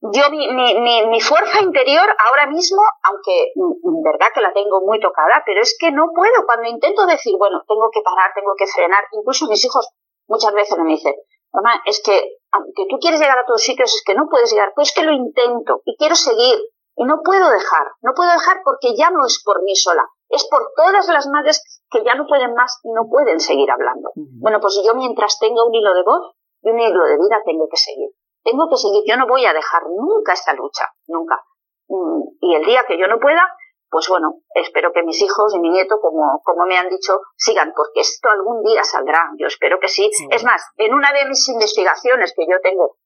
yo 0.01 0.29
mi, 0.29 0.51
mi, 0.51 1.07
mi, 1.07 1.21
fuerza 1.21 1.61
interior 1.61 2.07
ahora 2.27 2.47
mismo, 2.47 2.81
aunque 3.03 3.53
en 3.55 4.01
verdad 4.03 4.27
que 4.33 4.41
la 4.41 4.53
tengo 4.53 4.81
muy 4.81 4.99
tocada, 4.99 5.41
pero 5.45 5.61
es 5.61 5.75
que 5.79 5.91
no 5.91 6.07
puedo. 6.13 6.45
Cuando 6.45 6.69
intento 6.69 7.05
decir, 7.05 7.35
bueno, 7.37 7.63
tengo 7.67 7.89
que 7.91 8.01
parar, 8.01 8.31
tengo 8.35 8.53
que 8.57 8.67
frenar, 8.67 9.03
incluso 9.13 9.47
mis 9.47 9.63
hijos 9.63 9.89
muchas 10.27 10.53
veces 10.53 10.77
me 10.79 10.91
dicen, 10.91 11.13
mamá, 11.53 11.81
es 11.85 12.01
que 12.03 12.37
aunque 12.51 12.85
tú 12.89 12.97
quieres 12.99 13.19
llegar 13.19 13.39
a 13.39 13.45
todos 13.45 13.61
sitios, 13.61 13.93
es 13.93 14.03
que 14.05 14.15
no 14.15 14.27
puedes 14.29 14.51
llegar, 14.51 14.73
pues 14.75 14.93
que 14.93 15.03
lo 15.03 15.11
intento 15.11 15.81
y 15.85 15.95
quiero 15.97 16.15
seguir 16.15 16.57
y 16.95 17.05
no 17.05 17.21
puedo 17.23 17.49
dejar, 17.49 17.87
no 18.01 18.13
puedo 18.13 18.31
dejar 18.31 18.61
porque 18.63 18.95
ya 18.95 19.09
no 19.09 19.25
es 19.25 19.41
por 19.43 19.63
mí 19.63 19.75
sola, 19.75 20.07
es 20.29 20.47
por 20.49 20.71
todas 20.75 21.07
las 21.07 21.27
madres 21.27 21.61
que 21.89 22.03
ya 22.03 22.15
no 22.15 22.25
pueden 22.27 22.53
más 22.53 22.79
y 22.83 22.91
no 22.91 23.07
pueden 23.09 23.39
seguir 23.39 23.69
hablando. 23.69 24.11
Bueno, 24.15 24.59
pues 24.59 24.81
yo 24.85 24.95
mientras 24.95 25.37
tenga 25.39 25.63
un 25.63 25.73
hilo 25.73 25.93
de 25.93 26.03
voz 26.03 26.35
y 26.61 26.69
un 26.69 26.79
hilo 26.79 27.03
de 27.03 27.17
vida 27.17 27.41
tengo 27.45 27.67
que 27.69 27.77
seguir. 27.77 28.09
Tengo 28.43 28.69
que 28.69 28.77
seguir, 28.77 29.03
yo 29.07 29.17
no 29.17 29.27
voy 29.27 29.45
a 29.45 29.53
dejar 29.53 29.83
nunca 29.89 30.33
esta 30.33 30.53
lucha, 30.53 30.85
nunca. 31.07 31.43
Mm, 31.87 32.21
y 32.41 32.55
el 32.55 32.65
día 32.65 32.85
que 32.87 32.97
yo 32.99 33.07
no 33.07 33.19
pueda, 33.19 33.41
pues 33.89 34.07
bueno, 34.09 34.41
espero 34.53 34.91
que 34.93 35.03
mis 35.03 35.21
hijos 35.21 35.53
y 35.55 35.59
mi 35.59 35.69
nieto, 35.69 35.99
como, 35.99 36.41
como 36.43 36.65
me 36.65 36.77
han 36.77 36.89
dicho, 36.89 37.21
sigan, 37.37 37.73
porque 37.75 38.01
esto 38.01 38.29
algún 38.29 38.61
día 38.63 38.83
saldrá, 38.83 39.31
yo 39.39 39.47
espero 39.47 39.79
que 39.79 39.87
sí. 39.87 40.11
Es 40.31 40.43
más, 40.43 40.61
en 40.77 40.93
una 40.93 41.11
de 41.13 41.25
mis 41.25 41.47
investigaciones, 41.49 42.33
que 42.35 42.45
yo 42.49 42.59
tengo 42.61 42.97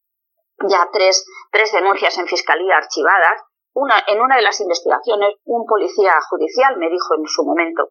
ya 0.68 0.90
tres, 0.92 1.26
tres 1.52 1.72
denuncias 1.72 2.18
en 2.18 2.28
fiscalía 2.28 2.78
archivadas, 2.78 3.42
una, 3.74 3.96
en 4.08 4.22
una 4.22 4.36
de 4.36 4.42
las 4.42 4.60
investigaciones, 4.60 5.36
un 5.46 5.66
policía 5.66 6.14
judicial 6.30 6.78
me 6.78 6.90
dijo 6.90 7.16
en 7.16 7.26
su 7.26 7.44
momento, 7.44 7.90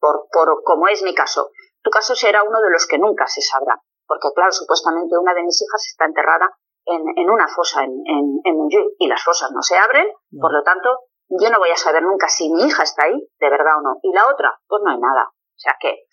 por, 0.00 0.26
por 0.32 0.62
como 0.64 0.88
es 0.88 1.02
mi 1.02 1.14
caso, 1.14 1.50
tu 1.82 1.90
caso 1.90 2.14
será 2.14 2.42
uno 2.42 2.60
de 2.60 2.70
los 2.70 2.86
que 2.86 2.98
nunca 2.98 3.26
se 3.26 3.42
sabrá, 3.42 3.80
porque 4.06 4.28
claro, 4.34 4.52
supuestamente 4.52 5.18
una 5.18 5.34
de 5.34 5.42
mis 5.42 5.60
hijas 5.62 5.86
está 5.86 6.06
enterrada 6.06 6.50
en, 6.86 7.02
en 7.16 7.30
una 7.30 7.46
fosa 7.48 7.84
en, 7.84 7.92
en, 8.06 8.40
en 8.44 8.68
y 8.98 9.08
las 9.08 9.22
fosas 9.22 9.50
no 9.52 9.62
se 9.62 9.76
abren, 9.76 10.06
por 10.40 10.52
lo 10.52 10.62
tanto, 10.62 10.88
yo 11.28 11.50
no 11.50 11.58
voy 11.58 11.70
a 11.70 11.76
saber 11.76 12.02
nunca 12.02 12.28
si 12.28 12.50
mi 12.50 12.66
hija 12.66 12.82
está 12.82 13.04
ahí, 13.04 13.28
de 13.38 13.50
verdad 13.50 13.78
o 13.78 13.82
no. 13.82 13.96
Y 14.02 14.12
la 14.14 14.28
otra, 14.28 14.58
pues 14.66 14.82
no 14.82 14.90
hay 14.90 14.98
nada. 14.98 15.28
O 15.28 15.58
sea 15.60 15.76
que 15.78 16.06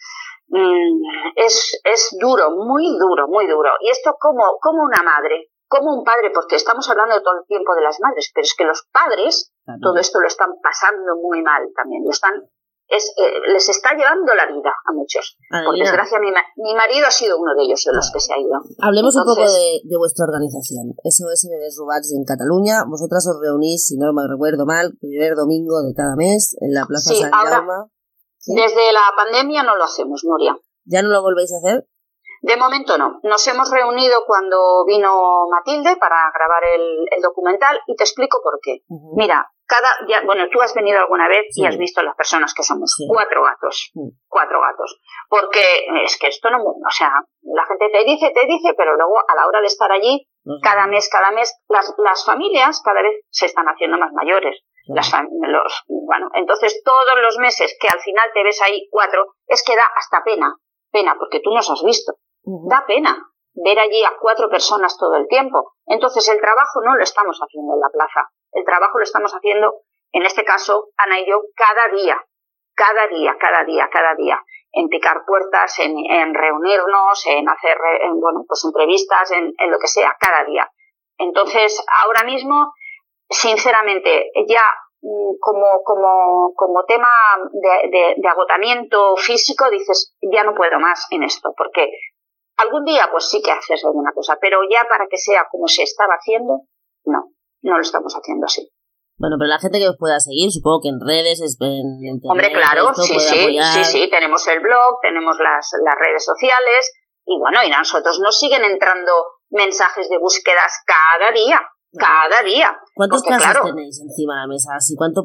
mm, 0.50 1.02
es, 1.36 1.80
es 1.84 2.18
duro, 2.20 2.52
muy 2.52 2.98
duro, 3.00 3.28
muy 3.28 3.48
duro. 3.48 3.72
Y 3.80 3.89
esto 3.89 4.15
como, 4.20 4.58
como 4.60 4.84
una 4.84 5.02
madre, 5.04 5.52
como 5.67 5.93
un 5.93 6.04
padre, 6.04 6.32
porque 6.34 6.56
estamos 6.56 6.89
hablando 6.89 7.21
todo 7.21 7.39
el 7.39 7.47
tiempo 7.47 7.75
de 7.75 7.82
las 7.82 7.99
madres, 7.99 8.32
pero 8.34 8.43
es 8.43 8.56
que 8.58 8.65
los 8.65 8.88
padres 8.91 9.51
todo 9.82 9.97
esto 9.97 10.19
lo 10.19 10.28
están 10.28 10.49
pasando 10.62 11.15
muy 11.21 11.41
mal 11.41 11.63
también, 11.75 12.04
lo 12.04 12.12
están 12.12 12.34
es, 12.88 13.13
eh, 13.17 13.41
les 13.51 13.67
está 13.69 13.97
llevando 13.97 14.30
la 14.36 14.45
vida 14.45 14.69
a 14.69 14.93
muchos. 14.93 15.38
Por 15.49 15.73
desgracia, 15.73 16.19
mi, 16.19 16.30
mi, 16.30 16.75
marido 16.75 17.08
ha 17.08 17.12
sido 17.12 17.39
uno 17.39 17.56
de 17.56 17.63
ellos, 17.63 17.82
de 17.84 17.93
los 17.93 18.12
que 18.13 18.19
se 18.19 18.34
ha 18.34 18.38
ido. 18.38 18.62
Hablemos 18.78 19.15
un 19.15 19.25
poco 19.25 19.41
de, 19.41 19.82
de, 19.84 19.97
vuestra 19.97 20.25
organización, 20.25 20.93
SOS 21.01 21.49
Bebés 21.49 21.75
Rubats 21.80 22.13
en 22.13 22.23
Cataluña. 22.23 22.86
Vosotras 22.86 23.25
os 23.25 23.41
reunís, 23.41 23.86
si 23.86 23.97
no 23.97 24.13
me 24.13 24.21
recuerdo 24.30 24.65
mal, 24.65 24.93
primer 25.01 25.34
domingo 25.34 25.82
de 25.82 25.93
cada 25.95 26.15
mes 26.15 26.56
en 26.62 26.73
la 26.73 26.86
Plaza 26.86 27.13
San 27.13 27.32
Jaume. 27.32 27.89
Desde 28.45 28.93
la 28.93 29.10
pandemia 29.17 29.63
no 29.63 29.75
lo 29.75 29.84
hacemos, 29.84 30.21
Nuria. 30.23 30.56
¿Ya 30.86 31.01
no 31.01 31.10
lo 31.10 31.23
volvéis 31.23 31.51
a 31.54 31.58
hacer? 31.58 31.88
De 32.41 32.58
momento 32.58 32.98
no. 32.98 33.19
Nos 33.24 33.48
hemos 33.48 33.71
reunido 33.71 34.24
cuando 34.26 34.86
vino 34.86 35.48
Matilde 35.50 35.98
para 35.98 36.32
grabar 36.34 36.63
el, 36.63 37.21
documental 37.21 37.80
y 37.88 37.95
te 37.95 38.04
explico 38.04 38.39
por 38.43 38.60
qué. 38.62 38.82
Mira, 39.15 39.50
cada, 39.65 39.89
ya, 40.08 40.21
bueno, 40.26 40.45
tú 40.52 40.62
has 40.62 40.74
venido 40.76 41.00
alguna 41.00 41.28
vez 41.28 41.45
y 41.56 41.65
has 41.65 41.78
visto 41.78 42.04
las 42.04 42.15
personas 42.15 42.54
que 42.54 42.63
somos. 42.63 42.95
Cuatro 43.08 43.43
gatos. 43.43 43.91
Cuatro 44.28 44.62
gatos. 44.62 45.00
Porque 45.28 45.88
es 46.04 46.17
que 46.19 46.28
esto 46.28 46.50
no, 46.52 46.58
o 46.62 46.91
sea, 46.91 47.24
la 47.41 47.65
gente 47.65 47.89
te 47.91 48.04
dice, 48.04 48.32
te 48.32 48.45
dice, 48.45 48.74
pero 48.78 48.95
luego 48.95 49.17
a 49.28 49.36
la 49.36 49.48
hora 49.48 49.62
de 49.62 49.67
estar 49.67 49.91
allí, 49.91 50.28
cada 50.62 50.86
mes, 50.86 51.10
cada 51.10 51.32
mes, 51.32 51.58
las, 51.67 51.93
las 51.98 52.24
familias 52.26 52.82
cada 52.84 53.02
vez 53.02 53.26
se 53.30 53.48
están 53.48 53.65
haciendo 53.65 53.98
más 53.98 54.12
mayores. 54.13 54.62
Las, 54.88 55.12
los, 55.41 55.84
bueno, 55.88 56.30
entonces 56.36 56.82
todos 56.86 57.19
los 57.19 57.38
meses 57.39 57.76
que 57.82 57.88
al 57.88 58.00
final 58.00 58.30
te 58.36 58.43
ves 58.43 58.62
ahí 58.62 58.88
cuatro, 58.91 59.34
es 59.48 59.63
que 59.65 59.76
da 59.76 59.84
hasta 59.95 60.24
pena, 60.24 60.54
pena, 60.96 61.16
porque 61.20 61.42
tú 61.42 61.52
nos 61.52 61.70
has 61.70 61.84
visto. 61.84 62.14
Da 62.44 62.86
pena 62.88 63.12
ver 63.54 63.80
allí 63.80 64.02
a 64.04 64.14
cuatro 64.20 64.50
personas 64.50 64.98
todo 64.98 65.16
el 65.16 65.28
tiempo. 65.28 65.74
Entonces 65.86 66.28
el 66.30 66.40
trabajo 66.40 66.80
no 66.86 66.96
lo 66.96 67.04
estamos 67.04 67.38
haciendo 67.40 67.74
en 67.74 67.82
la 67.82 67.90
plaza. 67.90 68.30
El 68.54 68.64
trabajo 68.64 68.98
lo 68.98 69.04
estamos 69.04 69.34
haciendo, 69.34 69.82
en 70.14 70.24
este 70.24 70.46
caso, 70.46 70.90
Ana 70.96 71.20
y 71.20 71.28
yo, 71.28 71.42
cada 71.56 71.94
día. 71.94 72.18
Cada 72.74 73.08
día, 73.08 73.36
cada 73.40 73.64
día, 73.66 73.90
cada 73.92 74.16
día. 74.16 74.42
En 74.72 74.88
picar 74.88 75.24
puertas, 75.26 75.80
en, 75.80 76.34
reunirnos, 76.34 77.26
en 77.28 77.48
hacer, 77.48 77.78
bueno, 78.16 78.44
pues 78.48 78.64
entrevistas, 78.66 79.32
en, 79.32 79.54
lo 79.72 79.80
que 79.80 79.88
sea, 79.88 80.16
cada 80.20 80.44
día. 80.46 80.70
Entonces, 81.18 81.84
ahora 82.04 82.24
mismo, 82.24 82.74
sinceramente, 83.30 84.32
ya 84.48 84.64
como, 85.39 85.84
como, 85.84 86.54
como 86.56 86.84
tema 86.86 87.10
de, 87.52 88.15
de, 88.18 88.28
agotamiento 88.28 89.15
físico, 89.18 89.70
dices, 89.70 90.15
ya 90.22 90.44
no 90.44 90.56
puedo 90.56 90.80
más 90.80 91.06
en 91.12 91.24
esto, 91.24 91.54
porque 91.56 91.89
Algún 92.58 92.86
día, 92.86 93.10
pues 93.12 93.28
sí 93.28 93.41
que 93.41 93.52
haces 93.52 93.84
alguna 93.84 94.12
cosa, 94.13 94.38
pero 94.39 94.60
ya 94.70 94.88
para 94.88 95.08
que 95.10 95.18
sea 95.18 95.48
como 95.52 95.68
se 95.68 95.84
estaba 95.84 96.13
haciendo, 96.13 96.62
no, 97.04 97.34
no 97.62 97.76
lo 97.76 97.82
estamos 97.82 98.13
haciendo 98.15 98.46
así. 98.46 98.72
Bueno, 99.18 99.36
pero 99.39 99.50
la 99.50 99.60
gente 99.60 99.80
que 99.80 99.89
os 99.89 99.98
pueda 99.98 100.20
seguir, 100.20 100.52
supongo 100.52 100.82
que 100.84 100.89
en 100.89 101.00
redes, 101.00 101.39
en, 101.39 102.00
internet, 102.04 102.32
Hombre, 102.32 102.52
claro, 102.52 102.94
sí, 102.96 103.20
sí, 103.20 103.60
sí, 103.60 103.84
sí, 103.84 104.10
tenemos 104.10 104.48
el 104.48 104.60
blog, 104.60 105.00
tenemos 105.02 105.38
las, 105.39 105.72
las 105.84 105.96
redes 106.00 106.24
sociales, 106.24 106.94
y 107.26 107.38
bueno, 107.39 107.60
y 107.63 107.72
a 107.72 107.80
nosotros 107.80 108.20
nos 108.20 108.38
siguen 108.38 108.63
entrando 108.63 109.12
mensajes 109.50 110.10
de 110.10 110.18
búsquedas 110.18 110.84
cada 110.86 111.32
día, 111.32 111.60
cada 111.98 112.44
día. 112.44 112.76
¿Cuántos 112.94 113.24
casos 113.24 113.64
tenéis 113.66 114.02
encima 114.02 114.36
de 114.36 114.42
la 114.42 114.48
mesa? 114.48 114.76
¿Así 114.76 114.96
cuánto 114.96 115.24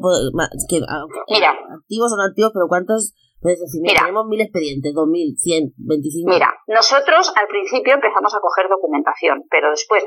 que, 0.69 0.79
Mira, 1.27 1.51
activos 1.51 2.13
o 2.13 2.17
no 2.17 2.23
activos, 2.23 2.51
pero 2.53 2.67
cuántos 2.67 3.13
decir, 3.41 3.81
mira, 3.81 4.01
tenemos 4.01 4.25
mil 4.27 4.41
expedientes, 4.41 4.93
dos 4.93 5.07
mil, 5.07 5.35
cien, 5.37 5.73
veinticinco. 5.77 6.31
Mira, 6.31 6.53
nosotros 6.67 7.33
al 7.35 7.47
principio 7.47 7.93
empezamos 7.93 8.33
a 8.35 8.39
coger 8.39 8.69
documentación, 8.69 9.43
pero 9.49 9.71
después 9.71 10.05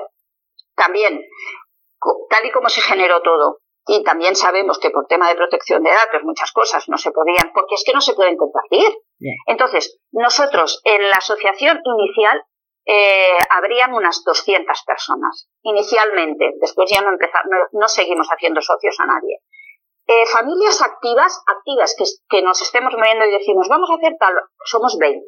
también, 0.77 1.21
tal 2.31 2.47
y 2.47 2.53
como 2.53 2.69
se 2.69 2.81
generó 2.81 3.23
todo, 3.23 3.59
y 3.87 4.03
también 4.03 4.35
sabemos 4.35 4.79
que 4.79 4.91
por 4.91 5.07
tema 5.07 5.29
de 5.29 5.37
protección 5.37 5.83
de 5.83 5.91
datos 5.91 6.23
muchas 6.23 6.53
cosas 6.53 6.85
no 6.89 6.97
se 6.97 7.11
podían, 7.11 7.51
porque 7.53 7.75
es 7.75 7.83
que 7.85 7.93
no 7.93 8.01
se 8.01 8.15
pueden 8.15 8.37
compartir. 8.37 8.87
Entonces, 9.47 9.99
nosotros 10.13 10.81
en 10.85 11.09
la 11.11 11.17
asociación 11.17 11.81
inicial 11.85 12.43
eh, 12.87 13.37
habrían 13.51 13.95
unas 13.95 14.23
200 14.25 14.83
personas, 14.87 15.49
inicialmente. 15.63 16.53
Después 16.61 16.91
ya 16.91 17.01
no, 17.01 17.11
empezamos, 17.11 17.47
no, 17.73 17.89
seguimos 17.89 18.29
haciendo 18.29 18.61
socios 18.61 18.99
a 19.01 19.07
nadie. 19.07 19.41
Eh, 20.07 20.27
familias 20.27 20.83
activas, 20.83 21.43
activas 21.47 21.97
que, 22.29 22.43
nos 22.43 22.61
estemos 22.61 22.93
moviendo 22.93 23.25
y 23.25 23.33
decimos, 23.33 23.69
vamos 23.69 23.91
a 23.91 23.95
hacer 23.95 24.17
tal, 24.19 24.35
somos 24.65 24.99
20. 24.99 25.25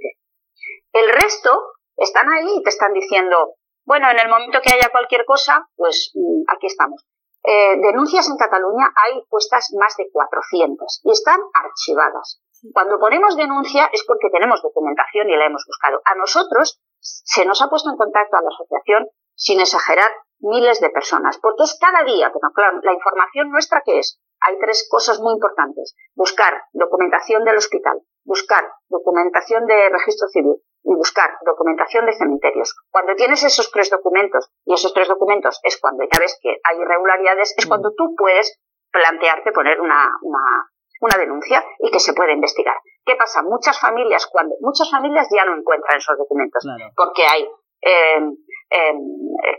El 0.92 1.08
resto 1.12 1.58
están 1.96 2.30
ahí 2.30 2.58
y 2.58 2.62
te 2.62 2.68
están 2.68 2.92
diciendo, 2.92 3.54
bueno, 3.86 4.10
en 4.10 4.18
el 4.18 4.28
momento 4.28 4.60
que 4.62 4.74
haya 4.74 4.90
cualquier 4.90 5.24
cosa, 5.24 5.66
pues 5.76 6.10
mm, 6.14 6.42
aquí 6.54 6.66
estamos. 6.66 7.06
Eh, 7.42 7.76
denuncias 7.80 8.28
en 8.28 8.36
Cataluña 8.36 8.92
hay 9.04 9.22
puestas 9.30 9.72
más 9.78 9.96
de 9.96 10.10
400 10.10 11.00
y 11.04 11.12
están 11.12 11.40
archivadas. 11.54 12.42
Cuando 12.72 12.98
ponemos 12.98 13.36
denuncia 13.36 13.88
es 13.92 14.04
porque 14.06 14.30
tenemos 14.30 14.62
documentación 14.62 15.28
y 15.30 15.36
la 15.36 15.46
hemos 15.46 15.64
buscado. 15.66 16.00
A 16.04 16.14
nosotros 16.14 16.80
se 17.00 17.44
nos 17.44 17.62
ha 17.62 17.68
puesto 17.68 17.90
en 17.90 17.96
contacto 17.96 18.36
a 18.36 18.42
la 18.42 18.48
asociación, 18.48 19.08
sin 19.34 19.60
exagerar, 19.60 20.10
miles 20.40 20.80
de 20.80 20.90
personas, 20.90 21.38
porque 21.38 21.64
es 21.64 21.78
cada 21.80 22.04
día, 22.04 22.30
pero 22.32 22.52
claro, 22.52 22.80
la 22.82 22.92
información 22.92 23.50
nuestra 23.50 23.82
que 23.84 23.98
es, 23.98 24.20
hay 24.40 24.58
tres 24.58 24.86
cosas 24.90 25.20
muy 25.20 25.32
importantes. 25.34 25.94
Buscar 26.14 26.62
documentación 26.72 27.44
del 27.44 27.56
hospital, 27.56 28.00
buscar 28.24 28.70
documentación 28.88 29.66
de 29.66 29.88
registro 29.88 30.28
civil 30.28 30.56
y 30.84 30.94
buscar 30.94 31.38
documentación 31.44 32.06
de 32.06 32.12
cementerios. 32.12 32.76
Cuando 32.90 33.14
tienes 33.14 33.42
esos 33.42 33.70
tres 33.70 33.90
documentos, 33.90 34.50
y 34.64 34.74
esos 34.74 34.92
tres 34.92 35.08
documentos 35.08 35.58
es 35.62 35.78
cuando 35.80 36.04
ya 36.04 36.20
ves 36.20 36.38
que 36.40 36.56
hay 36.62 36.78
irregularidades, 36.78 37.54
es 37.56 37.66
cuando 37.66 37.92
tú 37.96 38.14
puedes 38.16 38.60
plantearte 38.92 39.52
poner 39.52 39.80
una, 39.80 40.12
una, 40.22 40.70
una 41.00 41.18
denuncia 41.18 41.64
y 41.80 41.90
que 41.90 42.00
se 42.00 42.14
puede 42.14 42.32
investigar. 42.32 42.76
¿Qué 43.04 43.16
pasa? 43.16 43.42
Muchas 43.42 43.78
familias, 43.78 44.26
cuando, 44.26 44.54
muchas 44.60 44.90
familias 44.90 45.28
ya 45.34 45.44
no 45.44 45.56
encuentran 45.56 45.98
esos 45.98 46.18
documentos, 46.18 46.64
porque 46.96 47.24
hay 47.26 47.48
eh, 47.82 48.92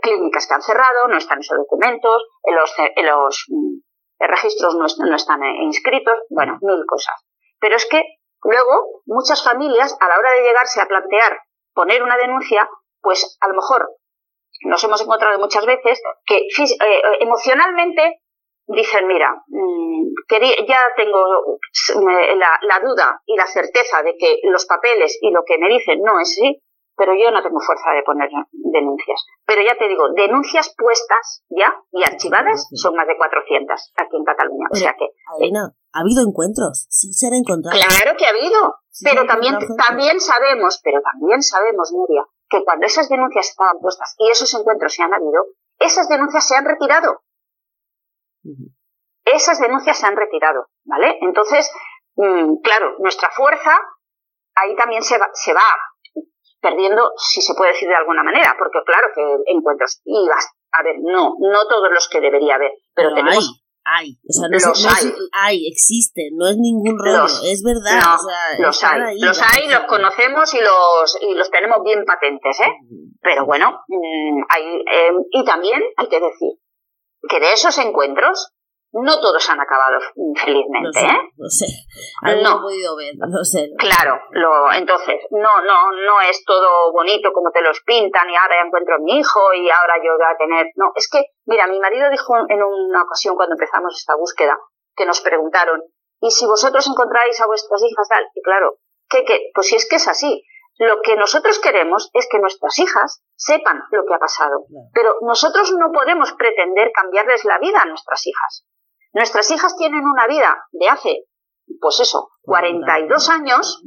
clínicas 0.02 0.46
que 0.46 0.54
han 0.54 0.62
cerrado, 0.62 1.08
no 1.08 1.16
están 1.16 1.40
esos 1.40 1.56
documentos, 1.56 2.26
los, 2.44 2.74
los 2.96 3.46
registros 4.18 4.74
no, 4.74 4.86
no 5.06 5.16
están 5.16 5.42
inscritos, 5.62 6.20
bueno, 6.30 6.58
mil 6.60 6.84
cosas. 6.86 7.14
Pero 7.60 7.76
es 7.76 7.86
que 7.86 8.02
luego 8.42 9.02
muchas 9.06 9.42
familias, 9.42 9.96
a 10.00 10.08
la 10.08 10.18
hora 10.18 10.32
de 10.32 10.42
llegarse 10.42 10.80
a 10.80 10.86
plantear 10.86 11.40
poner 11.74 12.02
una 12.02 12.16
denuncia, 12.16 12.68
pues 13.00 13.38
a 13.40 13.48
lo 13.48 13.54
mejor 13.54 13.88
nos 14.64 14.82
hemos 14.82 15.00
encontrado 15.00 15.38
muchas 15.38 15.64
veces 15.64 16.02
que 16.26 16.38
eh, 16.38 17.02
emocionalmente 17.20 18.20
dicen, 18.68 19.06
mira, 19.06 19.34
mm, 19.48 20.12
ya 20.66 20.80
tengo 20.96 21.58
la, 22.36 22.58
la, 22.62 22.80
duda 22.80 23.20
y 23.26 23.36
la 23.36 23.46
certeza 23.46 24.02
de 24.02 24.16
que 24.16 24.40
los 24.44 24.66
papeles 24.66 25.18
y 25.20 25.30
lo 25.30 25.42
que 25.46 25.58
me 25.58 25.68
dicen 25.68 26.00
no 26.02 26.20
es 26.20 26.28
así, 26.28 26.62
pero 26.98 27.14
yo 27.14 27.30
no 27.30 27.40
tengo 27.42 27.60
fuerza 27.60 27.90
de 27.94 28.02
poner 28.02 28.28
denuncias. 28.52 29.24
Pero 29.46 29.62
ya 29.62 29.78
te 29.78 29.88
digo, 29.88 30.10
denuncias 30.14 30.74
puestas 30.76 31.44
ya 31.48 31.72
y 31.92 32.02
archivadas 32.02 32.68
son 32.74 32.94
más 32.96 33.06
de 33.06 33.16
400 33.16 33.92
aquí 33.96 34.16
en 34.16 34.24
Cataluña. 34.24 34.66
o 34.70 34.76
sea 34.76 34.94
que... 34.98 35.06
¿ha 35.06 36.00
habido 36.00 36.26
encuentros? 36.26 36.86
Sí 36.90 37.14
se 37.14 37.28
han 37.28 37.34
encontrado. 37.34 37.78
Claro 37.78 38.16
que 38.18 38.26
ha 38.26 38.30
habido, 38.30 38.82
pero 39.02 39.24
también, 39.26 39.56
también 39.78 40.20
sabemos, 40.20 40.80
pero 40.82 41.00
también 41.00 41.40
sabemos, 41.40 41.92
Nuria, 41.94 42.26
que 42.50 42.64
cuando 42.64 42.86
esas 42.86 43.08
denuncias 43.08 43.48
estaban 43.48 43.78
puestas 43.80 44.14
y 44.18 44.30
esos 44.30 44.52
encuentros 44.54 44.92
se 44.92 45.02
han 45.02 45.14
habido, 45.14 45.54
esas 45.78 46.08
denuncias 46.08 46.46
se 46.46 46.56
han 46.56 46.64
retirado. 46.64 47.22
Esas 49.24 49.60
denuncias 49.60 49.98
se 49.98 50.06
han 50.06 50.16
retirado, 50.16 50.68
¿vale? 50.84 51.18
Entonces, 51.20 51.70
mm, 52.16 52.60
claro, 52.62 52.96
nuestra 52.98 53.30
fuerza 53.30 53.78
ahí 54.54 54.74
también 54.76 55.02
se 55.02 55.18
va, 55.18 55.28
se 55.34 55.52
va 55.52 55.62
perdiendo, 56.60 57.12
si 57.16 57.40
se 57.40 57.54
puede 57.54 57.72
decir 57.72 57.88
de 57.88 57.96
alguna 57.96 58.22
manera, 58.22 58.56
porque 58.58 58.78
claro 58.84 59.08
que 59.14 59.52
encuentros, 59.52 60.00
y 60.04 60.28
a 60.72 60.82
ver, 60.82 60.96
no, 61.02 61.34
no 61.38 61.66
todos 61.68 61.88
los 61.92 62.08
que 62.08 62.20
debería 62.20 62.56
haber, 62.56 62.72
pero, 62.94 63.14
tenemos... 63.14 63.62
Hay, 63.90 64.18
o 64.28 64.32
sea, 64.32 64.48
no 64.50 64.58
los 64.58 64.84
hay. 64.84 65.14
hay, 65.32 65.66
existen, 65.66 66.36
no 66.36 66.46
es 66.46 66.58
ningún 66.58 66.98
rollo, 66.98 67.24
es 67.24 67.62
verdad. 67.64 68.16
o 68.16 68.18
sea, 68.18 68.58
los 68.58 68.84
hay, 68.84 69.18
los 69.18 69.40
hay, 69.40 69.66
los 69.66 69.84
conocemos 69.84 70.52
y 70.52 70.60
los, 70.60 71.18
y 71.22 71.32
los 71.32 71.50
tenemos 71.50 71.78
bien 71.82 72.04
patentes, 72.04 72.60
¿eh? 72.60 72.70
Pero 73.22 73.46
bueno, 73.46 73.80
mm, 73.88 74.42
hay, 74.50 74.64
eh, 74.92 75.12
y 75.30 75.42
también 75.42 75.80
hay 75.96 76.06
que 76.06 76.20
decir 76.20 76.58
que 77.28 77.40
de 77.40 77.52
esos 77.52 77.76
encuentros 77.78 78.52
no 78.92 79.20
todos 79.20 79.48
han 79.50 79.60
acabado 79.60 79.98
felizmente, 80.36 81.00
¿eh? 81.00 81.20
No 81.36 81.48
sé, 81.48 81.66
no 82.42 82.56
he 82.56 82.60
podido 82.60 82.96
ver, 82.96 83.14
no 83.18 83.44
sé. 83.44 83.68
Claro, 83.76 84.18
lo, 84.30 84.72
entonces, 84.72 85.20
no, 85.30 85.60
no, 85.60 85.92
no 85.92 86.20
es 86.22 86.42
todo 86.44 86.92
bonito 86.92 87.30
como 87.32 87.50
te 87.50 87.60
los 87.60 87.80
pintan 87.84 88.30
y 88.30 88.36
ahora 88.36 88.56
ya 88.56 88.66
encuentro 88.66 88.94
a 88.94 88.98
mi 88.98 89.18
hijo 89.18 89.52
y 89.52 89.68
ahora 89.68 89.96
yo 90.02 90.12
voy 90.16 90.26
a 90.26 90.38
tener, 90.38 90.66
no, 90.76 90.92
es 90.94 91.08
que, 91.10 91.22
mira, 91.44 91.66
mi 91.66 91.78
marido 91.80 92.08
dijo 92.10 92.34
en 92.48 92.62
una 92.62 93.02
ocasión 93.02 93.36
cuando 93.36 93.54
empezamos 93.54 93.94
esta 93.94 94.16
búsqueda, 94.16 94.58
que 94.96 95.04
nos 95.04 95.20
preguntaron, 95.20 95.82
¿y 96.20 96.30
si 96.30 96.46
vosotros 96.46 96.86
encontráis 96.88 97.40
a 97.40 97.46
vuestras 97.46 97.82
hijas 97.82 98.08
tal? 98.08 98.24
Y 98.34 98.42
claro, 98.42 98.78
¿qué, 99.08 99.24
qué? 99.24 99.50
Pues 99.54 99.68
si 99.68 99.76
es 99.76 99.86
que 99.86 99.96
es 99.96 100.08
así, 100.08 100.42
lo 100.78 101.00
que 101.02 101.16
nosotros 101.16 101.58
queremos 101.58 102.10
es 102.14 102.28
que 102.30 102.38
nuestras 102.38 102.78
hijas 102.78 103.22
sepan 103.34 103.82
lo 103.90 104.04
que 104.06 104.14
ha 104.14 104.18
pasado, 104.18 104.64
pero 104.94 105.16
nosotros 105.22 105.72
no 105.76 105.90
podemos 105.92 106.32
pretender 106.34 106.92
cambiarles 106.92 107.44
la 107.44 107.58
vida 107.58 107.80
a 107.82 107.86
nuestras 107.86 108.24
hijas. 108.26 108.64
Nuestras 109.12 109.50
hijas 109.50 109.76
tienen 109.76 110.04
una 110.04 110.26
vida 110.28 110.66
de 110.70 110.88
hace, 110.88 111.24
pues 111.80 111.98
eso, 112.00 112.30
42 112.42 113.28
años, 113.28 113.82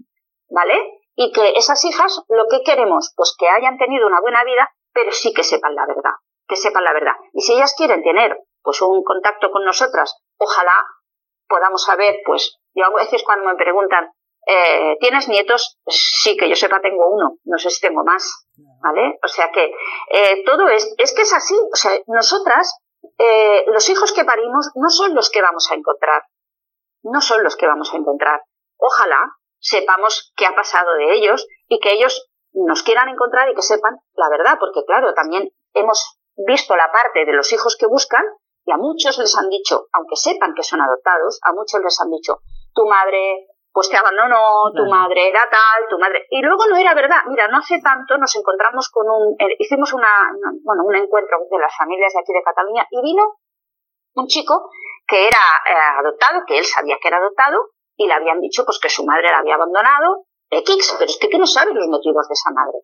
¿vale? 0.49 0.99
Y 1.15 1.31
que 1.31 1.53
esas 1.55 1.83
hijas 1.85 2.23
lo 2.27 2.47
que 2.49 2.61
queremos, 2.63 3.13
pues 3.15 3.35
que 3.39 3.47
hayan 3.47 3.77
tenido 3.77 4.07
una 4.07 4.19
buena 4.19 4.43
vida, 4.43 4.69
pero 4.93 5.11
sí 5.11 5.33
que 5.33 5.43
sepan 5.43 5.75
la 5.75 5.85
verdad, 5.85 6.11
que 6.47 6.57
sepan 6.57 6.83
la 6.83 6.93
verdad. 6.93 7.13
Y 7.33 7.41
si 7.41 7.53
ellas 7.53 7.73
quieren 7.77 8.03
tener, 8.03 8.37
pues 8.61 8.81
un 8.81 9.03
contacto 9.03 9.49
con 9.51 9.63
nosotras, 9.63 10.13
ojalá 10.37 10.85
podamos 11.47 11.83
saber, 11.83 12.17
pues 12.25 12.59
yo 12.73 12.85
a 12.85 13.03
veces 13.03 13.23
cuando 13.23 13.45
me 13.45 13.55
preguntan, 13.55 14.11
eh, 14.47 14.97
¿tienes 14.99 15.27
nietos? 15.27 15.77
Sí, 15.87 16.35
que 16.37 16.49
yo 16.49 16.55
sepa 16.55 16.81
tengo 16.81 17.09
uno, 17.09 17.37
no 17.43 17.57
sé 17.57 17.69
si 17.69 17.81
tengo 17.81 18.03
más, 18.03 18.47
¿vale? 18.81 19.19
O 19.23 19.27
sea 19.27 19.51
que 19.51 19.65
eh, 20.11 20.43
todo 20.45 20.67
es, 20.69 20.93
es 20.97 21.13
que 21.13 21.21
es 21.21 21.33
así, 21.33 21.55
o 21.55 21.75
sea, 21.75 21.91
nosotras 22.07 22.75
eh, 23.17 23.63
los 23.67 23.87
hijos 23.89 24.11
que 24.13 24.25
parimos 24.25 24.71
no 24.75 24.89
son 24.89 25.15
los 25.15 25.29
que 25.29 25.41
vamos 25.41 25.69
a 25.71 25.75
encontrar. 25.75 26.23
No 27.03 27.21
son 27.21 27.43
los 27.43 27.55
que 27.55 27.67
vamos 27.67 27.93
a 27.93 27.97
encontrar. 27.97 28.41
Ojalá 28.77 29.37
sepamos 29.59 30.33
qué 30.35 30.45
ha 30.45 30.55
pasado 30.55 30.93
de 30.95 31.13
ellos 31.13 31.47
y 31.67 31.79
que 31.79 31.93
ellos 31.93 32.29
nos 32.53 32.83
quieran 32.83 33.09
encontrar 33.09 33.49
y 33.49 33.55
que 33.55 33.61
sepan 33.61 33.97
la 34.13 34.29
verdad, 34.29 34.57
porque 34.59 34.83
claro, 34.85 35.13
también 35.13 35.49
hemos 35.73 36.19
visto 36.35 36.75
la 36.75 36.91
parte 36.91 37.25
de 37.25 37.33
los 37.33 37.51
hijos 37.53 37.77
que 37.77 37.87
buscan 37.87 38.23
y 38.65 38.71
a 38.71 38.77
muchos 38.77 39.17
les 39.17 39.35
han 39.37 39.49
dicho, 39.49 39.87
aunque 39.93 40.15
sepan 40.15 40.53
que 40.55 40.63
son 40.63 40.81
adoptados, 40.81 41.39
a 41.43 41.53
muchos 41.53 41.81
les 41.83 41.99
han 42.01 42.09
dicho, 42.09 42.39
tu 42.73 42.87
madre 42.87 43.47
pues 43.71 43.89
te 43.89 43.97
abandonó, 43.97 44.71
tu 44.75 44.85
madre 44.85 45.29
era 45.29 45.47
tal, 45.49 45.87
tu 45.89 45.97
madre. 45.97 46.27
Y 46.29 46.41
luego 46.41 46.67
no 46.67 46.75
era 46.75 46.93
verdad. 46.93 47.23
Mira, 47.27 47.47
no 47.47 47.57
hace 47.57 47.79
tanto 47.81 48.17
nos 48.17 48.35
encontramos 48.35 48.89
con 48.89 49.09
un. 49.09 49.35
Eh, 49.39 49.55
hicimos 49.59 49.93
una, 49.93 50.09
bueno, 50.63 50.83
un 50.83 50.95
encuentro 50.95 51.37
de 51.49 51.59
las 51.59 51.75
familias 51.77 52.11
de 52.13 52.19
aquí 52.19 52.33
de 52.33 52.43
Cataluña 52.43 52.85
y 52.89 53.01
vino 53.01 53.37
un 54.15 54.27
chico 54.27 54.69
que 55.07 55.27
era 55.27 55.39
eh, 55.69 55.99
adoptado, 55.99 56.43
que 56.45 56.57
él 56.57 56.65
sabía 56.65 56.97
que 57.01 57.07
era 57.07 57.17
adoptado, 57.17 57.71
y 57.95 58.07
le 58.07 58.13
habían 58.13 58.41
dicho 58.41 58.65
pues 58.65 58.79
que 58.79 58.89
su 58.89 59.05
madre 59.05 59.29
la 59.29 59.39
había 59.39 59.55
abandonado, 59.55 60.25
X, 60.49 60.95
pero 60.99 61.09
es 61.09 61.17
que 61.17 61.37
no 61.37 61.47
sabe 61.47 61.73
los 61.73 61.87
motivos 61.87 62.27
de 62.27 62.33
esa 62.33 62.51
madre. 62.51 62.79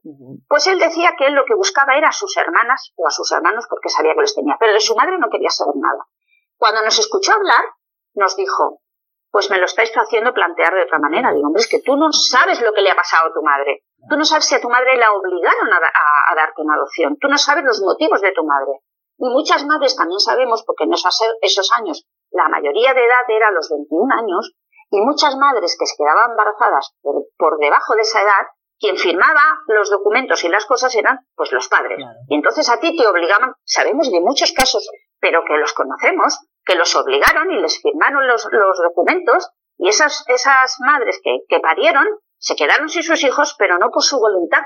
Pues 0.48 0.68
él 0.68 0.80
decía 0.80 1.16
que 1.18 1.28
él 1.28 1.34
lo 1.34 1.44
que 1.44 1.54
buscaba 1.54 1.98
era 1.98 2.10
a 2.10 2.14
sus 2.14 2.36
hermanas 2.38 2.94
o 2.96 3.06
a 3.06 3.12
sus 3.12 3.30
hermanos 3.34 3.66
porque 3.70 3.90
sabía 3.90 4.14
que 4.14 4.22
los 4.22 4.34
tenía, 4.34 4.56
pero 4.58 4.72
de 4.72 4.80
su 4.80 4.96
madre 4.96 5.18
no 5.20 5.30
quería 5.30 5.50
saber 5.50 5.76
nada. 5.76 6.08
Cuando 6.56 6.82
nos 6.82 6.98
escuchó 6.98 7.34
hablar, 7.34 7.66
nos 8.14 8.38
dijo, 8.38 8.82
pues 9.32 9.50
me 9.50 9.58
lo 9.58 9.66
estáis 9.66 9.92
haciendo 9.94 10.34
plantear 10.34 10.74
de 10.74 10.84
otra 10.84 11.00
manera. 11.00 11.34
Digo, 11.34 11.48
hombre, 11.48 11.62
es 11.62 11.70
que 11.70 11.82
tú 11.82 11.96
no 11.96 12.12
sabes 12.12 12.62
lo 12.62 12.74
que 12.74 12.82
le 12.82 12.92
ha 12.92 12.96
pasado 12.96 13.30
a 13.30 13.34
tu 13.34 13.42
madre. 13.42 13.84
Tú 14.10 14.16
no 14.16 14.26
sabes 14.26 14.46
si 14.46 14.56
a 14.56 14.62
tu 14.62 14.70
madre 14.70 14.98
la 14.98 15.12
obligaron 15.12 15.74
a, 15.74 15.78
a 15.78 16.36
darte 16.36 16.62
una 16.62 16.76
adopción. 16.76 17.18
Tú 17.20 17.28
no 17.28 17.38
sabes 17.38 17.64
los 17.64 17.82
motivos 17.82 18.22
de 18.22 18.32
tu 18.32 18.44
madre. 18.44 18.72
Y 19.18 19.30
muchas 19.30 19.66
madres 19.66 19.96
también 19.96 20.20
sabemos, 20.20 20.64
porque 20.66 20.84
en 20.84 20.94
esos, 20.94 21.20
esos 21.42 21.72
años 21.74 22.06
la 22.32 22.48
mayoría 22.50 22.94
de 22.94 23.06
edad 23.06 23.26
era 23.30 23.52
los 23.52 23.70
21 23.70 24.14
años, 24.14 24.54
y 24.90 25.02
muchas 25.02 25.36
madres 25.36 25.76
que 25.78 25.86
se 25.86 25.96
quedaban 25.98 26.32
embarazadas 26.32 26.96
por, 27.02 27.58
debajo 27.60 27.96
de 27.96 28.02
esa 28.02 28.22
edad, 28.22 28.48
quien 28.80 28.96
firmaba 28.96 29.42
los 29.68 29.90
documentos 29.90 30.44
y 30.44 30.50
las 30.50 30.66
cosas 30.66 30.96
eran 30.96 31.20
pues 31.36 31.52
los 31.52 31.68
padres. 31.68 32.00
Y 32.30 32.36
entonces 32.36 32.70
a 32.70 32.80
ti 32.80 32.96
te 32.96 33.08
obligaban, 33.08 33.54
sabemos 33.66 34.12
de 34.12 34.22
muchos 34.22 34.54
casos, 34.54 34.88
pero 35.20 35.44
que 35.46 35.58
los 35.58 35.74
conocemos, 35.74 36.40
que 36.68 36.76
los 36.76 36.96
obligaron 36.96 37.52
y 37.52 37.62
les 37.62 37.82
firmaron 37.82 38.28
los, 38.28 38.48
los 38.52 38.78
documentos 38.78 39.50
y 39.78 39.90
esas, 39.90 40.24
esas 40.28 40.78
madres 40.80 41.20
que, 41.24 41.40
que 41.48 41.60
parieron 41.60 42.06
se 42.38 42.56
quedaron 42.56 42.90
sin 42.90 43.04
sus 43.04 43.24
hijos, 43.24 43.56
pero 43.58 43.78
no 43.80 43.90
por 43.90 44.04
su 44.04 44.20
voluntad, 44.20 44.62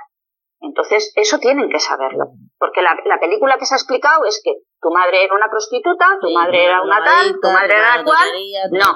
entonces, 0.61 1.11
eso 1.15 1.39
tienen 1.39 1.69
que 1.69 1.79
saberlo. 1.79 2.33
Porque 2.59 2.83
la, 2.83 2.95
la, 3.05 3.19
película 3.19 3.57
que 3.57 3.65
se 3.65 3.73
ha 3.73 3.77
explicado 3.77 4.25
es 4.25 4.39
que 4.43 4.53
tu 4.79 4.91
madre 4.91 5.23
era 5.23 5.33
una 5.33 5.49
prostituta, 5.49 6.19
tu 6.21 6.29
madre 6.29 6.65
era 6.65 6.83
una 6.83 7.03
tal, 7.03 7.39
tu 7.41 7.49
madre 7.49 7.77
era 7.77 8.03
cual. 8.03 8.29
No. 8.71 8.93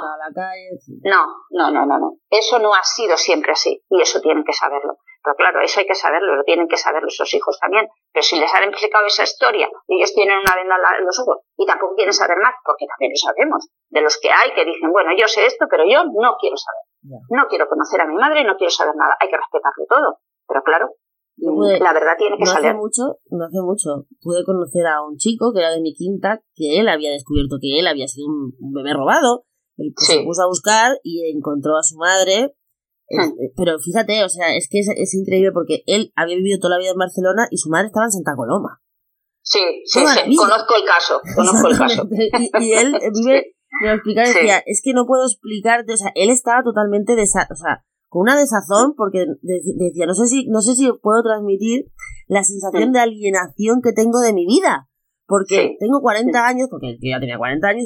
no, 1.03 1.25
no, 1.49 1.71
no, 1.71 1.85
no, 1.87 1.99
no. 1.99 2.11
Eso 2.29 2.59
no 2.59 2.75
ha 2.75 2.83
sido 2.83 3.17
siempre 3.17 3.51
así. 3.51 3.83
Y 3.89 3.99
eso 3.99 4.21
tienen 4.21 4.43
que 4.43 4.53
saberlo. 4.53 4.97
Pero 5.25 5.35
claro, 5.35 5.59
eso 5.61 5.79
hay 5.79 5.87
que 5.87 5.95
saberlo, 5.95 6.35
lo 6.35 6.43
tienen 6.43 6.67
que 6.67 6.77
saber 6.77 7.01
esos 7.01 7.33
hijos 7.33 7.57
también. 7.59 7.89
Pero 8.13 8.21
si 8.21 8.37
les 8.37 8.53
han 8.53 8.69
explicado 8.69 9.07
esa 9.07 9.23
historia 9.23 9.67
y 9.87 9.97
ellos 9.97 10.13
tienen 10.13 10.37
una 10.37 10.53
venda 10.53 10.77
en 10.99 11.05
los 11.05 11.17
ojos 11.17 11.41
y 11.57 11.65
tampoco 11.65 11.95
quieren 11.95 12.13
saber 12.13 12.37
más, 12.37 12.53
porque 12.63 12.85
también 12.85 13.09
lo 13.09 13.17
sabemos, 13.17 13.67
de 13.89 14.01
los 14.01 14.19
que 14.21 14.29
hay 14.29 14.53
que 14.53 14.63
dicen, 14.63 14.91
bueno, 14.91 15.09
yo 15.17 15.27
sé 15.27 15.47
esto, 15.47 15.65
pero 15.67 15.83
yo 15.89 16.05
no 16.05 16.37
quiero 16.39 16.55
saber. 16.55 16.85
No 17.29 17.47
quiero 17.49 17.67
conocer 17.67 18.01
a 18.01 18.05
mi 18.05 18.15
madre 18.15 18.41
y 18.41 18.45
no 18.45 18.55
quiero 18.55 18.69
saber 18.69 18.93
nada. 18.95 19.17
Hay 19.19 19.29
que 19.29 19.37
respetarlo 19.37 19.85
todo. 19.89 20.19
Pero 20.47 20.61
claro, 20.61 20.89
la 21.37 21.93
verdad 21.93 22.13
tiene 22.17 22.37
que 22.37 22.45
no 22.45 22.51
salir. 22.51 22.69
Hace 22.69 22.77
mucho, 22.77 23.17
no 23.29 23.45
hace 23.45 23.61
mucho, 23.61 24.07
pude 24.21 24.45
conocer 24.45 24.85
a 24.87 25.01
un 25.01 25.17
chico 25.17 25.51
que 25.53 25.59
era 25.59 25.71
de 25.71 25.81
mi 25.81 25.93
quinta, 25.93 26.41
que 26.55 26.79
él 26.79 26.87
había 26.87 27.11
descubierto 27.11 27.57
que 27.59 27.79
él 27.79 27.87
había 27.87 28.07
sido 28.07 28.27
un, 28.27 28.53
bebé 28.73 28.93
robado. 28.93 29.43
Y 29.77 29.91
pues 29.91 30.07
se 30.07 30.23
puso 30.23 30.43
a 30.43 30.47
buscar 30.47 30.97
y 31.03 31.35
encontró 31.35 31.75
a 31.77 31.83
su 31.83 31.97
madre. 31.97 32.55
Eh, 33.07 33.51
pero 33.55 33.77
fíjate, 33.79 34.23
o 34.23 34.29
sea, 34.29 34.55
es 34.55 34.67
que 34.69 34.79
es, 34.79 35.13
increíble 35.13 35.51
porque 35.51 35.83
él 35.85 36.11
había 36.15 36.37
vivido 36.37 36.59
toda 36.59 36.75
la 36.75 36.79
vida 36.79 36.91
en 36.91 36.97
Barcelona 36.97 37.47
y 37.51 37.57
su 37.57 37.69
madre 37.69 37.87
estaba 37.87 38.05
en 38.05 38.11
Santa 38.11 38.35
Coloma. 38.35 38.81
Sí, 39.41 39.59
sí, 39.85 39.99
sí, 39.99 40.35
conozco 40.35 40.73
el 40.75 40.85
caso, 40.85 41.21
conozco 41.35 41.67
el 41.67 41.77
caso. 41.77 42.07
y, 42.59 42.73
él 42.73 42.95
vive, 43.13 43.55
me 43.81 43.89
lo 43.89 43.93
explicaba, 43.93 44.27
decía, 44.27 44.63
es 44.65 44.81
que 44.83 44.93
no 44.93 45.05
puedo 45.05 45.23
explicarte, 45.25 45.93
o 45.93 45.97
sea, 45.97 46.11
él 46.15 46.31
estaba 46.31 46.63
totalmente 46.63 47.15
desa 47.15 47.47
o 47.51 47.55
sea, 47.55 47.85
con 48.09 48.23
una 48.23 48.35
desazón 48.35 48.95
porque 48.95 49.25
decía, 49.41 50.07
no 50.07 50.15
sé 50.15 50.25
si, 50.25 50.47
no 50.47 50.61
sé 50.61 50.73
si 50.73 50.89
puedo 51.01 51.21
transmitir 51.21 51.91
la 52.27 52.43
sensación 52.43 52.91
de 52.91 52.99
alienación 52.99 53.81
que 53.83 53.93
tengo 53.93 54.19
de 54.19 54.33
mi 54.33 54.47
vida, 54.47 54.89
porque 55.27 55.75
tengo 55.79 56.01
40 56.01 56.47
años, 56.47 56.67
porque 56.71 56.97
ya 57.01 57.19
tenía 57.19 57.37
40 57.37 57.67
años, 57.67 57.85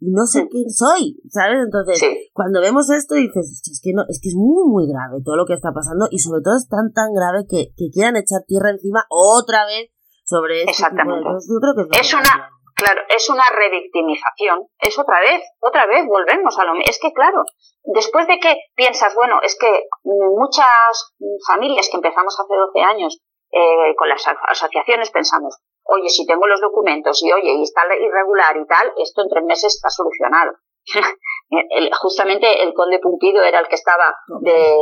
y 0.00 0.10
no 0.10 0.24
sé 0.26 0.48
quién 0.48 0.68
soy, 0.70 1.20
¿sabes? 1.28 1.58
Entonces, 1.64 2.02
cuando 2.32 2.60
vemos 2.60 2.88
esto 2.90 3.14
dices, 3.14 3.60
es 3.62 3.80
que 3.82 3.92
no, 3.92 4.02
es 4.08 4.18
que 4.22 4.30
es 4.30 4.34
muy, 4.34 4.64
muy 4.66 4.88
grave 4.88 5.20
todo 5.24 5.36
lo 5.36 5.46
que 5.46 5.54
está 5.54 5.72
pasando, 5.72 6.08
y 6.10 6.18
sobre 6.18 6.42
todo 6.42 6.56
es 6.56 6.68
tan, 6.68 6.92
tan 6.92 7.12
grave 7.12 7.44
que, 7.48 7.72
que 7.76 7.90
quieran 7.92 8.16
echar 8.16 8.42
tierra 8.46 8.70
encima 8.70 9.04
otra 9.10 9.66
vez 9.66 9.92
sobre 10.24 10.60
este 10.60 10.70
Exactamente. 10.70 11.28
Yo 11.28 11.60
creo 11.60 11.74
que 11.74 11.98
es, 12.00 12.14
una, 12.14 12.48
Claro, 12.80 13.02
es 13.08 13.28
una 13.28 13.44
revictimización. 13.52 14.64
Es 14.78 14.98
otra 14.98 15.20
vez, 15.20 15.42
otra 15.60 15.84
vez 15.84 16.06
volvemos 16.08 16.58
a 16.58 16.64
lo 16.64 16.72
mismo. 16.72 16.88
Es 16.88 16.98
que, 16.98 17.12
claro, 17.12 17.44
después 17.84 18.26
de 18.26 18.38
que 18.40 18.56
piensas, 18.74 19.14
bueno, 19.14 19.38
es 19.42 19.58
que 19.58 19.68
muchas 20.02 21.12
familias 21.46 21.90
que 21.90 21.98
empezamos 21.98 22.34
hace 22.40 22.54
12 22.54 22.80
años 22.80 23.20
eh, 23.52 23.94
con 23.98 24.08
las 24.08 24.24
asociaciones 24.48 25.10
pensamos, 25.10 25.58
oye, 25.90 26.08
si 26.08 26.26
tengo 26.26 26.46
los 26.46 26.60
documentos 26.60 27.22
y 27.22 27.32
oye, 27.32 27.52
y 27.52 27.62
está 27.62 27.82
irregular 27.94 28.56
y 28.56 28.66
tal, 28.66 28.92
esto 28.96 29.22
en 29.22 29.28
tres 29.28 29.44
meses 29.44 29.74
está 29.74 29.90
solucionado. 29.90 30.52
justamente 32.00 32.62
el 32.62 32.72
conde 32.74 32.98
Pumpido 33.00 33.42
era 33.42 33.60
el 33.60 33.68
que 33.68 33.74
estaba 33.74 34.14
de, 34.40 34.74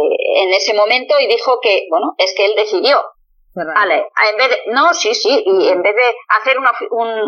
en 0.42 0.54
ese 0.54 0.74
momento 0.74 1.18
y 1.20 1.26
dijo 1.26 1.58
que, 1.60 1.86
bueno, 1.90 2.14
es 2.18 2.34
que 2.36 2.46
él 2.46 2.54
decidió. 2.56 2.98
Vale, 3.54 4.06
en 4.30 4.36
vez 4.36 4.50
de, 4.50 4.72
no, 4.72 4.94
sí, 4.94 5.14
sí, 5.14 5.42
y 5.44 5.68
en 5.68 5.82
vez 5.82 5.96
de 5.96 6.14
hacer 6.28 6.58
una, 6.58 6.70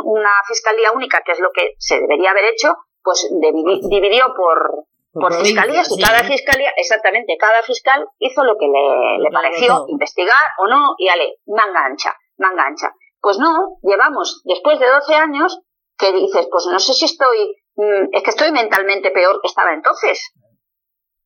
una 0.05 0.31
fiscalía 0.47 0.93
única, 0.93 1.23
que 1.25 1.33
es 1.33 1.40
lo 1.40 1.51
que 1.53 1.75
se 1.79 1.99
debería 1.99 2.31
haber 2.31 2.45
hecho, 2.45 2.73
pues 3.03 3.29
dividió 3.83 4.33
por, 4.37 4.85
por, 5.12 5.35
fiscalías 5.35 5.90
y 5.90 6.01
cada 6.01 6.23
fiscalía, 6.23 6.71
exactamente, 6.77 7.37
cada 7.37 7.62
fiscal 7.62 8.07
hizo 8.19 8.45
lo 8.45 8.57
que 8.59 8.66
le, 8.66 9.25
le 9.25 9.31
pareció, 9.33 9.87
investigar 9.88 10.37
o 10.59 10.69
no, 10.69 10.95
y 10.99 11.09
ale, 11.09 11.38
manga 11.47 11.85
ancha, 11.85 12.14
manga 12.38 12.64
ancha. 12.64 12.95
Pues 13.20 13.38
no, 13.38 13.78
llevamos, 13.83 14.42
después 14.44 14.78
de 14.78 14.88
12 14.88 15.14
años, 15.14 15.61
que 15.98 16.12
dices, 16.12 16.48
pues 16.50 16.66
no 16.66 16.78
sé 16.78 16.94
si 16.94 17.04
estoy, 17.04 17.56
mm, 17.76 18.09
es 18.12 18.22
que 18.22 18.30
estoy 18.30 18.52
mentalmente 18.52 19.11
peor 19.11 19.40
que 19.40 19.48
estaba 19.48 19.72
entonces. 19.72 20.33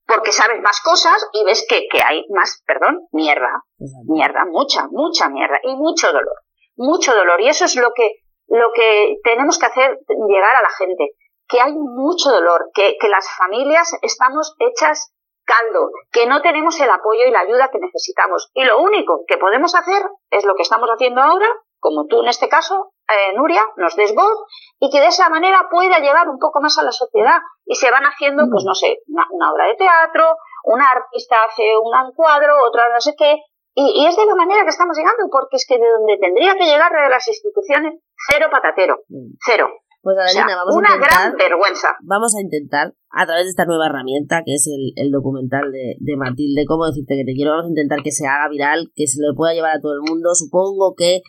Porque 0.06 0.32
sabes 0.32 0.60
más 0.60 0.80
cosas 0.82 1.28
y 1.32 1.44
ves 1.44 1.64
que, 1.68 1.86
que 1.90 2.02
hay 2.02 2.26
más, 2.30 2.62
perdón, 2.66 3.06
mierda, 3.12 3.62
mierda, 4.06 4.44
mucha, 4.46 4.86
mucha 4.90 5.28
mierda 5.28 5.58
y 5.62 5.74
mucho 5.76 6.08
dolor, 6.08 6.42
mucho 6.76 7.14
dolor. 7.14 7.40
Y 7.40 7.48
eso 7.48 7.64
es 7.64 7.76
lo 7.76 7.92
que, 7.94 8.10
lo 8.48 8.70
que 8.74 9.16
tenemos 9.22 9.58
que 9.58 9.66
hacer 9.66 9.98
llegar 10.28 10.56
a 10.56 10.62
la 10.62 10.70
gente, 10.76 11.12
que 11.48 11.60
hay 11.60 11.72
mucho 11.72 12.30
dolor, 12.30 12.70
que, 12.74 12.96
que 13.00 13.08
las 13.08 13.26
familias 13.38 13.96
estamos 14.02 14.54
hechas 14.58 15.14
caldo, 15.44 15.90
que 16.10 16.26
no 16.26 16.42
tenemos 16.42 16.78
el 16.80 16.90
apoyo 16.90 17.24
y 17.26 17.30
la 17.30 17.40
ayuda 17.40 17.70
que 17.70 17.78
necesitamos. 17.78 18.50
Y 18.54 18.64
lo 18.64 18.80
único 18.80 19.24
que 19.26 19.38
podemos 19.38 19.74
hacer 19.74 20.02
es 20.30 20.44
lo 20.44 20.54
que 20.54 20.62
estamos 20.62 20.88
haciendo 20.88 21.20
ahora, 21.20 21.48
como 21.84 22.06
tú 22.06 22.22
en 22.22 22.28
este 22.28 22.48
caso, 22.48 22.94
eh, 23.06 23.36
Nuria, 23.36 23.60
nos 23.76 23.94
des 23.94 24.14
voz 24.14 24.38
y 24.80 24.88
que 24.90 25.00
de 25.00 25.08
esa 25.08 25.28
manera 25.28 25.68
pueda 25.70 25.98
llegar 25.98 26.26
un 26.30 26.38
poco 26.38 26.62
más 26.62 26.78
a 26.78 26.82
la 26.82 26.92
sociedad. 26.92 27.36
Y 27.66 27.74
se 27.74 27.90
van 27.90 28.04
haciendo, 28.04 28.44
pues 28.50 28.64
no 28.64 28.74
sé, 28.74 29.00
una, 29.06 29.52
obra 29.52 29.66
de 29.66 29.76
teatro, 29.76 30.24
una 30.64 30.86
artista 30.88 31.36
hace 31.44 31.76
un 31.76 31.92
cuadro, 32.14 32.56
otra 32.66 32.88
no 32.88 33.00
sé 33.00 33.14
qué. 33.18 33.36
Y, 33.74 34.02
y, 34.02 34.06
es 34.06 34.16
de 34.16 34.24
la 34.24 34.34
manera 34.34 34.62
que 34.62 34.70
estamos 34.70 34.96
llegando, 34.96 35.24
porque 35.30 35.56
es 35.56 35.66
que 35.68 35.76
de 35.76 35.90
donde 35.90 36.16
tendría 36.16 36.54
que 36.54 36.64
llegar 36.64 36.90
de 36.90 37.10
las 37.10 37.26
instituciones, 37.28 38.00
cero 38.30 38.48
patatero, 38.50 39.00
cero. 39.44 39.68
Pues 40.04 40.18
Adelina, 40.20 40.54
vamos 40.54 40.76
una 40.76 40.92
a 40.92 40.96
intentar, 40.96 41.32
gran 41.32 41.36
vergüenza. 41.38 41.88
Vamos 42.02 42.36
a 42.36 42.40
intentar, 42.42 42.92
a 43.08 43.24
través 43.24 43.44
de 43.44 43.50
esta 43.56 43.64
nueva 43.64 43.86
herramienta, 43.86 44.42
que 44.44 44.52
es 44.52 44.68
el, 44.68 44.92
el 44.96 45.10
documental 45.10 45.72
de, 45.72 45.96
de, 45.98 46.16
Matilde, 46.18 46.66
cómo 46.68 46.84
decirte 46.84 47.16
que 47.16 47.24
te 47.24 47.32
quiero, 47.32 47.52
vamos 47.52 47.72
a 47.72 47.72
intentar 47.72 48.02
que 48.04 48.12
se 48.12 48.26
haga 48.26 48.50
viral, 48.50 48.92
que 48.94 49.06
se 49.06 49.16
lo 49.24 49.34
pueda 49.34 49.54
llevar 49.54 49.78
a 49.78 49.80
todo 49.80 49.94
el 49.94 50.04
mundo. 50.04 50.34
Supongo 50.34 50.94
que 50.94 51.22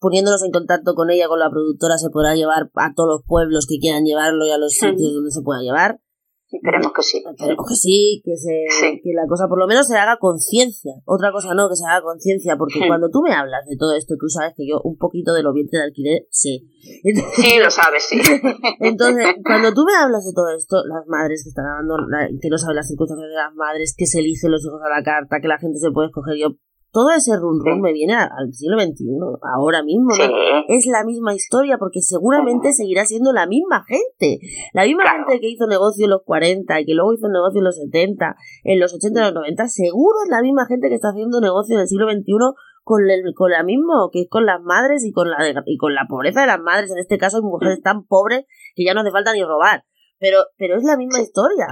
poniéndonos 0.00 0.42
en 0.44 0.50
contacto 0.50 0.94
con 0.94 1.10
ella, 1.10 1.28
con 1.28 1.40
la 1.40 1.50
productora, 1.50 1.98
se 1.98 2.08
podrá 2.08 2.34
llevar 2.34 2.72
a 2.74 2.94
todos 2.96 3.20
los 3.20 3.22
pueblos 3.26 3.66
que 3.68 3.76
quieran 3.76 4.04
llevarlo 4.04 4.46
y 4.46 4.50
a 4.50 4.56
los 4.56 4.72
sitios 4.72 5.12
donde 5.12 5.30
se 5.30 5.42
pueda 5.42 5.60
llevar. 5.60 6.00
Esperemos 6.52 6.92
que 6.92 7.02
sí. 7.02 7.24
Esperemos 7.24 7.66
que 7.66 7.74
sí, 7.74 8.22
que, 8.24 8.36
se, 8.36 9.00
que 9.00 9.12
la 9.16 9.26
cosa 9.26 9.48
por 9.48 9.58
lo 9.58 9.66
menos 9.66 9.86
se 9.88 9.96
haga 9.96 10.18
conciencia. 10.18 10.92
Otra 11.06 11.32
cosa 11.32 11.54
no, 11.54 11.68
que 11.68 11.76
se 11.76 11.86
haga 11.88 12.02
conciencia, 12.02 12.56
porque 12.56 12.86
cuando 12.86 13.08
tú 13.08 13.22
me 13.22 13.32
hablas 13.32 13.64
de 13.66 13.76
todo 13.76 13.96
esto, 13.96 14.14
tú 14.20 14.28
sabes 14.28 14.52
que 14.56 14.68
yo 14.68 14.80
un 14.84 14.96
poquito 14.98 15.32
de 15.32 15.42
lo 15.42 15.52
vientre 15.52 15.78
de 15.78 15.84
alquiler 15.84 16.26
sé. 16.30 16.60
sí, 17.34 17.58
lo 17.58 17.70
sabes, 17.70 18.04
sí. 18.04 18.20
Entonces, 18.80 19.34
cuando 19.44 19.72
tú 19.72 19.84
me 19.84 19.96
hablas 19.96 20.24
de 20.24 20.32
todo 20.34 20.54
esto, 20.54 20.84
las 20.84 21.06
madres 21.06 21.42
que 21.42 21.48
están 21.48 21.66
hablando, 21.66 21.96
que 22.40 22.48
no 22.48 22.58
saben 22.58 22.76
las 22.76 22.88
circunstancias 22.88 23.28
de 23.28 23.36
las 23.36 23.54
madres, 23.54 23.94
que 23.96 24.06
se 24.06 24.20
eligen 24.20 24.50
los 24.50 24.64
hijos 24.64 24.80
a 24.84 24.90
la 24.92 25.02
carta, 25.02 25.40
que 25.40 25.48
la 25.48 25.58
gente 25.58 25.78
se 25.78 25.90
puede 25.90 26.08
escoger, 26.08 26.36
yo 26.36 26.56
todo 26.92 27.10
ese 27.10 27.32
run 27.36 27.80
me 27.80 27.92
viene 27.92 28.14
al 28.14 28.52
siglo 28.52 28.78
XXI, 28.78 29.06
ahora 29.42 29.82
mismo. 29.82 30.10
Es 30.68 30.86
la 30.86 31.04
misma 31.04 31.34
historia 31.34 31.78
porque 31.78 32.02
seguramente 32.02 32.72
seguirá 32.72 33.06
siendo 33.06 33.32
la 33.32 33.46
misma 33.46 33.84
gente. 33.88 34.40
La 34.74 34.84
misma 34.84 35.04
gente 35.08 35.40
que 35.40 35.48
hizo 35.48 35.66
negocio 35.66 36.04
en 36.04 36.10
los 36.10 36.22
40 36.22 36.80
y 36.80 36.84
que 36.84 36.94
luego 36.94 37.14
hizo 37.14 37.28
negocio 37.28 37.60
en 37.60 37.64
los 37.64 37.76
70, 37.76 38.36
en 38.64 38.78
los 38.78 38.92
80 38.94 39.20
y 39.20 39.24
los 39.24 39.34
90, 39.34 39.68
seguro 39.68 40.18
es 40.22 40.30
la 40.30 40.42
misma 40.42 40.66
gente 40.66 40.90
que 40.90 40.96
está 40.96 41.08
haciendo 41.08 41.40
negocio 41.40 41.76
en 41.76 41.80
el 41.80 41.88
siglo 41.88 42.10
XXI 42.10 42.24
con, 42.84 43.08
el, 43.08 43.22
con 43.34 43.50
la 43.50 43.62
misma, 43.62 44.08
que 44.12 44.22
es 44.22 44.28
con 44.28 44.44
las 44.44 44.60
madres 44.60 45.02
y 45.04 45.12
con 45.12 45.30
la, 45.30 45.38
y 45.64 45.78
con 45.78 45.94
la 45.94 46.04
pobreza 46.06 46.42
de 46.42 46.48
las 46.48 46.60
madres. 46.60 46.90
En 46.90 46.98
este 46.98 47.16
caso 47.16 47.38
hay 47.38 47.42
mujeres 47.42 47.80
tan 47.80 48.04
pobres 48.04 48.44
que 48.74 48.84
ya 48.84 48.92
no 48.92 49.00
hace 49.00 49.10
falta 49.10 49.32
ni 49.32 49.42
robar. 49.42 49.84
Pero, 50.18 50.44
pero 50.58 50.76
es 50.76 50.84
la 50.84 50.98
misma 50.98 51.20
historia. 51.20 51.66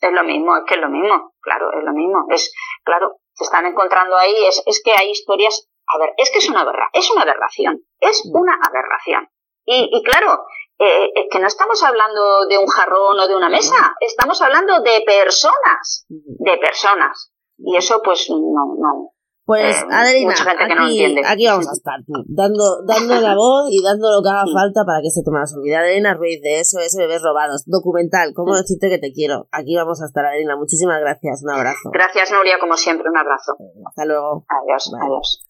Es 0.00 0.12
lo 0.12 0.24
mismo, 0.24 0.56
es 0.56 0.62
que 0.66 0.74
es 0.74 0.80
lo 0.80 0.88
mismo, 0.88 1.32
claro, 1.40 1.70
es 1.78 1.84
lo 1.84 1.92
mismo. 1.92 2.24
Es, 2.30 2.52
claro, 2.82 3.21
se 3.42 3.48
están 3.48 3.66
encontrando 3.66 4.16
ahí 4.16 4.34
es, 4.46 4.62
es 4.66 4.80
que 4.84 4.92
hay 4.92 5.10
historias, 5.10 5.68
a 5.86 5.98
ver, 5.98 6.10
es 6.16 6.30
que 6.30 6.38
es 6.38 6.48
una 6.48 6.60
aberra, 6.62 6.88
es 6.92 7.10
una 7.10 7.22
aberración, 7.22 7.84
es 8.00 8.22
mm. 8.24 8.36
una 8.36 8.54
aberración. 8.54 9.28
Y, 9.64 9.90
y 9.92 10.02
claro, 10.02 10.44
eh, 10.78 11.10
es 11.14 11.26
que 11.30 11.38
no 11.38 11.46
estamos 11.46 11.82
hablando 11.82 12.46
de 12.46 12.58
un 12.58 12.66
jarrón 12.66 13.18
o 13.20 13.28
de 13.28 13.36
una 13.36 13.48
mesa, 13.48 13.94
estamos 14.00 14.40
hablando 14.42 14.80
de 14.80 15.02
personas, 15.06 16.06
de 16.08 16.58
personas. 16.58 17.32
Y 17.58 17.76
eso 17.76 18.02
pues 18.02 18.28
no, 18.30 18.38
no, 18.38 19.12
Pues, 19.44 19.76
eh, 19.76 19.86
Adelina, 19.90 20.30
mucha 20.30 20.44
gente 20.44 20.66
que 20.68 20.74
no 20.74 20.84
aquí, 20.84 21.02
entiende. 21.02 21.22
aquí 21.26 21.46
vamos 21.46 21.68
a 21.68 21.72
estar 21.72 21.98
tú, 22.06 22.12
dando, 22.28 22.84
dando 22.86 23.20
la 23.20 23.34
voz 23.34 23.66
y 23.70 23.82
dando 23.82 24.12
lo 24.12 24.22
que 24.22 24.28
haga 24.30 24.44
falta 24.46 24.84
para 24.86 25.00
que 25.02 25.08
ese 25.08 25.22
tema 25.24 25.40
no 25.40 25.46
se 25.46 25.56
olvide. 25.56 25.76
Adelina 25.76 26.14
Ruiz, 26.14 26.40
de 26.40 26.62
SOS 26.62 26.94
Bebés 26.96 27.22
Robados, 27.22 27.64
documental, 27.66 28.32
¿cómo 28.34 28.54
decirte 28.54 28.88
que 28.88 28.98
te 28.98 29.12
quiero? 29.12 29.48
Aquí 29.50 29.74
vamos 29.74 30.00
a 30.00 30.06
estar, 30.06 30.24
Adelina. 30.24 30.56
Muchísimas 30.56 31.00
gracias, 31.00 31.42
un 31.42 31.50
abrazo. 31.50 31.90
Gracias, 31.92 32.30
Nuria, 32.30 32.58
como 32.60 32.76
siempre, 32.76 33.08
un 33.10 33.16
abrazo. 33.16 33.56
Hasta 33.84 34.04
luego. 34.04 34.46
Adiós, 34.48 34.92
Bye. 34.92 35.00
adiós. 35.02 35.42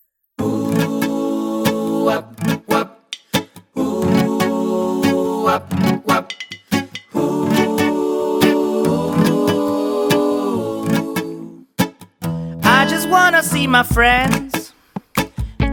Wanna 13.12 13.42
see 13.42 13.66
my 13.66 13.82
friends. 13.82 14.72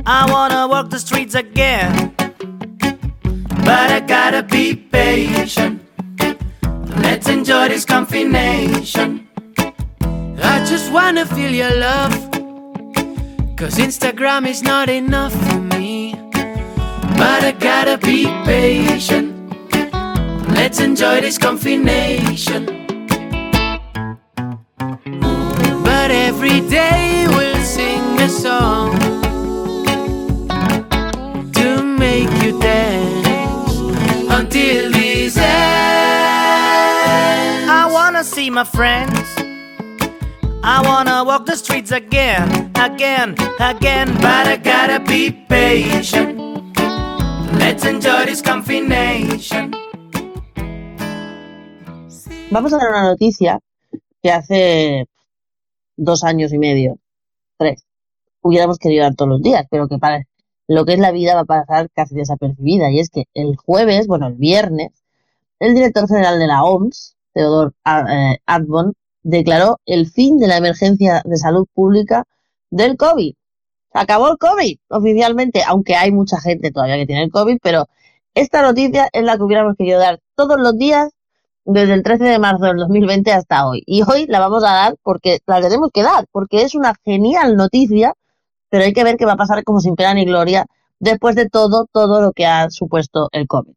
I 0.06 0.30
wanna 0.30 0.68
walk 0.68 0.90
the 0.90 1.00
streets 1.00 1.36
again. 1.36 2.14
But 3.68 3.88
I 3.98 4.02
gotta 4.02 4.44
be 4.44 4.76
patient. 4.76 5.82
Let's 7.06 7.30
enjoy 7.30 7.70
this 7.70 7.86
combination. 7.86 9.30
I 10.54 10.56
just 10.72 10.92
wanna 10.92 11.26
feel 11.26 11.54
your 11.64 11.74
love. 11.88 12.14
Cause 13.56 13.76
Instagram 13.88 14.46
is 14.46 14.62
not 14.62 14.90
enough 14.90 15.34
for 15.46 15.62
me. 15.76 16.16
But 17.22 17.40
I 17.50 17.54
gotta 17.58 17.98
be 17.98 18.26
patient. 18.44 19.30
Let's 20.58 20.82
enjoy 20.82 21.22
this 21.22 21.38
combination. 21.38 22.62
But 25.90 26.12
every 26.12 26.60
day 26.78 27.09
my 38.52 38.64
friends. 38.64 39.28
I 40.64 40.82
wanna 40.84 41.24
walk 41.24 41.46
the 41.46 41.56
streets 41.56 41.92
again, 41.92 42.72
again, 42.76 43.36
again. 43.60 44.14
But 44.16 44.48
I 44.48 44.58
gotta 44.58 45.00
be 45.00 45.32
patient. 45.32 46.38
Let's 47.54 47.86
enjoy 47.86 48.26
this. 48.26 48.42
Vamos 52.52 52.74
a 52.74 52.78
dar 52.78 52.90
una 52.90 53.04
noticia 53.04 53.60
que 54.24 54.32
hace 54.32 55.06
dos 55.96 56.24
años 56.24 56.52
y 56.52 56.58
medio, 56.58 56.98
tres, 57.58 57.86
hubiéramos 58.42 58.80
querido 58.80 59.04
dar 59.04 59.16
todos 59.16 59.30
los 59.30 59.42
días, 59.42 59.66
pero 59.70 59.88
que 59.88 60.00
para 60.00 60.24
lo 60.68 60.86
que 60.86 60.94
es 60.94 61.00
la 61.00 61.12
vida 61.12 61.36
va 61.36 61.42
a 61.42 61.46
pasar 61.46 61.90
casi 61.92 62.16
desapercibida. 62.16 62.90
Y 62.90 63.00
es 63.00 63.10
que 63.10 63.26
el 63.34 63.56
jueves, 63.56 64.08
bueno, 64.08 64.28
el 64.28 64.36
viernes, 64.36 64.92
el 65.60 65.76
director 65.76 66.08
general 66.08 66.40
de 66.40 66.48
la 66.48 66.64
OMS, 66.64 67.16
Theodor 67.34 67.74
eh, 67.86 68.38
Adbon, 68.46 68.94
declaró 69.24 69.80
el 69.86 70.08
fin 70.08 70.38
de 70.38 70.48
la 70.48 70.58
emergencia 70.58 71.22
de 71.26 71.38
salud 71.38 71.68
pública 71.74 72.26
del 72.70 72.98
COVID. 72.98 73.34
Se 73.92 74.00
acabó 74.00 74.30
el 74.30 74.38
COVID 74.38 74.78
oficialmente, 74.90 75.64
aunque 75.66 75.96
hay 75.96 76.12
mucha 76.12 76.40
gente 76.40 76.72
todavía 76.72 76.98
que 76.98 77.06
tiene 77.06 77.24
el 77.24 77.32
COVID, 77.32 77.58
pero 77.62 77.88
esta 78.36 78.62
noticia 78.62 79.10
es 79.12 79.24
la 79.24 79.38
que 79.38 79.44
hubiéramos 79.44 79.76
querido 79.76 80.00
dar 80.00 80.20
todos 80.36 80.60
los 80.60 80.78
días 80.78 81.10
desde 81.66 81.94
el 81.94 82.04
13 82.04 82.24
de 82.24 82.40
marzo 82.40 82.66
del 82.66 82.78
2020 82.78 83.32
hasta 83.32 83.68
hoy. 83.68 83.84
Y 83.86 84.04
hoy 84.04 84.26
la 84.28 84.40
vamos 84.40 84.64
a 84.64 84.72
dar 84.72 84.96
porque 85.04 85.40
la 85.46 85.62
tenemos 85.62 85.90
que 85.94 86.04
dar, 86.04 86.26
porque 86.32 86.62
es 86.62 86.76
una 86.76 86.94
genial 87.04 87.56
noticia, 87.56 88.14
pero 88.70 88.84
hay 88.84 88.94
que 88.94 89.04
ver 89.04 89.18
qué 89.18 89.26
va 89.26 89.34
a 89.34 89.38
pasar 89.38 89.64
como 89.64 89.80
sin 89.80 89.96
pena 89.96 90.14
ni 90.14 90.26
gloria 90.26 90.66
después 91.00 91.36
de 91.36 91.50
todo, 91.50 91.88
todo 91.92 92.22
lo 92.22 92.32
que 92.32 92.46
ha 92.46 92.70
supuesto 92.70 93.30
el 93.32 93.48
COVID. 93.48 93.74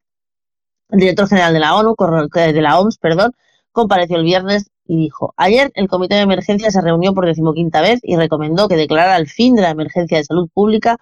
El 0.92 1.00
director 1.00 1.26
general 1.26 1.54
de 1.54 1.60
la 1.60 1.74
ONU, 1.74 1.94
de 2.34 2.60
la 2.60 2.78
OMS, 2.78 2.98
perdón, 2.98 3.32
compareció 3.72 4.18
el 4.18 4.24
viernes 4.24 4.70
y 4.86 4.96
dijo, 4.96 5.32
ayer 5.38 5.72
el 5.74 5.88
Comité 5.88 6.16
de 6.16 6.20
Emergencia 6.20 6.70
se 6.70 6.82
reunió 6.82 7.14
por 7.14 7.24
decimoquinta 7.24 7.80
vez 7.80 8.00
y 8.02 8.16
recomendó 8.16 8.68
que 8.68 8.76
declarara 8.76 9.16
el 9.16 9.26
fin 9.26 9.54
de 9.54 9.62
la 9.62 9.70
emergencia 9.70 10.18
de 10.18 10.24
salud 10.24 10.50
pública 10.52 10.98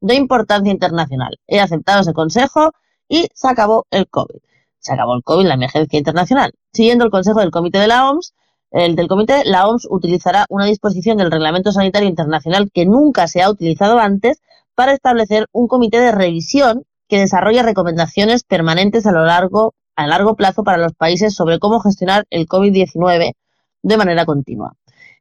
de 0.00 0.14
importancia 0.14 0.72
internacional. 0.72 1.38
He 1.46 1.60
aceptado 1.60 2.00
ese 2.00 2.14
consejo 2.14 2.72
y 3.06 3.28
se 3.34 3.46
acabó 3.46 3.86
el 3.90 4.08
COVID. 4.08 4.40
Se 4.78 4.94
acabó 4.94 5.14
el 5.14 5.22
COVID, 5.22 5.44
la 5.44 5.54
emergencia 5.54 5.98
internacional. 5.98 6.54
Siguiendo 6.72 7.04
el 7.04 7.10
consejo 7.10 7.40
del 7.40 7.50
Comité 7.50 7.80
de 7.80 7.88
la 7.88 8.10
OMS, 8.10 8.32
el 8.70 8.96
del 8.96 9.08
Comité, 9.08 9.44
la 9.44 9.68
OMS 9.68 9.86
utilizará 9.90 10.46
una 10.48 10.64
disposición 10.64 11.18
del 11.18 11.30
Reglamento 11.30 11.70
Sanitario 11.70 12.08
Internacional 12.08 12.70
que 12.72 12.86
nunca 12.86 13.28
se 13.28 13.42
ha 13.42 13.50
utilizado 13.50 13.98
antes 13.98 14.40
para 14.74 14.94
establecer 14.94 15.48
un 15.52 15.68
comité 15.68 16.00
de 16.00 16.12
revisión 16.12 16.86
que 17.08 17.18
desarrolla 17.18 17.62
recomendaciones 17.62 18.44
permanentes 18.44 19.06
a 19.06 19.12
lo 19.12 19.24
largo 19.24 19.74
a 19.96 20.06
largo 20.06 20.34
plazo 20.34 20.64
para 20.64 20.78
los 20.78 20.92
países 20.92 21.34
sobre 21.34 21.58
cómo 21.58 21.80
gestionar 21.80 22.26
el 22.30 22.48
COVID-19 22.48 23.34
de 23.82 23.96
manera 23.96 24.24
continua. 24.24 24.74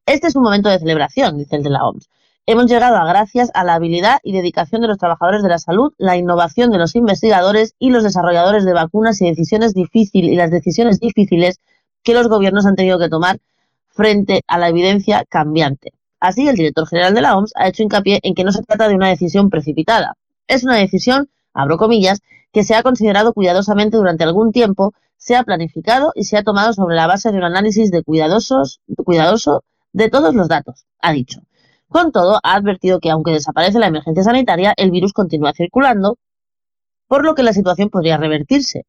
Este 0.06 0.28
es 0.28 0.36
un 0.36 0.44
momento 0.44 0.70
de 0.70 0.80
celebración, 0.80 1.38
dice 1.38 1.58
el 1.58 1.64
de 1.64 1.70
la 1.70 1.86
OMS. 1.86 2.10
Hemos 2.46 2.66
llegado 2.66 2.98
a 2.98 3.06
gracias 3.06 3.52
a 3.54 3.64
la 3.64 3.76
habilidad 3.76 4.20
y 4.22 4.34
dedicación 4.34 4.82
de 4.82 4.90
los 4.90 4.98
trabajadores 4.98 5.44
de 5.44 5.50
la 5.50 5.60
salud, 5.60 5.94
la 5.98 6.18
innovación 6.18 6.72
de 6.72 6.78
los 6.78 6.94
investigadores 6.96 7.74
y 7.80 7.90
los 7.90 8.04
desarrolladores 8.04 8.66
de 8.66 8.74
vacunas 8.74 9.22
y 9.22 9.30
decisiones 9.30 9.74
difíciles 9.74 10.32
y 10.32 10.36
las 10.36 10.52
decisiones 10.52 11.00
difíciles 11.00 11.60
que 12.04 12.14
los 12.14 12.28
gobiernos 12.28 12.66
han 12.66 12.76
tenido 12.76 13.00
que 13.00 13.08
tomar 13.08 13.40
frente 13.88 14.42
a 14.48 14.58
la 14.58 14.68
evidencia 14.68 15.24
cambiante. 15.30 15.94
Así, 16.20 16.48
el 16.48 16.56
director 16.56 16.86
general 16.86 17.14
de 17.14 17.22
la 17.22 17.38
OMS 17.38 17.54
ha 17.56 17.68
hecho 17.68 17.84
hincapié 17.84 18.20
en 18.24 18.34
que 18.34 18.44
no 18.44 18.52
se 18.52 18.64
trata 18.64 18.90
de 18.90 18.96
una 18.96 19.08
decisión 19.08 19.50
precipitada. 19.50 20.16
Es 20.48 20.66
una 20.66 20.76
decisión, 20.76 21.30
abro 21.54 21.78
comillas, 21.78 22.22
que 22.52 22.64
se 22.64 22.76
ha 22.76 22.84
considerado 22.84 23.34
cuidadosamente 23.34 23.98
durante 23.98 24.24
algún 24.24 24.52
tiempo, 24.52 24.94
se 25.18 25.36
ha 25.36 25.44
planificado 25.44 26.12
y 26.16 26.26
se 26.26 26.38
ha 26.38 26.44
tomado 26.44 26.74
sobre 26.74 26.96
la 26.96 27.08
base 27.08 27.32
de 27.32 27.38
un 27.38 27.44
análisis 27.44 27.92
de 27.92 28.04
cuidadosos, 28.04 28.82
cuidadoso 29.06 29.64
de 29.94 30.10
todos 30.10 30.36
los 30.36 30.48
datos, 30.48 30.86
ha 31.00 31.14
dicho. 31.14 31.42
Con 31.88 32.12
todo, 32.12 32.40
ha 32.44 32.56
advertido 32.56 33.00
que 33.00 33.12
aunque 33.12 33.32
desaparece 33.32 33.80
la 33.80 33.88
emergencia 33.88 34.24
sanitaria, 34.24 34.74
el 34.78 34.92
virus 34.92 35.14
continúa 35.14 35.54
circulando, 35.54 36.18
por 37.08 37.24
lo 37.24 37.36
que 37.36 37.44
la 37.44 37.54
situación 37.54 37.90
podría 37.90 38.18
revertirse. 38.18 38.86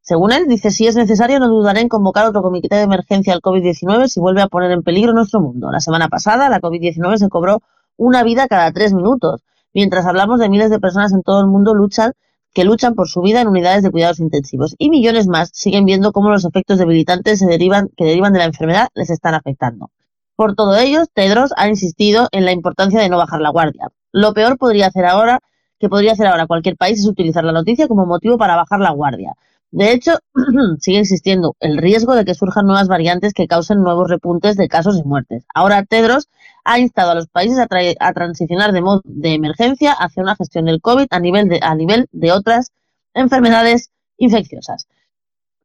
Según 0.00 0.32
él, 0.32 0.46
dice, 0.48 0.70
si 0.70 0.86
es 0.86 0.96
necesario, 0.96 1.38
no 1.38 1.48
dudaré 1.48 1.80
en 1.80 1.88
convocar 1.88 2.26
otro 2.26 2.40
comité 2.40 2.76
de 2.76 2.82
emergencia 2.82 3.34
al 3.34 3.40
COVID-19 3.40 4.06
si 4.06 4.20
vuelve 4.20 4.40
a 4.40 4.46
poner 4.46 4.70
en 4.70 4.82
peligro 4.82 5.12
nuestro 5.12 5.40
mundo. 5.40 5.70
La 5.70 5.80
semana 5.80 6.08
pasada, 6.08 6.48
la 6.48 6.60
COVID-19 6.60 7.16
se 7.16 7.28
cobró 7.28 7.60
una 7.96 8.22
vida 8.22 8.46
cada 8.48 8.72
tres 8.72 8.94
minutos. 8.94 9.42
Mientras 9.76 10.06
hablamos 10.06 10.40
de 10.40 10.48
miles 10.48 10.70
de 10.70 10.80
personas 10.80 11.12
en 11.12 11.22
todo 11.22 11.38
el 11.42 11.48
mundo 11.48 11.74
luchan, 11.74 12.14
que 12.54 12.64
luchan 12.64 12.94
por 12.94 13.08
su 13.08 13.20
vida 13.20 13.42
en 13.42 13.48
unidades 13.48 13.82
de 13.82 13.90
cuidados 13.90 14.20
intensivos. 14.20 14.74
Y 14.78 14.88
millones 14.88 15.28
más 15.28 15.50
siguen 15.52 15.84
viendo 15.84 16.12
cómo 16.12 16.30
los 16.30 16.46
efectos 16.46 16.78
debilitantes 16.78 17.40
se 17.40 17.46
derivan, 17.46 17.90
que 17.94 18.06
derivan 18.06 18.32
de 18.32 18.38
la 18.38 18.46
enfermedad 18.46 18.88
les 18.94 19.10
están 19.10 19.34
afectando. 19.34 19.90
Por 20.34 20.54
todo 20.54 20.78
ello, 20.78 21.04
Tedros 21.12 21.52
ha 21.58 21.68
insistido 21.68 22.28
en 22.32 22.46
la 22.46 22.52
importancia 22.52 22.98
de 23.02 23.10
no 23.10 23.18
bajar 23.18 23.42
la 23.42 23.50
guardia. 23.50 23.88
Lo 24.12 24.32
peor 24.32 24.56
podría 24.56 24.86
hacer 24.86 25.04
ahora, 25.04 25.40
que 25.78 25.90
podría 25.90 26.12
hacer 26.12 26.26
ahora 26.26 26.46
cualquier 26.46 26.78
país 26.78 27.00
es 27.00 27.06
utilizar 27.06 27.44
la 27.44 27.52
noticia 27.52 27.86
como 27.86 28.06
motivo 28.06 28.38
para 28.38 28.56
bajar 28.56 28.80
la 28.80 28.92
guardia. 28.92 29.34
De 29.76 29.92
hecho, 29.92 30.12
sigue 30.80 31.00
insistiendo 31.00 31.54
el 31.60 31.76
riesgo 31.76 32.14
de 32.14 32.24
que 32.24 32.34
surjan 32.34 32.64
nuevas 32.64 32.88
variantes 32.88 33.34
que 33.34 33.46
causen 33.46 33.82
nuevos 33.82 34.08
repuntes 34.08 34.56
de 34.56 34.68
casos 34.68 34.98
y 34.98 35.06
muertes. 35.06 35.44
Ahora 35.54 35.84
Tedros 35.84 36.30
ha 36.64 36.78
instado 36.78 37.10
a 37.10 37.14
los 37.14 37.28
países 37.28 37.58
a, 37.58 37.68
a 38.00 38.12
transicionar 38.14 38.72
de 38.72 38.80
modo 38.80 39.02
de 39.04 39.34
emergencia 39.34 39.92
hacia 39.92 40.22
una 40.22 40.34
gestión 40.34 40.64
del 40.64 40.80
COVID 40.80 41.08
a 41.10 41.20
nivel 41.20 41.50
de, 41.50 41.60
a 41.62 41.74
nivel 41.74 42.08
de 42.12 42.32
otras 42.32 42.72
enfermedades 43.12 43.90
infecciosas. 44.16 44.88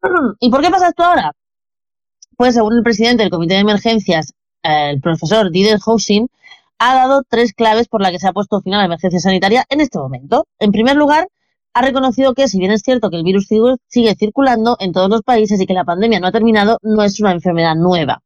¿Y 0.41 0.49
por 0.49 0.61
qué 0.61 0.69
pasa 0.69 0.89
esto 0.89 1.05
ahora? 1.05 1.31
Pues 2.35 2.55
según 2.55 2.75
el 2.75 2.83
presidente 2.83 3.23
del 3.23 3.31
Comité 3.31 3.53
de 3.53 3.61
Emergencias, 3.61 4.33
el 4.61 4.99
profesor 4.99 5.51
Didier 5.51 5.79
Housing, 5.79 6.27
ha 6.79 6.95
dado 6.95 7.23
tres 7.29 7.53
claves 7.53 7.87
por 7.87 8.01
las 8.01 8.11
que 8.11 8.19
se 8.19 8.27
ha 8.27 8.33
puesto 8.33 8.59
fin 8.59 8.73
a 8.73 8.79
la 8.79 8.85
emergencia 8.85 9.21
sanitaria 9.21 9.63
en 9.69 9.79
este 9.79 9.99
momento. 9.99 10.47
En 10.59 10.73
primer 10.73 10.97
lugar, 10.97 11.29
ha 11.73 11.81
reconocido 11.81 12.33
que, 12.33 12.47
si 12.47 12.59
bien 12.59 12.71
es 12.71 12.81
cierto 12.81 13.09
que 13.09 13.17
el 13.17 13.23
virus 13.23 13.47
sigue 13.87 14.15
circulando 14.15 14.77
en 14.79 14.91
todos 14.91 15.09
los 15.09 15.21
países 15.21 15.59
y 15.61 15.65
que 15.65 15.73
la 15.73 15.85
pandemia 15.85 16.19
no 16.19 16.27
ha 16.27 16.31
terminado, 16.31 16.77
no 16.81 17.03
es 17.03 17.19
una 17.19 17.31
enfermedad 17.31 17.75
nueva. 17.75 18.21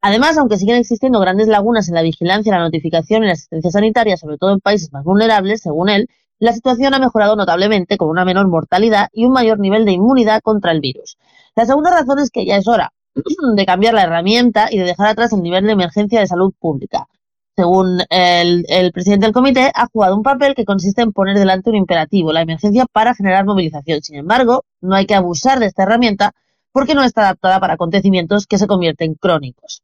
Además, 0.00 0.36
aunque 0.36 0.56
siguen 0.56 0.76
existiendo 0.76 1.20
grandes 1.20 1.46
lagunas 1.46 1.88
en 1.88 1.94
la 1.94 2.02
vigilancia, 2.02 2.52
la 2.52 2.64
notificación 2.64 3.22
y 3.22 3.26
la 3.26 3.34
asistencia 3.34 3.70
sanitaria, 3.70 4.16
sobre 4.16 4.36
todo 4.36 4.52
en 4.52 4.60
países 4.60 4.92
más 4.92 5.04
vulnerables, 5.04 5.60
según 5.60 5.88
él, 5.88 6.08
la 6.40 6.52
situación 6.52 6.92
ha 6.92 6.98
mejorado 6.98 7.36
notablemente 7.36 7.96
con 7.96 8.08
una 8.08 8.24
menor 8.24 8.48
mortalidad 8.48 9.08
y 9.12 9.26
un 9.26 9.32
mayor 9.32 9.60
nivel 9.60 9.84
de 9.84 9.92
inmunidad 9.92 10.40
contra 10.42 10.72
el 10.72 10.80
virus. 10.80 11.18
La 11.54 11.66
segunda 11.66 11.92
razón 11.92 12.18
es 12.18 12.30
que 12.30 12.44
ya 12.44 12.56
es 12.56 12.66
hora 12.66 12.92
de 13.54 13.66
cambiar 13.66 13.94
la 13.94 14.02
herramienta 14.02 14.66
y 14.72 14.78
de 14.78 14.84
dejar 14.84 15.06
atrás 15.06 15.32
el 15.32 15.42
nivel 15.42 15.66
de 15.66 15.72
emergencia 15.72 16.18
de 16.18 16.26
salud 16.26 16.52
pública. 16.58 17.06
Según 17.54 18.00
el, 18.08 18.64
el, 18.68 18.92
presidente 18.92 19.26
del 19.26 19.34
comité, 19.34 19.70
ha 19.74 19.86
jugado 19.86 20.16
un 20.16 20.22
papel 20.22 20.54
que 20.54 20.64
consiste 20.64 21.02
en 21.02 21.12
poner 21.12 21.38
delante 21.38 21.68
un 21.70 21.76
imperativo, 21.76 22.32
la 22.32 22.40
emergencia, 22.40 22.86
para 22.90 23.14
generar 23.14 23.44
movilización. 23.44 24.02
Sin 24.02 24.16
embargo, 24.16 24.64
no 24.80 24.94
hay 24.94 25.06
que 25.06 25.14
abusar 25.14 25.58
de 25.58 25.66
esta 25.66 25.82
herramienta 25.82 26.32
porque 26.72 26.94
no 26.94 27.02
está 27.02 27.22
adaptada 27.22 27.60
para 27.60 27.74
acontecimientos 27.74 28.46
que 28.46 28.58
se 28.58 28.66
convierten 28.66 29.14
crónicos. 29.14 29.82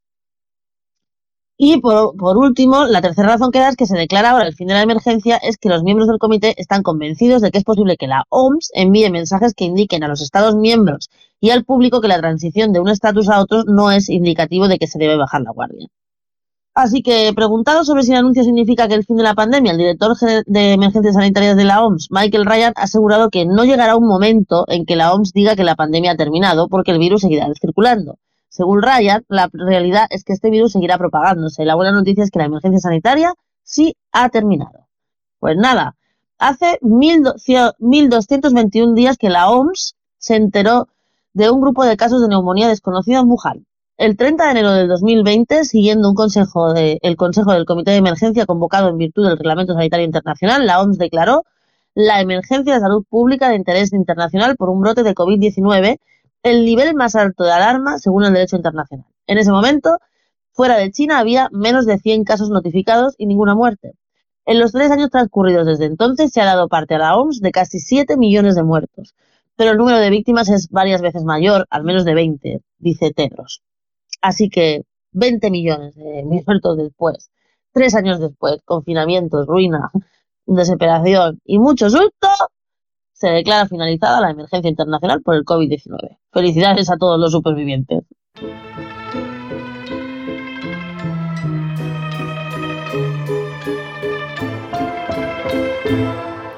Y 1.60 1.80
por, 1.80 2.16
por, 2.16 2.38
último, 2.38 2.86
la 2.86 3.02
tercera 3.02 3.28
razón 3.30 3.50
que 3.50 3.58
da 3.58 3.68
es 3.68 3.76
que 3.76 3.86
se 3.86 3.96
declara 3.96 4.30
ahora 4.30 4.46
el 4.46 4.54
fin 4.54 4.68
de 4.68 4.74
la 4.74 4.82
emergencia 4.82 5.36
es 5.36 5.58
que 5.58 5.68
los 5.68 5.82
miembros 5.82 6.08
del 6.08 6.20
comité 6.20 6.54
están 6.56 6.84
convencidos 6.84 7.42
de 7.42 7.50
que 7.50 7.58
es 7.58 7.64
posible 7.64 7.96
que 7.96 8.06
la 8.06 8.24
OMS 8.28 8.70
envíe 8.74 9.10
mensajes 9.10 9.54
que 9.54 9.64
indiquen 9.64 10.04
a 10.04 10.08
los 10.08 10.22
Estados 10.22 10.54
miembros 10.54 11.10
y 11.40 11.50
al 11.50 11.64
público 11.64 12.00
que 12.00 12.08
la 12.08 12.20
transición 12.20 12.72
de 12.72 12.80
un 12.80 12.88
estatus 12.88 13.28
a 13.28 13.40
otro 13.40 13.64
no 13.64 13.90
es 13.90 14.08
indicativo 14.08 14.68
de 14.68 14.78
que 14.78 14.86
se 14.86 15.00
debe 15.00 15.16
bajar 15.16 15.42
la 15.42 15.50
guardia. 15.50 15.88
Así 16.80 17.02
que, 17.02 17.32
preguntado 17.34 17.82
sobre 17.82 18.04
si 18.04 18.12
el 18.12 18.18
anuncio 18.18 18.44
significa 18.44 18.86
que 18.86 18.94
el 18.94 19.04
fin 19.04 19.16
de 19.16 19.24
la 19.24 19.34
pandemia, 19.34 19.72
el 19.72 19.78
director 19.78 20.16
de 20.46 20.74
emergencias 20.74 21.16
sanitarias 21.16 21.56
de 21.56 21.64
la 21.64 21.84
OMS, 21.84 22.06
Michael 22.12 22.46
Ryan, 22.46 22.72
ha 22.76 22.82
asegurado 22.82 23.30
que 23.30 23.46
no 23.46 23.64
llegará 23.64 23.96
un 23.96 24.06
momento 24.06 24.64
en 24.68 24.86
que 24.86 24.94
la 24.94 25.12
OMS 25.12 25.32
diga 25.32 25.56
que 25.56 25.64
la 25.64 25.74
pandemia 25.74 26.12
ha 26.12 26.16
terminado 26.16 26.68
porque 26.68 26.92
el 26.92 27.00
virus 27.00 27.22
seguirá 27.22 27.48
circulando. 27.60 28.20
Según 28.48 28.80
Ryan, 28.80 29.24
la 29.26 29.50
realidad 29.52 30.06
es 30.10 30.22
que 30.22 30.32
este 30.32 30.50
virus 30.50 30.70
seguirá 30.70 30.98
propagándose. 30.98 31.64
La 31.64 31.74
buena 31.74 31.90
noticia 31.90 32.22
es 32.22 32.30
que 32.30 32.38
la 32.38 32.44
emergencia 32.44 32.78
sanitaria 32.78 33.34
sí 33.64 33.96
ha 34.12 34.28
terminado. 34.28 34.86
Pues 35.40 35.56
nada, 35.56 35.96
hace 36.38 36.78
1.221 36.80 38.94
días 38.94 39.18
que 39.18 39.30
la 39.30 39.50
OMS 39.50 39.96
se 40.18 40.36
enteró 40.36 40.86
de 41.32 41.50
un 41.50 41.60
grupo 41.60 41.84
de 41.84 41.96
casos 41.96 42.22
de 42.22 42.28
neumonía 42.28 42.68
desconocido 42.68 43.20
en 43.20 43.28
Wuhan. 43.28 43.66
El 43.98 44.16
30 44.16 44.44
de 44.44 44.50
enero 44.52 44.72
del 44.74 44.86
2020, 44.86 45.64
siguiendo 45.64 46.08
un 46.08 46.14
consejo 46.14 46.72
de, 46.72 47.00
el 47.02 47.16
Consejo 47.16 47.52
del 47.52 47.64
Comité 47.64 47.90
de 47.90 47.96
Emergencia 47.96 48.46
convocado 48.46 48.90
en 48.90 48.96
virtud 48.96 49.26
del 49.26 49.36
Reglamento 49.36 49.74
Sanitario 49.74 50.06
Internacional, 50.06 50.64
la 50.66 50.80
OMS 50.80 50.98
declaró 50.98 51.44
la 51.94 52.20
emergencia 52.20 52.74
de 52.74 52.78
salud 52.78 53.04
pública 53.10 53.48
de 53.48 53.56
interés 53.56 53.92
internacional 53.92 54.54
por 54.54 54.68
un 54.68 54.82
brote 54.82 55.02
de 55.02 55.16
COVID-19, 55.16 55.98
el 56.44 56.64
nivel 56.64 56.94
más 56.94 57.16
alto 57.16 57.42
de 57.42 57.50
alarma 57.50 57.98
según 57.98 58.24
el 58.24 58.32
derecho 58.32 58.54
internacional. 58.54 59.04
En 59.26 59.38
ese 59.38 59.50
momento, 59.50 59.98
fuera 60.52 60.76
de 60.76 60.92
China 60.92 61.18
había 61.18 61.48
menos 61.50 61.84
de 61.84 61.98
100 61.98 62.22
casos 62.22 62.50
notificados 62.50 63.16
y 63.18 63.26
ninguna 63.26 63.56
muerte. 63.56 63.94
En 64.46 64.60
los 64.60 64.70
tres 64.70 64.92
años 64.92 65.10
transcurridos 65.10 65.66
desde 65.66 65.86
entonces 65.86 66.30
se 66.30 66.40
ha 66.40 66.44
dado 66.44 66.68
parte 66.68 66.94
a 66.94 66.98
la 66.98 67.16
OMS 67.16 67.40
de 67.40 67.50
casi 67.50 67.80
7 67.80 68.16
millones 68.16 68.54
de 68.54 68.62
muertos, 68.62 69.16
pero 69.56 69.72
el 69.72 69.76
número 69.76 69.98
de 69.98 70.10
víctimas 70.10 70.48
es 70.50 70.68
varias 70.68 71.02
veces 71.02 71.24
mayor, 71.24 71.66
al 71.68 71.82
menos 71.82 72.04
de 72.04 72.14
20, 72.14 72.60
dice 72.78 73.10
Tedros. 73.10 73.60
Así 74.20 74.48
que 74.48 74.82
20 75.12 75.50
millones 75.50 75.94
de 75.94 76.24
muertos 76.46 76.76
después, 76.76 77.30
tres 77.72 77.94
años 77.94 78.20
después, 78.20 78.60
confinamientos, 78.64 79.46
ruina, 79.46 79.90
desesperación 80.46 81.40
y 81.44 81.58
mucho 81.58 81.90
susto, 81.90 82.28
se 83.12 83.28
declara 83.28 83.66
finalizada 83.66 84.20
la 84.20 84.30
emergencia 84.30 84.68
internacional 84.68 85.22
por 85.22 85.34
el 85.34 85.44
COVID-19. 85.44 86.18
Felicidades 86.32 86.88
a 86.88 86.96
todos 86.96 87.18
los 87.18 87.32
supervivientes. 87.32 88.04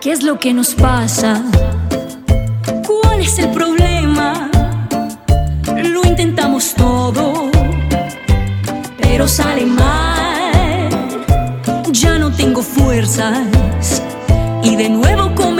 ¿Qué 0.02 0.12
es 0.12 0.22
lo 0.22 0.38
que 0.38 0.52
nos 0.52 0.74
pasa? 0.74 1.42
¿Cuál 2.86 3.20
es 3.20 3.38
el 3.38 3.50
problema? 3.50 3.69
Intentamos 6.20 6.74
todo 6.74 7.50
pero 9.00 9.26
sale 9.26 9.64
mal. 9.64 10.90
Ya 11.92 12.18
no 12.18 12.30
tengo 12.30 12.62
fuerzas 12.62 14.02
y 14.62 14.76
de 14.76 14.90
nuevo 14.90 15.34
comenzar, 15.34 15.59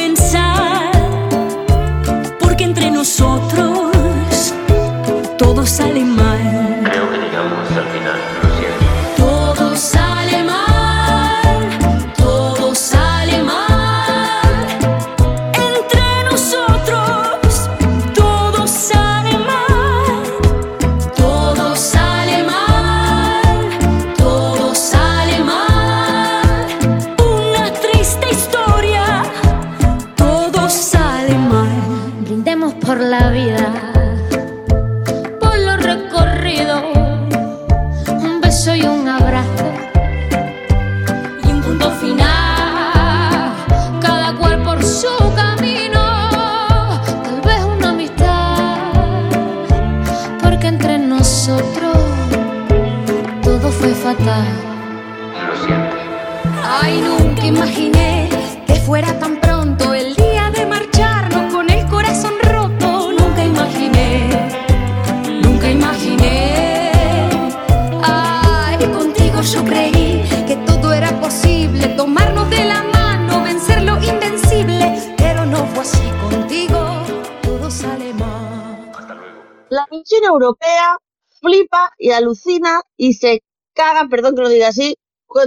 flipa 81.41 81.93
y 81.99 82.11
alucina 82.11 82.83
y 82.97 83.15
se 83.15 83.43
cagan, 83.75 84.09
perdón 84.09 84.35
que 84.35 84.43
lo 84.43 84.49
diga 84.49 84.69
así, 84.69 84.97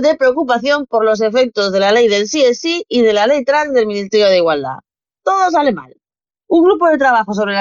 de 0.01 0.15
preocupación 0.15 0.86
por 0.86 1.03
los 1.03 1.21
efectos 1.21 1.71
de 1.71 1.79
la 1.79 1.91
ley 1.91 2.07
del 2.07 2.23
CSI 2.23 2.86
y 2.88 3.01
de 3.01 3.13
la 3.13 3.27
ley 3.27 3.43
trans 3.43 3.73
del 3.73 3.86
Ministerio 3.86 4.27
de 4.27 4.38
Igualdad. 4.38 4.77
Todo 5.23 5.51
sale 5.51 5.73
mal. 5.73 5.93
Un 6.47 6.63
grupo 6.63 6.88
de 6.88 6.97
trabajo 6.97 7.34
sobre 7.34 7.53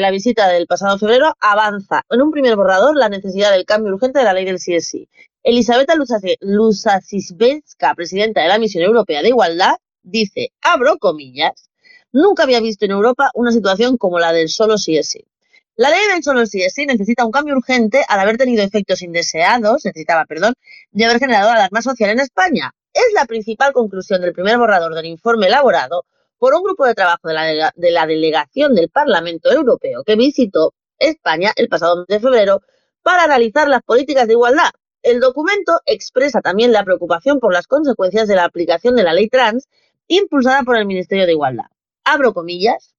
la, 0.00 0.10
visita 0.10 0.48
del 0.48 0.66
pasado 0.66 0.98
febrero 0.98 1.34
avanza 1.40 2.02
en 2.10 2.22
un 2.22 2.30
primer 2.30 2.56
borrador 2.56 2.96
la 2.96 3.08
necesidad 3.08 3.52
del 3.52 3.64
cambio 3.64 3.94
urgente 3.94 4.18
de 4.18 4.24
la 4.24 4.32
ley 4.32 4.44
del 4.44 4.56
CSI. 4.56 5.08
Elisabetta 5.42 5.94
Lusasisbenska, 6.40 7.94
presidenta 7.94 8.42
de 8.42 8.48
la 8.48 8.58
Misión 8.58 8.84
Europea 8.84 9.22
de 9.22 9.28
Igualdad, 9.28 9.76
dice, 10.02 10.52
abro 10.60 10.98
comillas, 10.98 11.70
nunca 12.12 12.42
había 12.42 12.60
visto 12.60 12.84
en 12.84 12.90
Europa 12.90 13.30
una 13.34 13.52
situación 13.52 13.96
como 13.96 14.18
la 14.18 14.32
del 14.32 14.48
solo 14.48 14.74
CSI. 14.74 15.29
La 15.76 15.90
ley 15.90 16.00
del 16.12 16.22
solo 16.22 16.44
sí 16.46 16.62
es 16.62 16.74
sí 16.74 16.84
necesita 16.86 17.24
un 17.24 17.30
cambio 17.30 17.56
urgente 17.56 18.04
al 18.08 18.20
haber 18.20 18.36
tenido 18.36 18.62
efectos 18.62 19.02
indeseados, 19.02 19.84
necesitaba, 19.84 20.24
perdón, 20.26 20.54
de 20.90 21.04
haber 21.04 21.18
generado 21.18 21.50
alarma 21.50 21.80
social 21.80 22.10
en 22.10 22.20
España. 22.20 22.72
Es 22.92 23.12
la 23.14 23.24
principal 23.24 23.72
conclusión 23.72 24.20
del 24.20 24.32
primer 24.32 24.58
borrador 24.58 24.94
del 24.94 25.06
informe 25.06 25.46
elaborado 25.46 26.04
por 26.38 26.54
un 26.54 26.62
grupo 26.62 26.86
de 26.86 26.94
trabajo 26.94 27.28
de 27.28 27.34
la, 27.34 27.72
de 27.74 27.90
la 27.90 28.06
delegación 28.06 28.74
del 28.74 28.90
Parlamento 28.90 29.50
Europeo 29.50 30.02
que 30.04 30.16
visitó 30.16 30.74
España 30.98 31.52
el 31.56 31.68
pasado 31.68 31.96
mes 31.96 32.06
de 32.08 32.20
febrero 32.20 32.60
para 33.02 33.24
analizar 33.24 33.68
las 33.68 33.82
políticas 33.82 34.26
de 34.26 34.34
igualdad. 34.34 34.70
El 35.02 35.20
documento 35.20 35.80
expresa 35.86 36.42
también 36.42 36.72
la 36.72 36.84
preocupación 36.84 37.40
por 37.40 37.54
las 37.54 37.66
consecuencias 37.66 38.28
de 38.28 38.36
la 38.36 38.44
aplicación 38.44 38.96
de 38.96 39.02
la 39.02 39.14
ley 39.14 39.28
trans 39.28 39.68
impulsada 40.08 40.62
por 40.62 40.76
el 40.76 40.84
Ministerio 40.84 41.24
de 41.24 41.32
Igualdad. 41.32 41.66
Abro 42.04 42.34
comillas, 42.34 42.94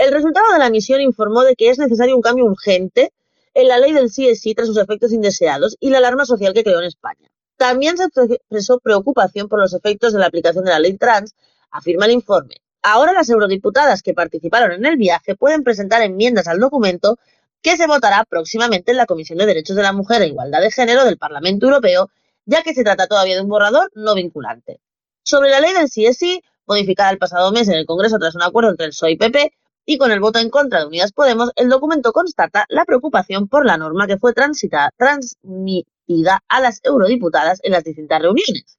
el 0.00 0.12
resultado 0.12 0.50
de 0.54 0.58
la 0.58 0.70
misión 0.70 1.02
informó 1.02 1.42
de 1.42 1.54
que 1.54 1.68
es 1.68 1.78
necesario 1.78 2.16
un 2.16 2.22
cambio 2.22 2.46
urgente 2.46 3.12
en 3.52 3.68
la 3.68 3.76
ley 3.76 3.92
del 3.92 4.06
CSI 4.06 4.54
tras 4.54 4.66
sus 4.66 4.78
efectos 4.78 5.12
indeseados 5.12 5.76
y 5.78 5.90
la 5.90 5.98
alarma 5.98 6.24
social 6.24 6.54
que 6.54 6.64
creó 6.64 6.80
en 6.80 6.86
España. 6.86 7.28
También 7.58 7.98
se 7.98 8.04
expresó 8.04 8.78
preocupación 8.80 9.46
por 9.48 9.60
los 9.60 9.74
efectos 9.74 10.14
de 10.14 10.18
la 10.18 10.26
aplicación 10.26 10.64
de 10.64 10.70
la 10.70 10.78
ley 10.78 10.96
trans, 10.96 11.34
afirma 11.70 12.06
el 12.06 12.12
informe. 12.12 12.54
Ahora 12.80 13.12
las 13.12 13.28
eurodiputadas 13.28 14.02
que 14.02 14.14
participaron 14.14 14.72
en 14.72 14.86
el 14.86 14.96
viaje 14.96 15.34
pueden 15.34 15.64
presentar 15.64 16.00
enmiendas 16.00 16.48
al 16.48 16.60
documento 16.60 17.18
que 17.60 17.76
se 17.76 17.86
votará 17.86 18.24
próximamente 18.24 18.92
en 18.92 18.96
la 18.96 19.04
Comisión 19.04 19.38
de 19.38 19.44
Derechos 19.44 19.76
de 19.76 19.82
la 19.82 19.92
Mujer 19.92 20.22
e 20.22 20.28
Igualdad 20.28 20.62
de 20.62 20.70
Género 20.70 21.04
del 21.04 21.18
Parlamento 21.18 21.66
Europeo, 21.66 22.10
ya 22.46 22.62
que 22.62 22.72
se 22.72 22.84
trata 22.84 23.06
todavía 23.06 23.34
de 23.34 23.42
un 23.42 23.50
borrador 23.50 23.90
no 23.94 24.14
vinculante. 24.14 24.80
Sobre 25.22 25.50
la 25.50 25.60
ley 25.60 25.74
del 25.74 25.90
CSI, 25.90 26.42
modificada 26.64 27.10
el 27.10 27.18
pasado 27.18 27.52
mes 27.52 27.68
en 27.68 27.74
el 27.74 27.84
Congreso 27.84 28.18
tras 28.18 28.34
un 28.34 28.42
acuerdo 28.42 28.70
entre 28.70 28.86
el 28.86 28.92
PSOE 28.92 29.10
y 29.10 29.16
PP, 29.18 29.52
y 29.86 29.98
con 29.98 30.12
el 30.12 30.20
voto 30.20 30.38
en 30.38 30.50
contra 30.50 30.80
de 30.80 30.86
Unidas 30.86 31.12
Podemos, 31.12 31.50
el 31.56 31.68
documento 31.68 32.12
constata 32.12 32.66
la 32.68 32.84
preocupación 32.84 33.48
por 33.48 33.66
la 33.66 33.76
norma 33.76 34.06
que 34.06 34.18
fue 34.18 34.32
transmitida 34.32 36.42
a 36.48 36.60
las 36.60 36.80
eurodiputadas 36.84 37.60
en 37.62 37.72
las 37.72 37.84
distintas 37.84 38.22
reuniones. 38.22 38.78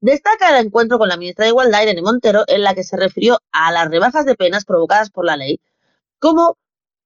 Destaca 0.00 0.50
el 0.50 0.66
encuentro 0.66 0.98
con 0.98 1.08
la 1.08 1.16
ministra 1.16 1.44
de 1.44 1.50
Igualdad, 1.50 1.82
Irene 1.82 2.02
Montero, 2.02 2.44
en 2.48 2.62
la 2.62 2.74
que 2.74 2.82
se 2.82 2.96
refirió 2.96 3.38
a 3.52 3.72
las 3.72 3.88
rebajas 3.88 4.26
de 4.26 4.34
penas 4.34 4.64
provocadas 4.64 5.10
por 5.10 5.24
la 5.24 5.36
ley 5.36 5.60
como, 6.18 6.56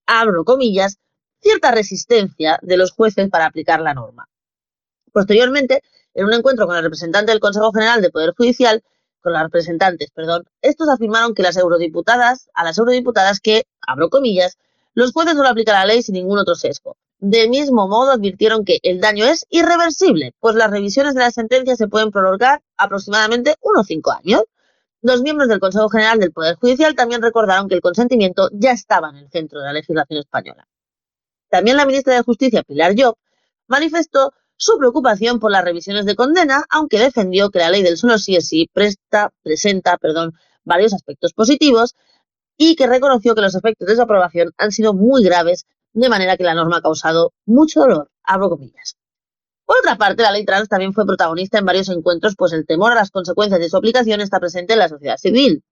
abro 0.07 0.45
comillas, 0.45 0.99
cierta 1.41 1.71
resistencia 1.71 2.59
de 2.63 2.77
los 2.77 2.93
jueces 2.93 3.31
para 3.31 3.47
aplicar 3.47 3.81
la 3.81 3.95
norma. 3.95 4.29
Posteriormente, 5.13 5.83
en 6.15 6.27
un 6.27 6.35
encuentro 6.35 6.67
con 6.67 6.77
el 6.77 6.83
representante 6.83 7.33
del 7.33 7.41
Consejo 7.41 7.73
General 7.73 8.03
del 8.03 8.11
Poder 8.11 8.35
Judicial, 8.37 8.83
con 9.27 9.33
las 9.33 9.43
representantes, 9.43 10.13
perdón, 10.13 10.45
estos 10.63 10.89
afirmaron 10.89 11.35
que 11.35 11.43
las 11.43 11.57
eurodiputadas, 11.57 12.49
a 12.55 12.63
las 12.63 12.79
eurodiputadas 12.79 13.41
que, 13.41 13.65
abro 13.85 14.09
comillas, 14.09 14.57
los 14.95 15.11
jueces 15.11 15.35
no 15.35 15.45
aplican 15.45 15.75
la 15.75 15.85
ley 15.85 16.01
sin 16.01 16.13
ningún 16.13 16.39
otro 16.39 16.55
sesgo. 16.55 16.97
Del 17.19 17.51
mismo 17.51 17.89
modo, 17.89 18.13
advirtieron 18.13 18.65
que 18.65 18.79
el 18.85 19.01
daño 19.01 19.25
es 19.25 19.45
irreversible, 19.51 20.33
pues 20.39 20.55
las 20.55 20.71
revisiones 20.71 21.15
de 21.15 21.23
la 21.23 21.33
sentencia 21.33 21.75
se 21.75 21.89
pueden 21.89 22.13
prolongar 22.13 22.63
aproximadamente 22.77 23.57
unos 23.63 23.89
cinco 23.89 24.13
años. 24.13 24.45
Los 25.03 25.23
miembros 25.23 25.49
del 25.49 25.59
Consejo 25.59 25.89
General 25.89 26.21
del 26.21 26.31
Poder 26.31 26.55
Judicial 26.55 26.95
también 26.95 27.21
recordaron 27.21 27.69
que 27.69 27.75
el 27.75 27.81
consentimiento 27.81 28.49
ya 28.53 28.71
estaba 28.71 29.11
en 29.11 29.17
el 29.17 29.29
centro 29.29 29.59
de 29.59 29.67
la 29.67 29.73
legislación 29.73 30.21
española. 30.21 30.69
También 31.51 31.77
la 31.77 31.85
ministra 31.85 32.15
de 32.15 32.23
Justicia, 32.23 32.63
Pilar 32.63 32.95
Job, 32.97 33.17
manifestó 33.67 34.33
su 34.57 34.79
preocupación 34.79 35.39
por 35.39 35.51
las 35.51 35.65
revisiones 35.65 36.07
de 36.07 36.17
condena, 36.17 36.65
aunque 36.71 36.99
defendió 36.99 37.51
que 37.51 37.59
la 37.59 37.71
ley 37.71 37.83
del 37.83 37.97
solo 37.97 38.19
sí 38.19 38.37
es 38.37 38.49
sí 38.49 38.69
presta, 38.73 39.31
presenta 39.43 39.99
varios 40.65 40.95
aspectos 40.95 41.33
positivos 41.33 41.95
y 42.57 42.75
que 42.75 42.87
reconoció 42.87 43.35
que 43.35 43.43
los 43.43 43.55
efectos 43.55 43.87
de 43.87 43.97
su 43.97 44.03
aprobación 44.03 44.53
han 44.57 44.73
sido 44.73 44.95
muy 44.95 45.23
graves, 45.23 45.67
de 45.93 46.09
manera 46.09 46.37
que 46.37 46.45
la 46.45 46.55
norma 46.55 46.79
ha 46.79 46.83
causado 46.83 47.33
mucho 47.45 47.81
dolor. 47.81 48.11
Abro 48.23 48.49
comillas. 48.49 48.97
Por 49.67 49.79
otra 49.79 49.97
parte, 49.97 50.23
la 50.23 50.31
ley 50.31 50.45
trans 50.45 50.69
también 50.69 50.93
fue 50.93 51.05
protagonista 51.07 51.59
en 51.59 51.67
varios 51.67 51.89
encuentros, 51.89 52.35
pues 52.37 52.53
el 52.53 52.67
temor 52.67 52.93
a 52.93 52.95
las 52.95 53.11
consecuencias 53.11 53.61
de 53.61 53.69
su 53.69 53.77
aplicación 53.77 54.21
está 54.21 54.39
presente 54.39 54.73
en 54.73 54.79
la 54.79 54.89
sociedad 54.89 55.17
civil. 55.17 55.65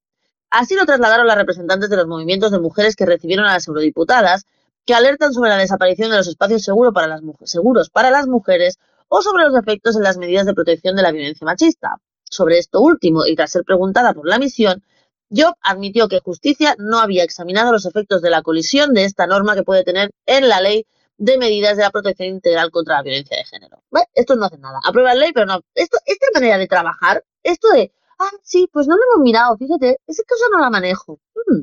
Así 0.50 0.74
lo 0.74 0.84
trasladaron 0.84 1.26
las 1.26 1.36
representantes 1.36 1.90
de 1.90 1.96
los 1.96 2.06
movimientos 2.06 2.50
de 2.50 2.58
mujeres 2.58 2.96
que 2.96 3.06
recibieron 3.06 3.46
a 3.46 3.54
las 3.54 3.66
eurodiputadas, 3.66 4.44
que 4.84 4.94
alertan 4.94 5.32
sobre 5.32 5.50
la 5.50 5.56
desaparición 5.56 6.10
de 6.10 6.18
los 6.18 6.26
espacios 6.26 6.62
seguros 6.62 6.92
para 6.92 7.06
las, 7.06 7.22
seguros 7.44 7.90
para 7.90 8.10
las 8.10 8.26
mujeres 8.26 8.78
o 9.08 9.22
sobre 9.22 9.44
los 9.44 9.56
efectos 9.56 9.96
en 9.96 10.02
las 10.02 10.18
medidas 10.18 10.46
de 10.46 10.54
protección 10.54 10.96
de 10.96 11.02
la 11.02 11.12
violencia 11.12 11.44
machista. 11.44 12.00
Sobre 12.24 12.58
esto 12.58 12.80
último, 12.80 13.26
y 13.26 13.36
tras 13.36 13.52
ser 13.52 13.64
preguntada 13.64 14.12
por 14.12 14.26
la 14.26 14.38
misión, 14.38 14.82
Job 15.30 15.54
admitió 15.62 16.08
que 16.08 16.20
Justicia 16.20 16.74
no 16.78 16.98
había 16.98 17.24
examinado 17.24 17.72
los 17.72 17.86
efectos 17.86 18.22
de 18.22 18.30
la 18.30 18.42
colisión 18.42 18.92
de 18.92 19.04
esta 19.04 19.26
norma 19.26 19.54
que 19.54 19.62
puede 19.62 19.84
tener 19.84 20.10
en 20.26 20.48
la 20.48 20.60
ley 20.60 20.86
de 21.16 21.38
medidas 21.38 21.76
de 21.76 21.84
la 21.84 21.90
protección 21.90 22.28
integral 22.28 22.70
contra 22.70 22.96
la 22.96 23.02
violencia 23.02 23.36
de 23.36 23.44
género. 23.44 23.82
Esto 24.14 24.36
no 24.36 24.46
hace 24.46 24.58
nada. 24.58 24.80
Aprueba 24.84 25.14
la 25.14 25.20
ley, 25.20 25.32
pero 25.32 25.46
no. 25.46 25.60
Esto, 25.74 25.98
esta 26.06 26.26
manera 26.34 26.58
de 26.58 26.66
trabajar, 26.66 27.24
esto 27.42 27.68
de, 27.70 27.92
ah, 28.18 28.30
sí, 28.42 28.68
pues 28.72 28.86
no 28.86 28.96
lo 28.96 29.02
hemos 29.02 29.24
mirado, 29.24 29.56
fíjate, 29.56 29.98
esa 30.06 30.22
cosa 30.28 30.44
no 30.52 30.60
la 30.60 30.70
manejo. 30.70 31.20
Mm, 31.46 31.62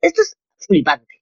esto 0.00 0.22
es 0.22 0.36
flipante. 0.58 1.13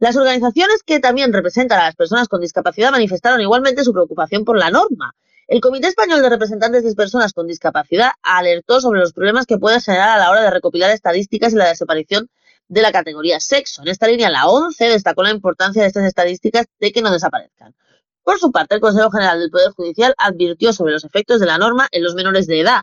Las 0.00 0.16
organizaciones 0.16 0.82
que 0.82 0.98
también 0.98 1.30
representan 1.30 1.78
a 1.78 1.84
las 1.84 1.94
personas 1.94 2.26
con 2.26 2.40
discapacidad 2.40 2.90
manifestaron 2.90 3.38
igualmente 3.42 3.84
su 3.84 3.92
preocupación 3.92 4.46
por 4.46 4.56
la 4.56 4.70
norma. 4.70 5.14
El 5.46 5.60
Comité 5.60 5.88
Español 5.88 6.22
de 6.22 6.30
Representantes 6.30 6.84
de 6.84 6.94
Personas 6.94 7.34
con 7.34 7.46
Discapacidad 7.46 8.12
alertó 8.22 8.80
sobre 8.80 9.00
los 9.00 9.12
problemas 9.12 9.44
que 9.44 9.58
puede 9.58 9.78
generar 9.78 10.08
a 10.08 10.16
la 10.16 10.30
hora 10.30 10.40
de 10.40 10.50
recopilar 10.50 10.90
estadísticas 10.90 11.52
y 11.52 11.56
la 11.56 11.68
desaparición 11.68 12.30
de 12.68 12.80
la 12.80 12.92
categoría 12.92 13.40
sexo. 13.40 13.82
En 13.82 13.88
esta 13.88 14.06
línea, 14.06 14.30
la 14.30 14.48
ONCE 14.48 14.88
destacó 14.88 15.22
la 15.22 15.32
importancia 15.32 15.82
de 15.82 15.88
estas 15.88 16.06
estadísticas 16.06 16.64
de 16.78 16.92
que 16.92 17.02
no 17.02 17.12
desaparezcan. 17.12 17.74
Por 18.22 18.38
su 18.38 18.50
parte, 18.50 18.76
el 18.76 18.80
Consejo 18.80 19.10
General 19.10 19.38
del 19.38 19.50
Poder 19.50 19.72
Judicial 19.72 20.14
advirtió 20.16 20.72
sobre 20.72 20.94
los 20.94 21.04
efectos 21.04 21.40
de 21.40 21.46
la 21.46 21.58
norma 21.58 21.88
en 21.90 22.02
los 22.02 22.14
menores 22.14 22.46
de 22.46 22.60
edad, 22.60 22.80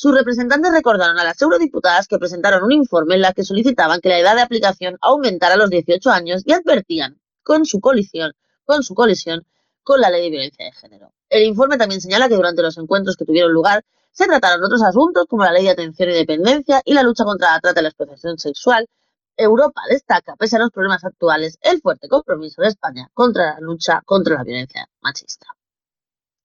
sus 0.00 0.14
representantes 0.14 0.72
recordaron 0.72 1.18
a 1.18 1.24
las 1.24 1.42
eurodiputadas 1.42 2.08
que 2.08 2.18
presentaron 2.18 2.64
un 2.64 2.72
informe 2.72 3.16
en 3.16 3.20
la 3.20 3.34
que 3.34 3.44
solicitaban 3.44 4.00
que 4.00 4.08
la 4.08 4.18
edad 4.18 4.34
de 4.34 4.40
aplicación 4.40 4.96
aumentara 5.02 5.56
a 5.56 5.58
los 5.58 5.68
18 5.68 6.08
años 6.08 6.42
y 6.46 6.54
advertían 6.54 7.20
con 7.42 7.66
su 7.66 7.80
colisión, 7.80 8.32
con 8.64 8.82
su 8.82 8.94
colisión 8.94 9.44
con 9.82 10.00
la 10.00 10.08
ley 10.08 10.22
de 10.22 10.30
violencia 10.30 10.64
de 10.64 10.72
género. 10.72 11.12
El 11.28 11.42
informe 11.42 11.76
también 11.76 12.00
señala 12.00 12.30
que 12.30 12.36
durante 12.36 12.62
los 12.62 12.78
encuentros 12.78 13.14
que 13.14 13.26
tuvieron 13.26 13.52
lugar 13.52 13.84
se 14.10 14.24
trataron 14.24 14.64
otros 14.64 14.82
asuntos 14.82 15.26
como 15.28 15.44
la 15.44 15.52
ley 15.52 15.64
de 15.64 15.72
atención 15.72 16.08
y 16.08 16.14
dependencia 16.14 16.80
y 16.82 16.94
la 16.94 17.02
lucha 17.02 17.24
contra 17.24 17.52
la 17.52 17.60
trata 17.60 17.80
y 17.80 17.82
la 17.82 17.90
explotación 17.90 18.38
sexual. 18.38 18.88
Europa 19.36 19.82
destaca, 19.90 20.34
pese 20.36 20.56
a 20.56 20.60
los 20.60 20.70
problemas 20.70 21.04
actuales, 21.04 21.58
el 21.60 21.78
fuerte 21.82 22.08
compromiso 22.08 22.62
de 22.62 22.68
España 22.68 23.10
contra 23.12 23.52
la 23.52 23.60
lucha 23.60 24.00
contra 24.06 24.36
la 24.36 24.44
violencia 24.44 24.88
machista. 25.02 25.48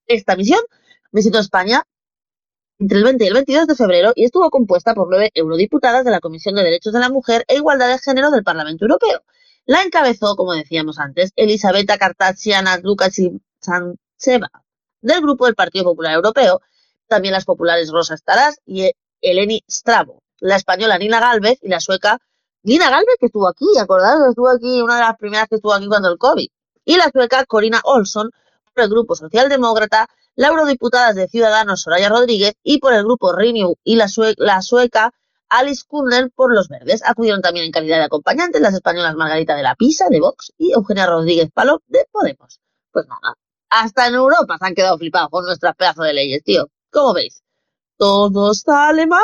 Esta 0.07 0.35
misión 0.35 0.59
visitó 1.13 1.39
España 1.39 1.85
entre 2.79 2.97
el 2.97 3.03
20 3.03 3.23
y 3.23 3.27
el 3.27 3.33
22 3.33 3.67
de 3.67 3.75
febrero 3.75 4.11
y 4.15 4.25
estuvo 4.25 4.49
compuesta 4.49 4.93
por 4.93 5.09
nueve 5.09 5.31
eurodiputadas 5.33 6.03
de 6.03 6.11
la 6.11 6.19
Comisión 6.19 6.55
de 6.55 6.63
Derechos 6.63 6.93
de 6.93 6.99
la 6.99 7.09
Mujer 7.09 7.45
e 7.47 7.55
Igualdad 7.55 7.87
de 7.87 7.99
Género 7.99 8.31
del 8.31 8.43
Parlamento 8.43 8.85
Europeo. 8.85 9.23
La 9.65 9.81
encabezó, 9.81 10.35
como 10.35 10.53
decíamos 10.53 10.99
antes, 10.99 11.31
Elisabetta 11.35 11.97
Cartaciana 11.97 12.77
Lukacic-Sancheva, 12.77 14.49
del 15.01 15.21
Grupo 15.21 15.45
del 15.45 15.55
Partido 15.55 15.85
Popular 15.85 16.13
Europeo, 16.13 16.61
también 17.07 17.33
las 17.33 17.45
populares 17.45 17.91
Rosa 17.91 18.15
Estarás 18.15 18.59
y 18.65 18.91
Eleni 19.21 19.63
Strabo, 19.69 20.21
la 20.39 20.55
española 20.55 20.97
Nina 20.97 21.19
Galvez 21.19 21.59
y 21.61 21.69
la 21.69 21.79
sueca 21.79 22.19
Nina 22.63 22.89
Galvez, 22.89 23.15
que 23.19 23.27
estuvo 23.27 23.47
aquí, 23.47 23.65
acordados, 23.79 24.29
estuvo 24.29 24.49
aquí, 24.49 24.81
una 24.81 24.95
de 24.95 25.01
las 25.01 25.17
primeras 25.17 25.47
que 25.47 25.55
estuvo 25.55 25.73
aquí 25.73 25.87
cuando 25.87 26.09
el 26.09 26.17
COVID, 26.17 26.47
y 26.83 26.97
la 26.97 27.09
sueca 27.11 27.45
Corina 27.45 27.79
Olson, 27.83 28.31
por 28.73 28.83
el 28.83 28.89
Grupo 28.89 29.15
Socialdemócrata, 29.15 30.07
la 30.35 30.49
eurodiputada 30.49 31.13
de 31.13 31.27
Ciudadanos 31.27 31.81
Soraya 31.81 32.09
Rodríguez 32.09 32.53
y 32.63 32.79
por 32.79 32.93
el 32.93 33.03
grupo 33.03 33.33
Renew 33.33 33.75
y 33.83 33.95
la, 33.95 34.07
sueca 34.61 35.11
Alice 35.49 35.83
Kundel 35.87 36.31
por 36.31 36.53
los 36.53 36.67
verdes. 36.67 37.01
Acudieron 37.05 37.41
también 37.41 37.65
en 37.65 37.71
calidad 37.71 37.97
de 37.97 38.05
acompañantes 38.05 38.61
las 38.61 38.73
españolas 38.73 39.15
Margarita 39.15 39.55
de 39.55 39.63
la 39.63 39.75
Pisa 39.75 40.07
de 40.09 40.19
Vox 40.19 40.53
y 40.57 40.73
Eugenia 40.73 41.05
Rodríguez 41.05 41.49
Palo 41.53 41.81
de 41.87 42.05
Podemos. 42.11 42.59
Pues 42.91 43.05
nada, 43.07 43.35
hasta 43.69 44.07
en 44.07 44.15
Europa 44.15 44.57
se 44.59 44.65
han 44.65 44.75
quedado 44.75 44.97
flipados 44.97 45.29
con 45.29 45.45
nuestras 45.45 45.75
pedazos 45.75 46.05
de 46.05 46.13
leyes, 46.13 46.43
tío. 46.43 46.69
¿Cómo 46.91 47.13
veis? 47.13 47.41
Todo 47.97 48.53
sale 48.53 49.07
mal. 49.07 49.21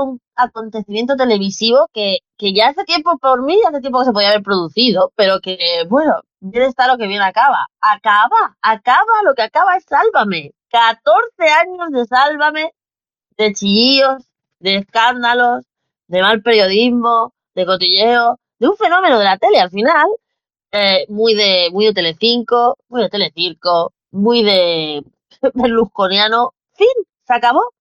Un 0.00 0.20
acontecimiento 0.36 1.16
televisivo 1.16 1.88
que, 1.92 2.18
que 2.38 2.52
ya 2.54 2.68
hace 2.68 2.84
tiempo, 2.84 3.18
por 3.18 3.42
mí, 3.42 3.58
hace 3.68 3.80
tiempo 3.80 4.00
que 4.00 4.06
se 4.06 4.12
podía 4.12 4.28
haber 4.28 4.42
producido, 4.42 5.12
pero 5.16 5.40
que, 5.40 5.58
bueno, 5.88 6.14
bien 6.40 6.64
está 6.64 6.86
lo 6.88 6.96
que 6.98 7.06
bien 7.06 7.22
acaba. 7.22 7.66
Acaba, 7.80 8.56
acaba, 8.62 9.22
lo 9.24 9.34
que 9.34 9.42
acaba 9.42 9.76
es 9.76 9.84
sálvame. 9.84 10.52
14 10.70 11.50
años 11.50 11.90
de 11.92 12.06
Sálvame, 12.06 12.72
de 13.36 13.52
chillillos, 13.52 14.24
de 14.58 14.76
escándalos, 14.76 15.64
de 16.08 16.22
mal 16.22 16.42
periodismo, 16.42 17.34
de 17.54 17.66
cotilleo, 17.66 18.38
de 18.58 18.68
un 18.68 18.76
fenómeno 18.76 19.18
de 19.18 19.24
la 19.24 19.36
tele 19.38 19.60
al 19.60 19.70
final, 19.70 20.08
eh, 20.72 21.04
muy 21.08 21.34
de 21.34 21.68
muy 21.72 21.84
de 21.86 21.92
Telecinco, 21.94 22.78
muy 22.88 23.02
de 23.02 23.10
Telecirco, 23.10 23.92
muy 24.10 24.42
de 24.42 25.04
berlusconiano. 25.54 26.54
Fin, 26.74 26.88
se 27.26 27.34
acabó. 27.34 27.72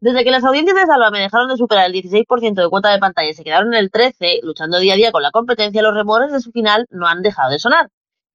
Desde 0.00 0.24
que 0.24 0.30
las 0.30 0.44
audiencias 0.44 0.76
de 0.76 0.86
Sálvame 0.86 1.20
dejaron 1.20 1.48
de 1.48 1.56
superar 1.56 1.86
el 1.86 1.94
16% 1.94 2.62
de 2.62 2.68
cuota 2.68 2.90
de 2.90 2.98
pantalla 2.98 3.30
y 3.30 3.34
se 3.34 3.44
quedaron 3.44 3.74
en 3.74 3.80
el 3.80 3.90
13%, 3.90 4.40
luchando 4.42 4.78
día 4.78 4.94
a 4.94 4.96
día 4.96 5.12
con 5.12 5.22
la 5.22 5.30
competencia, 5.30 5.82
los 5.82 5.94
remores 5.94 6.30
de 6.30 6.40
su 6.40 6.52
final 6.52 6.86
no 6.90 7.06
han 7.06 7.22
dejado 7.22 7.50
de 7.50 7.58
sonar. 7.58 7.88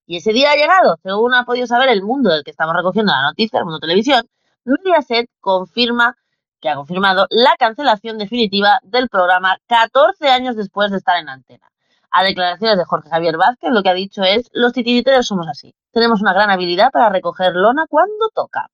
Y 0.05 0.17
ese 0.17 0.33
día 0.33 0.51
ha 0.51 0.55
llegado, 0.55 0.97
según 1.03 1.35
ha 1.35 1.45
podido 1.45 1.67
saber 1.67 1.89
el 1.89 2.01
mundo 2.01 2.31
del 2.31 2.43
que 2.43 2.51
estamos 2.51 2.75
recogiendo 2.75 3.11
la 3.13 3.21
noticia, 3.21 3.59
el 3.59 3.65
mundo 3.65 3.79
televisión, 3.79 4.25
Mediaset 4.65 5.29
confirma 5.39 6.15
que 6.59 6.69
ha 6.69 6.75
confirmado 6.75 7.27
la 7.29 7.55
cancelación 7.57 8.17
definitiva 8.17 8.79
del 8.83 9.07
programa 9.09 9.57
14 9.67 10.27
años 10.29 10.55
después 10.55 10.91
de 10.91 10.97
estar 10.97 11.17
en 11.17 11.29
antena. 11.29 11.67
A 12.11 12.23
declaraciones 12.23 12.77
de 12.77 12.85
Jorge 12.85 13.09
Javier 13.09 13.37
Vázquez, 13.37 13.71
lo 13.71 13.83
que 13.83 13.89
ha 13.89 13.93
dicho 13.93 14.23
es, 14.23 14.49
los 14.51 14.73
titiriteros 14.73 15.27
somos 15.27 15.47
así. 15.47 15.75
Tenemos 15.91 16.21
una 16.21 16.33
gran 16.33 16.49
habilidad 16.49 16.89
para 16.91 17.09
recoger 17.09 17.53
lona 17.55 17.85
cuando 17.87 18.29
toca. 18.33 18.69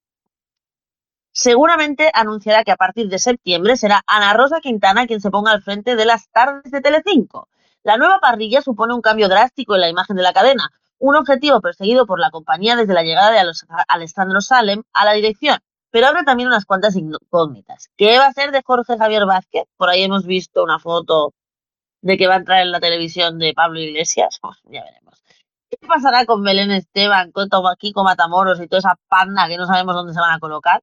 Seguramente 1.38 2.10
anunciará 2.14 2.64
que 2.64 2.72
a 2.72 2.78
partir 2.78 3.10
de 3.10 3.20
septiembre 3.20 3.76
será 3.76 4.02
Ana 4.08 4.32
Rosa 4.32 4.62
Quintana 4.62 5.06
quien 5.06 5.20
se 5.20 5.30
ponga 5.30 5.52
al 5.52 5.62
frente 5.62 5.98
de 5.98 6.06
las 6.06 6.30
tardes 6.30 6.72
de 6.72 6.80
Telecinco. 6.80 7.50
La 7.84 7.98
nueva 7.98 8.22
parrilla 8.22 8.62
supone 8.62 8.94
un 8.94 9.02
cambio 9.02 9.28
drástico 9.28 9.76
en 9.76 9.82
la 9.82 9.90
imagen 9.90 10.16
de 10.16 10.24
la 10.24 10.32
cadena, 10.32 10.72
un 10.98 11.18
objetivo 11.18 11.60
perseguido 11.60 12.06
por 12.06 12.22
la 12.22 12.32
compañía 12.32 12.78
desde 12.78 12.94
la 12.94 13.04
llegada 13.04 13.32
de 13.32 13.52
Alessandro 13.90 14.40
Salem 14.40 14.84
a 14.94 15.04
la 15.04 15.12
dirección, 15.12 15.60
pero 15.92 16.08
abre 16.08 16.24
también 16.24 16.48
unas 16.48 16.64
cuantas 16.64 16.96
incógnitas. 16.96 17.90
¿Qué 17.98 18.18
va 18.18 18.28
a 18.28 18.34
ser 18.34 18.52
de 18.52 18.64
Jorge 18.64 18.98
Javier 18.98 19.26
Vázquez? 19.26 19.66
Por 19.76 19.90
ahí 19.90 20.04
hemos 20.04 20.26
visto 20.26 20.64
una 20.64 20.80
foto 20.80 21.34
de 22.02 22.18
que 22.18 22.28
va 22.28 22.36
a 22.36 22.38
entrar 22.38 22.62
en 22.62 22.72
la 22.72 22.80
televisión 22.80 23.40
de 23.40 23.54
Pablo 23.54 23.82
Iglesias. 23.82 24.40
ya 24.72 24.86
veremos. 24.86 25.22
¿Qué 25.70 25.86
pasará 25.86 26.26
con 26.26 26.46
Belén 26.46 26.72
Esteban, 26.72 27.34
con 27.34 27.50
Kiko 27.78 28.06
Matamoros 28.06 28.62
y 28.62 28.70
toda 28.70 28.80
esa 28.80 28.96
panda 29.10 29.50
que 29.50 29.58
no 29.58 29.68
sabemos 29.68 29.96
dónde 29.96 30.14
se 30.14 30.22
van 30.22 30.32
a 30.32 30.40
colocar? 30.40 30.82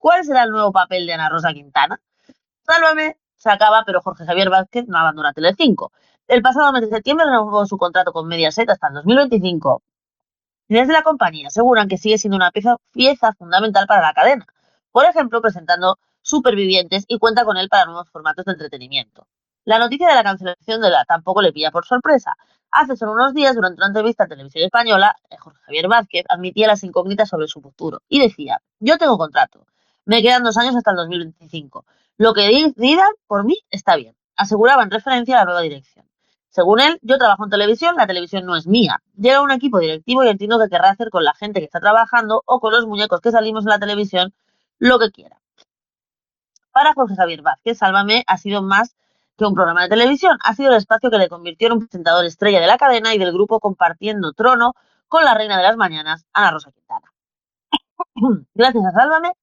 ¿Cuál 0.00 0.24
será 0.24 0.44
el 0.44 0.50
nuevo 0.50 0.72
papel 0.72 1.06
de 1.06 1.12
Ana 1.12 1.28
Rosa 1.28 1.52
Quintana? 1.52 2.00
Sálvame 2.62 3.18
se 3.36 3.50
acaba, 3.50 3.82
pero 3.84 4.00
Jorge 4.00 4.24
Javier 4.24 4.48
Vázquez 4.48 4.88
no 4.88 4.96
abandona 4.96 5.34
Telecinco. 5.34 5.92
El 6.26 6.40
pasado 6.40 6.72
mes 6.72 6.80
de 6.80 6.88
septiembre 6.88 7.26
renovó 7.26 7.66
su 7.66 7.76
contrato 7.76 8.10
con 8.10 8.26
Mediaset 8.26 8.70
hasta 8.70 8.88
el 8.88 8.94
2025. 8.94 9.82
Y 10.68 10.74
desde 10.74 10.94
la 10.94 11.02
compañía 11.02 11.48
aseguran 11.48 11.86
que 11.86 11.98
sigue 11.98 12.16
siendo 12.16 12.36
una 12.36 12.50
pieza, 12.50 12.78
pieza 12.92 13.34
fundamental 13.34 13.86
para 13.86 14.00
la 14.00 14.14
cadena. 14.14 14.46
Por 14.90 15.04
ejemplo, 15.04 15.42
presentando 15.42 15.98
Supervivientes 16.22 17.04
y 17.06 17.18
cuenta 17.18 17.44
con 17.44 17.58
él 17.58 17.68
para 17.68 17.84
nuevos 17.84 18.08
formatos 18.08 18.46
de 18.46 18.52
entretenimiento. 18.52 19.26
La 19.66 19.78
noticia 19.78 20.08
de 20.08 20.14
la 20.14 20.22
cancelación 20.22 20.80
de 20.80 20.88
la 20.88 21.04
tampoco 21.04 21.42
le 21.42 21.52
pilla 21.52 21.70
por 21.70 21.84
sorpresa. 21.84 22.38
Hace 22.70 22.96
solo 22.96 23.12
unos 23.12 23.34
días, 23.34 23.54
durante 23.54 23.80
una 23.80 23.88
entrevista 23.88 24.24
a 24.24 24.28
Televisión 24.28 24.64
Española, 24.64 25.14
eh, 25.28 25.36
Jorge 25.36 25.60
Javier 25.66 25.88
Vázquez 25.88 26.24
admitía 26.30 26.68
las 26.68 26.84
incógnitas 26.84 27.28
sobre 27.28 27.48
su 27.48 27.60
futuro 27.60 28.00
y 28.08 28.20
decía, 28.20 28.62
yo 28.78 28.96
tengo 28.96 29.18
contrato, 29.18 29.66
me 30.10 30.22
quedan 30.22 30.42
dos 30.42 30.56
años 30.56 30.74
hasta 30.74 30.90
el 30.90 30.96
2025. 30.96 31.84
Lo 32.16 32.34
que 32.34 32.48
digan 32.76 33.12
por 33.28 33.44
mí 33.44 33.56
está 33.70 33.94
bien, 33.94 34.16
aseguraba 34.34 34.82
en 34.82 34.90
referencia 34.90 35.36
a 35.36 35.38
la 35.38 35.44
nueva 35.44 35.60
dirección. 35.60 36.04
Según 36.48 36.80
él, 36.80 36.98
yo 37.02 37.16
trabajo 37.16 37.44
en 37.44 37.50
televisión, 37.50 37.94
la 37.94 38.08
televisión 38.08 38.44
no 38.44 38.56
es 38.56 38.66
mía. 38.66 39.00
Llega 39.14 39.40
un 39.40 39.52
equipo 39.52 39.78
directivo 39.78 40.24
y 40.24 40.28
entiendo 40.28 40.58
que 40.58 40.68
querrá 40.68 40.90
hacer 40.90 41.10
con 41.10 41.22
la 41.22 41.32
gente 41.34 41.60
que 41.60 41.66
está 41.66 41.78
trabajando 41.78 42.42
o 42.44 42.58
con 42.58 42.72
los 42.72 42.86
muñecos 42.86 43.20
que 43.20 43.30
salimos 43.30 43.64
en 43.64 43.68
la 43.68 43.78
televisión 43.78 44.34
lo 44.80 44.98
que 44.98 45.12
quiera. 45.12 45.40
Para 46.72 46.92
Jorge 46.92 47.14
Javier 47.14 47.42
Vázquez, 47.42 47.78
Sálvame 47.78 48.24
ha 48.26 48.36
sido 48.36 48.62
más 48.62 48.96
que 49.38 49.44
un 49.44 49.54
programa 49.54 49.82
de 49.82 49.90
televisión, 49.90 50.38
ha 50.42 50.56
sido 50.56 50.72
el 50.72 50.78
espacio 50.78 51.08
que 51.12 51.18
le 51.18 51.28
convirtió 51.28 51.68
en 51.68 51.74
un 51.74 51.78
presentador 51.86 52.24
estrella 52.24 52.60
de 52.60 52.66
la 52.66 52.78
cadena 52.78 53.14
y 53.14 53.18
del 53.18 53.32
grupo 53.32 53.60
compartiendo 53.60 54.32
trono 54.32 54.74
con 55.06 55.24
la 55.24 55.34
reina 55.34 55.56
de 55.56 55.62
las 55.62 55.76
mañanas, 55.76 56.26
Ana 56.32 56.50
Rosa 56.50 56.72
Quintana. 56.72 57.12
Gracias 58.54 58.84
a 58.84 58.90
Sálvame 58.90 59.34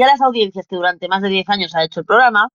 y 0.00 0.06
las 0.06 0.20
audiencias 0.22 0.66
que 0.66 0.76
durante 0.76 1.08
más 1.08 1.20
de 1.20 1.28
10 1.28 1.48
años 1.50 1.74
ha 1.74 1.84
hecho 1.84 2.00
el 2.00 2.06
programa, 2.06 2.48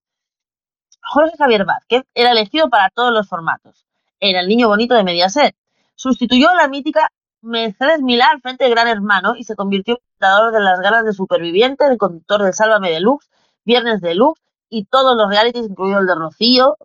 Jorge 1.02 1.38
Javier 1.38 1.66
Vázquez 1.66 2.04
era 2.16 2.32
elegido 2.32 2.70
para 2.70 2.90
todos 2.90 3.14
los 3.14 3.28
formatos. 3.28 3.86
Era 4.20 4.40
el 4.40 4.48
niño 4.48 4.68
bonito 4.68 4.96
de 4.96 5.04
Mediaset. 5.04 5.56
Sustituyó 5.94 6.50
a 6.50 6.56
la 6.56 6.68
mítica 6.68 7.12
Mercedes 7.42 8.02
Milá 8.02 8.30
al 8.32 8.42
frente 8.42 8.64
de 8.64 8.72
Gran 8.72 8.88
Hermano 8.88 9.36
y 9.36 9.44
se 9.44 9.56
convirtió 9.56 9.94
en 9.94 10.00
presentador 10.00 10.52
de 10.52 10.60
las 10.62 10.80
galas 10.80 11.06
de 11.06 11.14
Superviviente, 11.14 11.86
el 11.86 12.00
conductor 12.00 12.42
de 12.42 12.52
Sálvame 12.52 12.90
Deluxe, 12.90 13.30
Viernes 13.64 14.02
Deluxe 14.02 14.42
y 14.68 14.86
todos 14.86 15.16
los 15.16 15.30
realities, 15.30 15.70
incluido 15.70 16.00
el 16.00 16.08
de 16.08 16.16
Rocío, 16.16 16.78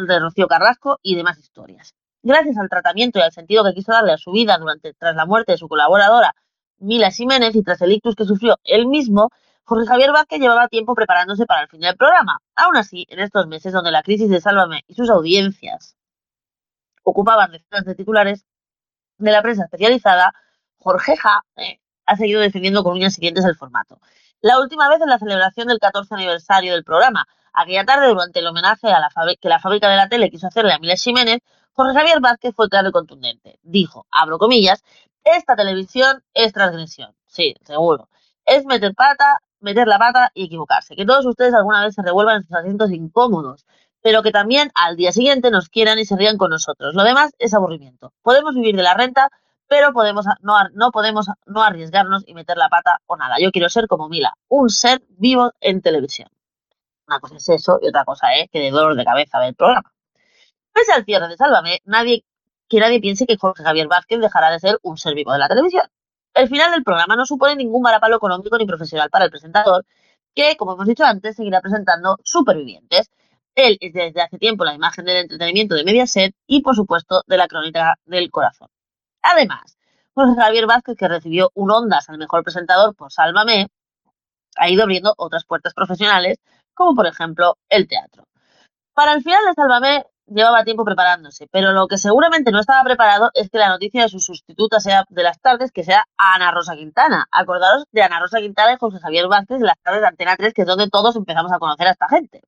el 0.00 0.06
de 0.08 0.18
Rocío 0.18 0.48
Carrasco 0.48 0.98
y 1.02 1.14
demás 1.14 1.38
historias. 1.38 1.94
Gracias 2.24 2.58
al 2.58 2.68
tratamiento 2.68 3.20
y 3.20 3.22
al 3.22 3.30
sentido 3.30 3.62
que 3.62 3.74
quiso 3.74 3.92
darle 3.92 4.12
a 4.12 4.18
su 4.18 4.32
vida 4.32 4.58
durante 4.58 4.92
tras 4.94 5.14
la 5.14 5.24
muerte 5.26 5.52
de 5.52 5.58
su 5.58 5.68
colaboradora 5.68 6.34
Mila 6.78 7.10
Jiménez 7.10 7.54
y 7.54 7.62
tras 7.62 7.80
el 7.82 7.92
ictus 7.92 8.14
que 8.14 8.24
sufrió 8.24 8.58
él 8.64 8.86
mismo, 8.86 9.30
Jorge 9.68 9.86
Javier 9.86 10.12
Vázquez 10.12 10.40
llevaba 10.40 10.66
tiempo 10.68 10.94
preparándose 10.94 11.44
para 11.44 11.60
el 11.60 11.68
fin 11.68 11.80
del 11.80 11.94
programa. 11.94 12.40
Aún 12.56 12.78
así, 12.78 13.06
en 13.10 13.18
estos 13.18 13.46
meses 13.48 13.70
donde 13.70 13.90
la 13.90 14.02
crisis 14.02 14.30
de 14.30 14.40
Sálvame 14.40 14.82
y 14.86 14.94
sus 14.94 15.10
audiencias 15.10 15.94
ocupaban 17.02 17.52
decenas 17.52 17.84
de 17.84 17.94
titulares 17.94 18.46
de 19.18 19.30
la 19.30 19.42
prensa 19.42 19.64
especializada, 19.64 20.32
Jorgeja 20.78 21.42
eh, 21.56 21.80
ha 22.06 22.16
seguido 22.16 22.40
defendiendo 22.40 22.82
con 22.82 22.94
uñas 22.94 23.12
siguientes 23.12 23.44
el 23.44 23.56
formato. 23.56 24.00
La 24.40 24.58
última 24.58 24.88
vez 24.88 25.02
en 25.02 25.10
la 25.10 25.18
celebración 25.18 25.68
del 25.68 25.80
14 25.80 26.14
aniversario 26.14 26.72
del 26.72 26.82
programa, 26.82 27.28
aquella 27.52 27.84
tarde 27.84 28.08
durante 28.08 28.38
el 28.38 28.46
homenaje 28.46 28.88
a 28.90 29.00
la 29.00 29.10
que 29.38 29.50
la 29.50 29.60
fábrica 29.60 29.90
de 29.90 29.96
la 29.96 30.08
tele 30.08 30.30
quiso 30.30 30.46
hacerle 30.46 30.72
a 30.72 30.78
Miles 30.78 31.02
Jiménez, 31.02 31.40
Jorge 31.74 31.92
Javier 31.92 32.20
Vázquez 32.20 32.54
fue 32.56 32.70
claro 32.70 32.88
y 32.88 32.92
contundente. 32.92 33.58
Dijo, 33.62 34.06
abro 34.10 34.38
comillas, 34.38 34.82
esta 35.24 35.56
televisión 35.56 36.24
es 36.32 36.54
transgresión. 36.54 37.14
Sí, 37.26 37.54
seguro. 37.66 38.08
Es 38.46 38.64
meter 38.64 38.94
pata, 38.94 39.42
meter 39.60 39.86
la 39.88 39.98
pata 39.98 40.30
y 40.34 40.44
equivocarse. 40.44 40.96
Que 40.96 41.04
todos 41.04 41.26
ustedes 41.26 41.54
alguna 41.54 41.84
vez 41.84 41.94
se 41.94 42.02
revuelvan 42.02 42.36
en 42.36 42.42
sus 42.44 42.56
asientos 42.56 42.90
incómodos, 42.90 43.66
pero 44.02 44.22
que 44.22 44.30
también 44.30 44.70
al 44.74 44.96
día 44.96 45.12
siguiente 45.12 45.50
nos 45.50 45.68
quieran 45.68 45.98
y 45.98 46.04
se 46.04 46.16
rían 46.16 46.38
con 46.38 46.50
nosotros. 46.50 46.94
Lo 46.94 47.04
demás 47.04 47.32
es 47.38 47.54
aburrimiento. 47.54 48.12
Podemos 48.22 48.54
vivir 48.54 48.76
de 48.76 48.82
la 48.82 48.94
renta, 48.94 49.30
pero 49.66 49.92
podemos 49.92 50.26
no, 50.40 50.54
no 50.72 50.90
podemos 50.90 51.26
no 51.46 51.62
arriesgarnos 51.62 52.24
y 52.26 52.34
meter 52.34 52.56
la 52.56 52.68
pata 52.68 53.00
o 53.06 53.16
nada. 53.16 53.36
Yo 53.40 53.50
quiero 53.50 53.68
ser 53.68 53.86
como 53.86 54.08
Mila, 54.08 54.34
un 54.48 54.70
ser 54.70 55.02
vivo 55.08 55.52
en 55.60 55.82
televisión. 55.82 56.28
Una 57.06 57.20
cosa 57.20 57.36
es 57.36 57.48
eso 57.48 57.78
y 57.82 57.88
otra 57.88 58.04
cosa 58.04 58.34
es 58.34 58.50
que 58.50 58.60
de 58.60 58.70
dolor 58.70 58.94
de 58.94 59.04
cabeza 59.04 59.38
del 59.40 59.54
programa. 59.54 59.92
Pese 60.72 60.92
al 60.92 61.04
cierre 61.04 61.28
de 61.28 61.36
Sálvame, 61.36 61.80
nadie, 61.84 62.24
que 62.68 62.80
nadie 62.80 63.00
piense 63.00 63.26
que 63.26 63.36
Jorge 63.36 63.64
Javier 63.64 63.88
Vázquez 63.88 64.20
dejará 64.20 64.50
de 64.50 64.60
ser 64.60 64.78
un 64.82 64.96
ser 64.98 65.14
vivo 65.14 65.32
de 65.32 65.38
la 65.38 65.48
televisión. 65.48 65.84
El 66.38 66.48
final 66.48 66.70
del 66.70 66.84
programa 66.84 67.16
no 67.16 67.26
supone 67.26 67.56
ningún 67.56 67.82
varapalo 67.82 68.14
económico 68.14 68.56
ni 68.56 68.64
profesional 68.64 69.10
para 69.10 69.24
el 69.24 69.30
presentador, 69.32 69.84
que, 70.32 70.56
como 70.56 70.74
hemos 70.74 70.86
dicho 70.86 71.04
antes, 71.04 71.34
seguirá 71.34 71.60
presentando 71.60 72.16
Supervivientes. 72.22 73.10
Él 73.56 73.76
es 73.80 73.92
desde 73.92 74.22
hace 74.22 74.38
tiempo 74.38 74.64
la 74.64 74.72
imagen 74.72 75.04
del 75.04 75.16
entretenimiento 75.16 75.74
de 75.74 75.82
Mediaset 75.82 76.32
y, 76.46 76.62
por 76.62 76.76
supuesto, 76.76 77.24
de 77.26 77.36
la 77.38 77.48
crónica 77.48 77.96
del 78.04 78.30
corazón. 78.30 78.68
Además, 79.20 79.76
Jorge 80.14 80.40
Javier 80.40 80.66
Vázquez, 80.66 80.96
que 80.96 81.08
recibió 81.08 81.50
un 81.54 81.72
Ondas 81.72 82.08
al 82.08 82.18
mejor 82.18 82.44
presentador 82.44 82.94
por 82.94 83.10
Sálvame, 83.10 83.66
ha 84.58 84.70
ido 84.70 84.84
abriendo 84.84 85.14
otras 85.16 85.44
puertas 85.44 85.74
profesionales, 85.74 86.38
como 86.72 86.94
por 86.94 87.08
ejemplo 87.08 87.58
el 87.68 87.88
teatro. 87.88 88.28
Para 88.94 89.12
el 89.12 89.24
final 89.24 89.44
de 89.44 89.54
Sálvame 89.54 90.04
llevaba 90.28 90.64
tiempo 90.64 90.84
preparándose, 90.84 91.48
pero 91.50 91.72
lo 91.72 91.86
que 91.86 91.98
seguramente 91.98 92.50
no 92.52 92.60
estaba 92.60 92.82
preparado 92.84 93.30
es 93.34 93.50
que 93.50 93.58
la 93.58 93.68
noticia 93.68 94.02
de 94.02 94.08
su 94.08 94.20
sustituta 94.20 94.80
sea 94.80 95.04
de 95.08 95.22
las 95.22 95.40
tardes, 95.40 95.72
que 95.72 95.84
sea 95.84 96.04
Ana 96.16 96.50
Rosa 96.50 96.74
Quintana. 96.74 97.26
Acordaros 97.30 97.84
de 97.92 98.02
Ana 98.02 98.20
Rosa 98.20 98.38
Quintana 98.38 98.72
y 98.72 98.76
José 98.76 98.98
Javier 99.00 99.28
Vázquez 99.28 99.60
de 99.60 99.66
las 99.66 99.78
tardes 99.82 100.02
de 100.02 100.08
Antena 100.08 100.36
3, 100.36 100.52
que 100.54 100.62
es 100.62 100.68
donde 100.68 100.88
todos 100.88 101.16
empezamos 101.16 101.52
a 101.52 101.58
conocer 101.58 101.86
a 101.88 101.92
esta 101.92 102.08
gente. 102.08 102.42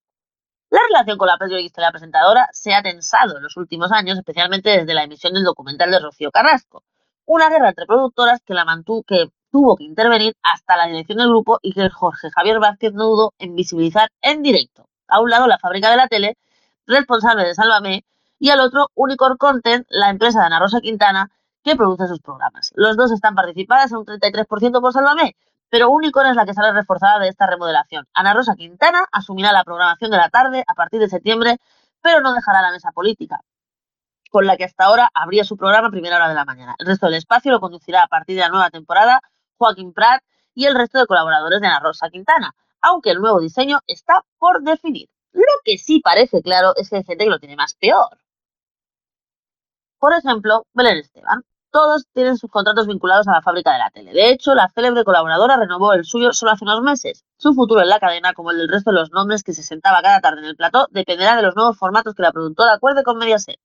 La 0.70 0.80
relación 0.88 1.18
con 1.18 1.26
la 1.26 1.36
periodista 1.36 1.80
y 1.80 1.84
la 1.84 1.90
presentadora 1.90 2.48
se 2.52 2.74
ha 2.74 2.82
tensado 2.82 3.36
en 3.36 3.42
los 3.42 3.56
últimos 3.56 3.90
años, 3.90 4.16
especialmente 4.18 4.70
desde 4.70 4.94
la 4.94 5.02
emisión 5.02 5.34
del 5.34 5.42
documental 5.42 5.90
de 5.90 5.98
Rocío 5.98 6.30
Carrasco. 6.30 6.84
Una 7.26 7.48
guerra 7.48 7.70
entre 7.70 7.86
productoras 7.86 8.40
que 8.44 8.54
la 8.54 8.64
mantuvo, 8.64 9.02
que 9.02 9.30
tuvo 9.50 9.76
que 9.76 9.84
intervenir 9.84 10.36
hasta 10.42 10.76
la 10.76 10.86
dirección 10.86 11.18
del 11.18 11.28
grupo 11.28 11.58
y 11.60 11.72
que 11.72 11.88
Jorge 11.90 12.30
Javier 12.30 12.60
Vázquez 12.60 12.92
no 12.92 13.06
dudó 13.06 13.34
en 13.38 13.56
visibilizar 13.56 14.10
en 14.20 14.42
directo. 14.42 14.86
A 15.08 15.20
un 15.20 15.30
lado, 15.30 15.48
la 15.48 15.58
fábrica 15.58 15.90
de 15.90 15.96
la 15.96 16.06
tele, 16.06 16.36
responsable 16.90 17.44
de 17.44 17.54
Sálvame, 17.54 18.04
y 18.38 18.50
al 18.50 18.60
otro, 18.60 18.88
Unicorn 18.94 19.36
Content, 19.36 19.86
la 19.90 20.10
empresa 20.10 20.40
de 20.40 20.46
Ana 20.46 20.58
Rosa 20.58 20.80
Quintana, 20.80 21.30
que 21.62 21.76
produce 21.76 22.06
sus 22.06 22.20
programas. 22.20 22.72
Los 22.74 22.96
dos 22.96 23.12
están 23.12 23.34
participadas 23.34 23.92
en 23.92 23.98
un 23.98 24.06
33% 24.06 24.80
por 24.80 24.92
Sálvame, 24.92 25.36
pero 25.68 25.90
Unicorn 25.90 26.30
es 26.30 26.36
la 26.36 26.46
que 26.46 26.54
sale 26.54 26.72
reforzada 26.72 27.18
de 27.18 27.28
esta 27.28 27.46
remodelación. 27.46 28.06
Ana 28.14 28.34
Rosa 28.34 28.54
Quintana 28.56 29.06
asumirá 29.12 29.52
la 29.52 29.62
programación 29.62 30.10
de 30.10 30.16
la 30.16 30.30
tarde 30.30 30.64
a 30.66 30.74
partir 30.74 31.00
de 31.00 31.08
septiembre, 31.08 31.58
pero 32.00 32.20
no 32.20 32.32
dejará 32.32 32.62
la 32.62 32.72
mesa 32.72 32.92
política, 32.92 33.40
con 34.30 34.46
la 34.46 34.56
que 34.56 34.64
hasta 34.64 34.84
ahora 34.84 35.10
abría 35.14 35.44
su 35.44 35.56
programa 35.56 35.88
a 35.88 35.90
primera 35.90 36.16
hora 36.16 36.28
de 36.28 36.34
la 36.34 36.44
mañana. 36.44 36.74
El 36.78 36.86
resto 36.86 37.06
del 37.06 37.16
espacio 37.16 37.52
lo 37.52 37.60
conducirá 37.60 38.02
a 38.02 38.08
partir 38.08 38.36
de 38.36 38.42
la 38.42 38.48
nueva 38.48 38.70
temporada 38.70 39.20
Joaquín 39.58 39.92
Prat 39.92 40.22
y 40.54 40.64
el 40.64 40.74
resto 40.74 40.98
de 40.98 41.06
colaboradores 41.06 41.60
de 41.60 41.66
Ana 41.66 41.80
Rosa 41.80 42.08
Quintana, 42.08 42.54
aunque 42.80 43.10
el 43.10 43.20
nuevo 43.20 43.40
diseño 43.40 43.80
está 43.86 44.24
por 44.38 44.62
definir. 44.62 45.08
Lo 45.32 45.44
que 45.64 45.78
sí 45.78 46.00
parece 46.00 46.42
claro 46.42 46.72
es 46.76 46.90
que 46.90 46.96
hay 46.96 47.04
gente 47.04 47.24
que 47.24 47.30
lo 47.30 47.38
tiene 47.38 47.56
más 47.56 47.74
peor. 47.74 48.18
Por 49.98 50.12
ejemplo, 50.14 50.66
Belén 50.72 50.98
Esteban. 50.98 51.44
Todos 51.70 52.06
tienen 52.12 52.36
sus 52.36 52.50
contratos 52.50 52.88
vinculados 52.88 53.28
a 53.28 53.32
la 53.32 53.42
fábrica 53.42 53.72
de 53.72 53.78
la 53.78 53.90
tele. 53.90 54.12
De 54.12 54.30
hecho, 54.30 54.54
la 54.54 54.68
célebre 54.74 55.04
colaboradora 55.04 55.56
renovó 55.56 55.92
el 55.92 56.04
suyo 56.04 56.32
solo 56.32 56.50
hace 56.50 56.64
unos 56.64 56.82
meses. 56.82 57.24
Su 57.36 57.54
futuro 57.54 57.80
en 57.80 57.88
la 57.88 58.00
cadena, 58.00 58.32
como 58.32 58.50
el 58.50 58.58
del 58.58 58.68
resto 58.68 58.90
de 58.90 58.96
los 58.96 59.12
nombres 59.12 59.44
que 59.44 59.52
se 59.52 59.62
sentaba 59.62 60.02
cada 60.02 60.20
tarde 60.20 60.40
en 60.40 60.46
el 60.46 60.56
plató, 60.56 60.88
dependerá 60.90 61.36
de 61.36 61.42
los 61.42 61.54
nuevos 61.54 61.78
formatos 61.78 62.14
que 62.14 62.22
la 62.22 62.32
productora 62.32 62.72
acuerde 62.72 63.04
con 63.04 63.18
Mediaset. 63.18 63.60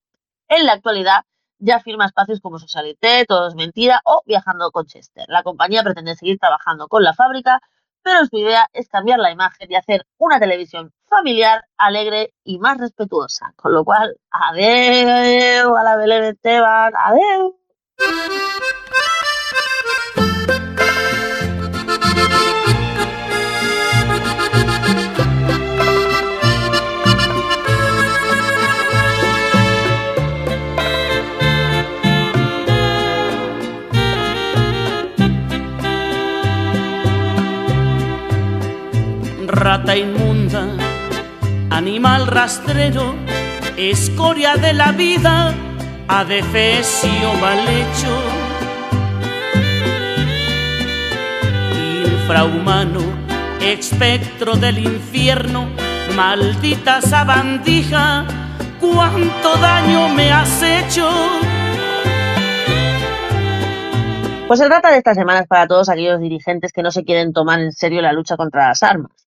En 0.49 0.66
la 0.68 0.74
actualidad, 0.74 1.22
ya 1.57 1.80
firma 1.80 2.05
espacios 2.05 2.41
como 2.41 2.59
Socialité, 2.59 3.26
Todo 3.26 3.47
es 3.47 3.55
Mentira 3.55 4.01
o 4.03 4.22
Viajando 4.26 4.72
con 4.72 4.86
Chester. 4.86 5.26
La 5.30 5.41
compañía 5.41 5.84
pretende 5.84 6.16
seguir 6.16 6.38
trabajando 6.38 6.88
con 6.88 7.03
la 7.03 7.13
fábrica, 7.13 7.61
pero 8.03 8.26
su 8.26 8.38
idea 8.38 8.70
es 8.74 8.88
cambiar 8.88 9.20
la 9.20 9.32
imagen 9.32 9.72
y 9.72 9.76
hacer 9.76 10.05
una 10.18 10.39
televisión 10.39 10.93
familiar, 11.08 11.64
alegre 11.78 12.34
y 12.43 12.60
más 12.60 12.78
respetuosa. 12.78 13.53
Con 13.56 13.74
lo 13.74 13.84
cual, 13.84 14.18
adeu 14.32 15.76
a 15.76 15.84
la 15.84 15.97
Belén 15.97 16.24
Esteban, 16.24 16.93
adeu. 16.95 17.56
Rata 39.47 39.95
inmunda, 39.95 40.74
animal 41.76 42.28
rastrero, 42.28 43.15
escoria 43.76 44.55
de 44.55 44.71
la 44.71 44.93
vida 44.93 45.53
adefesio 46.07 47.34
mal 47.41 47.59
hecho, 47.67 48.13
infrahumano, 52.05 53.01
espectro 53.59 54.55
del 54.55 54.80
infierno, 54.80 55.67
maldita 56.15 57.01
sabandija, 57.01 58.26
cuánto 58.80 59.57
daño 59.57 60.07
me 60.15 60.32
has 60.32 60.63
hecho. 60.63 61.09
Pues 64.47 64.59
se 64.61 64.67
trata 64.67 64.91
de 64.91 64.97
estas 64.99 65.17
semanas 65.17 65.45
para 65.45 65.67
todos 65.67 65.89
aquellos 65.89 66.21
dirigentes 66.21 66.71
que 66.71 66.84
no 66.84 66.91
se 66.91 67.03
quieren 67.03 67.34
tomar 67.34 67.59
en 67.59 67.73
serio 67.73 68.01
la 68.01 68.13
lucha 68.13 68.38
contra 68.38 68.69
las 68.69 68.82
armas. 68.82 69.24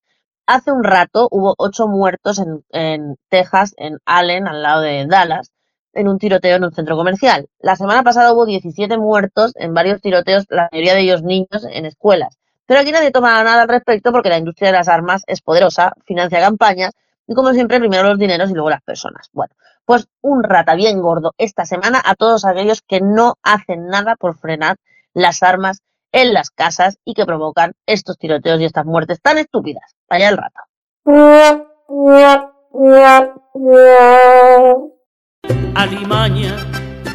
Hace 0.49 0.73
un 0.73 0.83
rato 0.83 1.29
hubo 1.31 1.55
ocho 1.59 1.89
muertos 1.89 2.39
en, 2.39 2.65
en 2.71 3.17
Texas, 3.29 3.75
en 3.77 3.99
Allen, 4.07 4.49
al 4.49 4.63
lado 4.63 4.81
de 4.81 5.05
Dallas, 5.07 5.53
en 5.93 6.09
un 6.09 6.19
tiroteo 6.19 6.57
en 6.57 6.65
un 6.65 6.73
centro 6.73 6.97
comercial. 6.97 7.49
La 7.59 7.77
semana 7.77 8.03
pasada 8.03 8.33
hubo 8.33 8.47
17 8.47 8.97
muertos 8.97 9.53
en 9.57 9.75
varios 9.75 10.01
tiroteos, 10.01 10.47
la 10.49 10.71
mayoría 10.73 10.95
de 10.95 11.01
ellos 11.01 11.23
niños, 11.23 11.67
en 11.71 11.85
escuelas. 11.85 12.39
Pero 12.65 12.81
aquí 12.81 12.93
nadie 12.93 13.11
toma 13.11 13.45
nada 13.45 13.61
al 13.61 13.69
respecto 13.69 14.11
porque 14.11 14.31
la 14.31 14.39
industria 14.39 14.71
de 14.71 14.79
las 14.79 14.89
armas 14.89 15.23
es 15.27 15.43
poderosa, 15.43 15.93
financia 16.07 16.41
campañas 16.41 16.93
y 17.27 17.35
como 17.35 17.53
siempre 17.53 17.79
primero 17.79 18.09
los 18.09 18.19
dineros 18.19 18.51
y 18.51 18.55
luego 18.55 18.71
las 18.71 18.81
personas. 18.81 19.29
Bueno, 19.35 19.53
pues 19.85 20.09
un 20.23 20.43
rata 20.43 20.75
bien 20.77 21.03
gordo 21.03 21.35
esta 21.37 21.67
semana 21.67 22.01
a 22.03 22.15
todos 22.15 22.47
aquellos 22.47 22.81
que 22.81 23.03
no 23.03 23.35
hacen 23.43 23.89
nada 23.89 24.17
por 24.17 24.35
frenar 24.39 24.77
las 25.13 25.43
armas 25.43 25.83
en 26.13 26.33
las 26.33 26.51
casas 26.51 26.99
y 27.05 27.15
que 27.15 27.27
provocan 27.27 27.73
estos 27.87 28.19
tiroteos 28.19 28.61
y 28.61 28.65
estas 28.65 28.85
muertes 28.85 29.21
tan 29.21 29.39
estúpidas. 29.39 29.97
Vaya 30.09 30.29
el 30.29 30.37
rata. 30.37 30.65
Alimaña, 35.75 36.57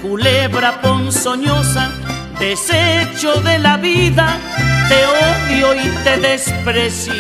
culebra 0.02 0.82
ponzoñosa, 0.82 1.92
desecho 2.40 3.42
de 3.42 3.60
la 3.60 3.78
vida, 3.78 4.38
te 4.88 5.06
odio 5.06 5.76
y 5.76 5.90
te 6.04 6.18
desprecio. 6.18 7.14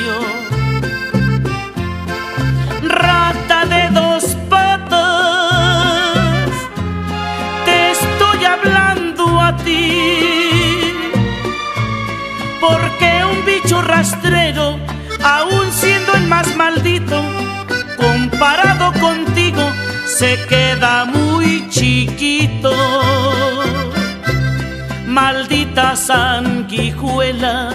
Rata 2.81 3.65
de 3.65 3.89
dos 3.89 4.12
porque 12.67 13.25
un 13.25 13.45
bicho 13.45 13.81
rastrero, 13.81 14.79
aun 15.21 15.69
siendo 15.71 16.13
el 16.13 16.27
más 16.27 16.55
maldito, 16.55 17.21
comparado 17.97 18.93
contigo, 19.01 19.61
se 20.05 20.37
queda 20.47 21.03
muy 21.03 21.67
chiquito. 21.69 22.71
Maldita 25.05 25.95
sanguijuela. 25.97 27.73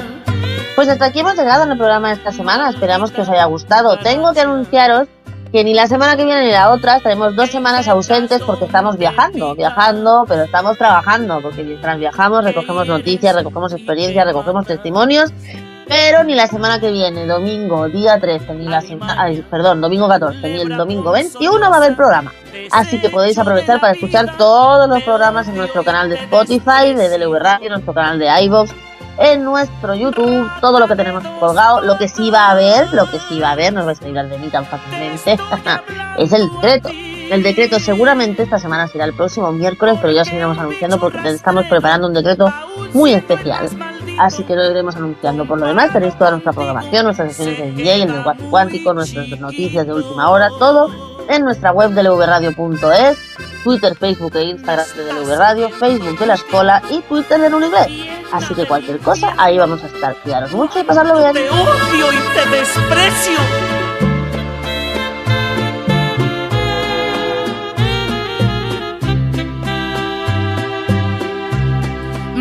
Pues 0.75 0.89
hasta 0.89 1.07
aquí 1.07 1.21
hemos 1.21 1.37
llegado 1.37 1.65
en 1.65 1.73
el 1.73 1.77
programa 1.77 2.09
de 2.09 2.15
esta 2.15 2.33
semana. 2.33 2.71
Esperamos 2.71 3.11
que 3.11 3.21
os 3.21 3.29
haya 3.29 3.45
gustado. 3.45 3.99
Tengo 3.99 4.33
que 4.33 4.41
anunciaros 4.41 5.09
que 5.53 5.65
ni 5.65 5.75
la 5.75 5.87
semana 5.87 6.17
que 6.17 6.25
viene 6.25 6.45
ni 6.45 6.53
la 6.53 6.71
otra 6.71 6.97
estaremos 6.97 7.35
dos 7.35 7.51
semanas 7.51 7.89
ausentes 7.89 8.43
porque 8.43 8.67
estamos 8.67 8.99
viajando, 8.99 9.55
viajando, 9.55 10.25
pero 10.29 10.43
estamos 10.43 10.77
trabajando, 10.77 11.41
porque 11.41 11.65
mientras 11.65 11.99
viajamos 11.99 12.45
recogemos 12.45 12.87
noticias, 12.87 13.35
recogemos 13.35 13.73
experiencias, 13.73 14.27
recogemos 14.27 14.67
testimonios 14.67 15.33
pero 15.89 16.23
ni 16.23 16.35
la 16.35 16.47
semana 16.47 16.79
que 16.79 16.91
viene, 16.91 17.27
domingo, 17.27 17.89
día 17.89 18.21
13, 18.21 18.55
ni 18.55 18.67
la 18.67 18.83
semana, 18.83 19.27
perdón, 19.51 19.81
domingo 19.81 20.07
14, 20.07 20.39
ni 20.47 20.61
el 20.61 20.77
domingo 20.77 21.13
21 21.13 21.59
va 21.59 21.77
a 21.77 21.79
haber 21.79 21.97
programa. 21.97 22.31
Así 22.71 23.01
que 23.01 23.09
podéis 23.09 23.39
aprovechar 23.39 23.81
para 23.81 23.95
escuchar 23.95 24.37
todos 24.37 24.87
los 24.87 25.03
programas 25.03 25.49
en 25.49 25.57
nuestro 25.57 25.83
canal 25.83 26.11
de 26.11 26.17
Spotify, 26.17 26.93
de 26.95 27.09
DLV 27.09 27.39
Radio, 27.39 27.71
nuestro 27.71 27.95
canal 27.95 28.19
de 28.19 28.29
iVoox, 28.45 28.71
en 29.19 29.45
nuestro 29.45 29.95
YouTube, 29.95 30.49
todo 30.61 30.81
lo 30.81 30.87
que 30.87 30.97
tenemos 30.97 31.25
colgado, 31.41 31.81
lo 31.83 31.99
que 31.99 32.09
sí 32.09 32.31
va 32.31 32.47
a 32.47 32.51
haber, 32.53 32.93
lo 32.93 33.11
que 33.11 33.19
sí 33.19 33.41
va 33.41 33.49
a 33.49 33.53
haber, 33.53 33.73
no 33.73 33.85
vais 33.85 34.01
a 34.01 34.05
olvidar 34.05 34.29
de 34.29 34.39
mí 34.39 34.49
tan 34.49 34.65
fácilmente, 34.65 35.39
es 36.19 36.33
el 36.33 36.49
decreto. 36.51 36.91
El 37.31 37.43
decreto 37.43 37.79
seguramente 37.79 38.43
esta 38.43 38.59
semana 38.59 38.89
será 38.89 39.05
el 39.05 39.13
próximo 39.13 39.53
miércoles, 39.53 39.99
pero 40.01 40.15
ya 40.15 40.23
os 40.23 40.33
iremos 40.33 40.57
anunciando 40.57 40.99
porque 40.99 41.19
estamos 41.29 41.67
preparando 41.67 42.07
un 42.07 42.15
decreto 42.15 42.51
muy 42.95 43.13
especial 43.13 43.69
así 44.19 44.43
que 44.45 44.55
lo 44.55 44.71
iremos 44.71 44.97
anunciando. 44.97 45.47
Por 45.47 45.61
lo 45.61 45.67
demás, 45.67 45.93
tenéis 45.93 46.17
toda 46.19 46.33
nuestra 46.33 46.53
programación, 46.53 47.05
nuestras 47.05 47.35
sesiones 47.35 47.59
de 47.59 47.71
DJ, 47.73 48.03
el 48.03 48.13
lenguaje 48.13 48.43
cuántico, 48.51 48.93
nuestras 48.93 49.29
noticias 49.41 49.87
de 49.87 49.93
última 49.95 50.31
hora, 50.31 50.51
todo 50.59 50.91
en 51.29 51.45
nuestra 51.45 51.73
web 51.73 51.91
de 51.91 52.03
lvradio.es, 52.03 53.19
Twitter, 53.63 53.95
Facebook 53.97 54.37
e 54.37 54.45
Instagram 54.45 54.87
de 54.97 55.13
LV 55.13 55.37
Radio, 55.37 55.69
Facebook 55.71 56.19
de 56.19 56.27
la 56.27 56.35
Escuela 56.35 56.83
y 56.91 57.01
Twitter 57.03 57.41
de 57.41 57.55
Univer. 57.55 57.89
Así 58.33 58.55
que 58.55 58.67
cualquier 58.67 58.99
cosa, 58.99 59.35
ahí 59.37 59.59
vamos 59.59 59.83
a 59.85 59.87
estar. 59.87 60.15
Cuidaros 60.17 60.53
mucho 60.53 60.81
y 60.81 60.85
pasarlo 60.85 61.19
bien. 61.19 61.33
Te 61.33 61.49
odio 61.51 62.13
y 62.13 62.35
te 62.35 62.57
desprecio. 62.57 63.39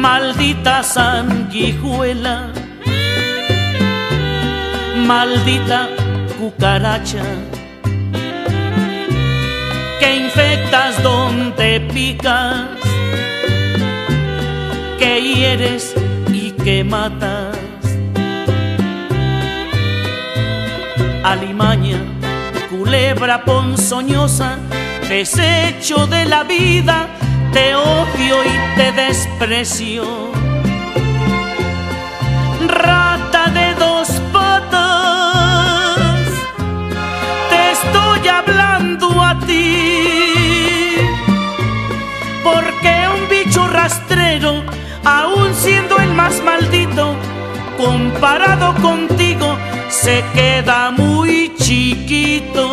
maldita 0.07 0.83
sanguijuela, 0.83 2.49
maldita 5.05 5.89
cucaracha, 6.39 7.23
picas, 11.79 12.67
que 14.99 15.21
hieres 15.21 15.93
y 16.31 16.51
que 16.51 16.83
matas. 16.83 17.57
Alimaña, 21.23 21.99
culebra 22.69 23.43
ponzoñosa, 23.43 24.57
desecho 25.09 26.07
de 26.07 26.25
la 26.25 26.43
vida 26.43 27.07
te 27.57 27.75
odio 27.75 28.35
y 28.43 28.77
te 28.77 28.91
desprecio. 28.91 30.03
Rata 32.67 33.47
de 33.47 33.73
dos 33.75 34.09
patas, 34.31 36.27
te 37.49 37.71
estoy 37.71 38.27
hablando 38.27 39.23
a 39.23 39.39
ti. 39.39 39.96
Más 46.17 46.43
maldito, 46.43 47.15
comparado 47.77 48.73
contigo, 48.81 49.55
se 49.87 50.23
queda 50.33 50.89
muy 50.89 51.53
chiquito. 51.55 52.65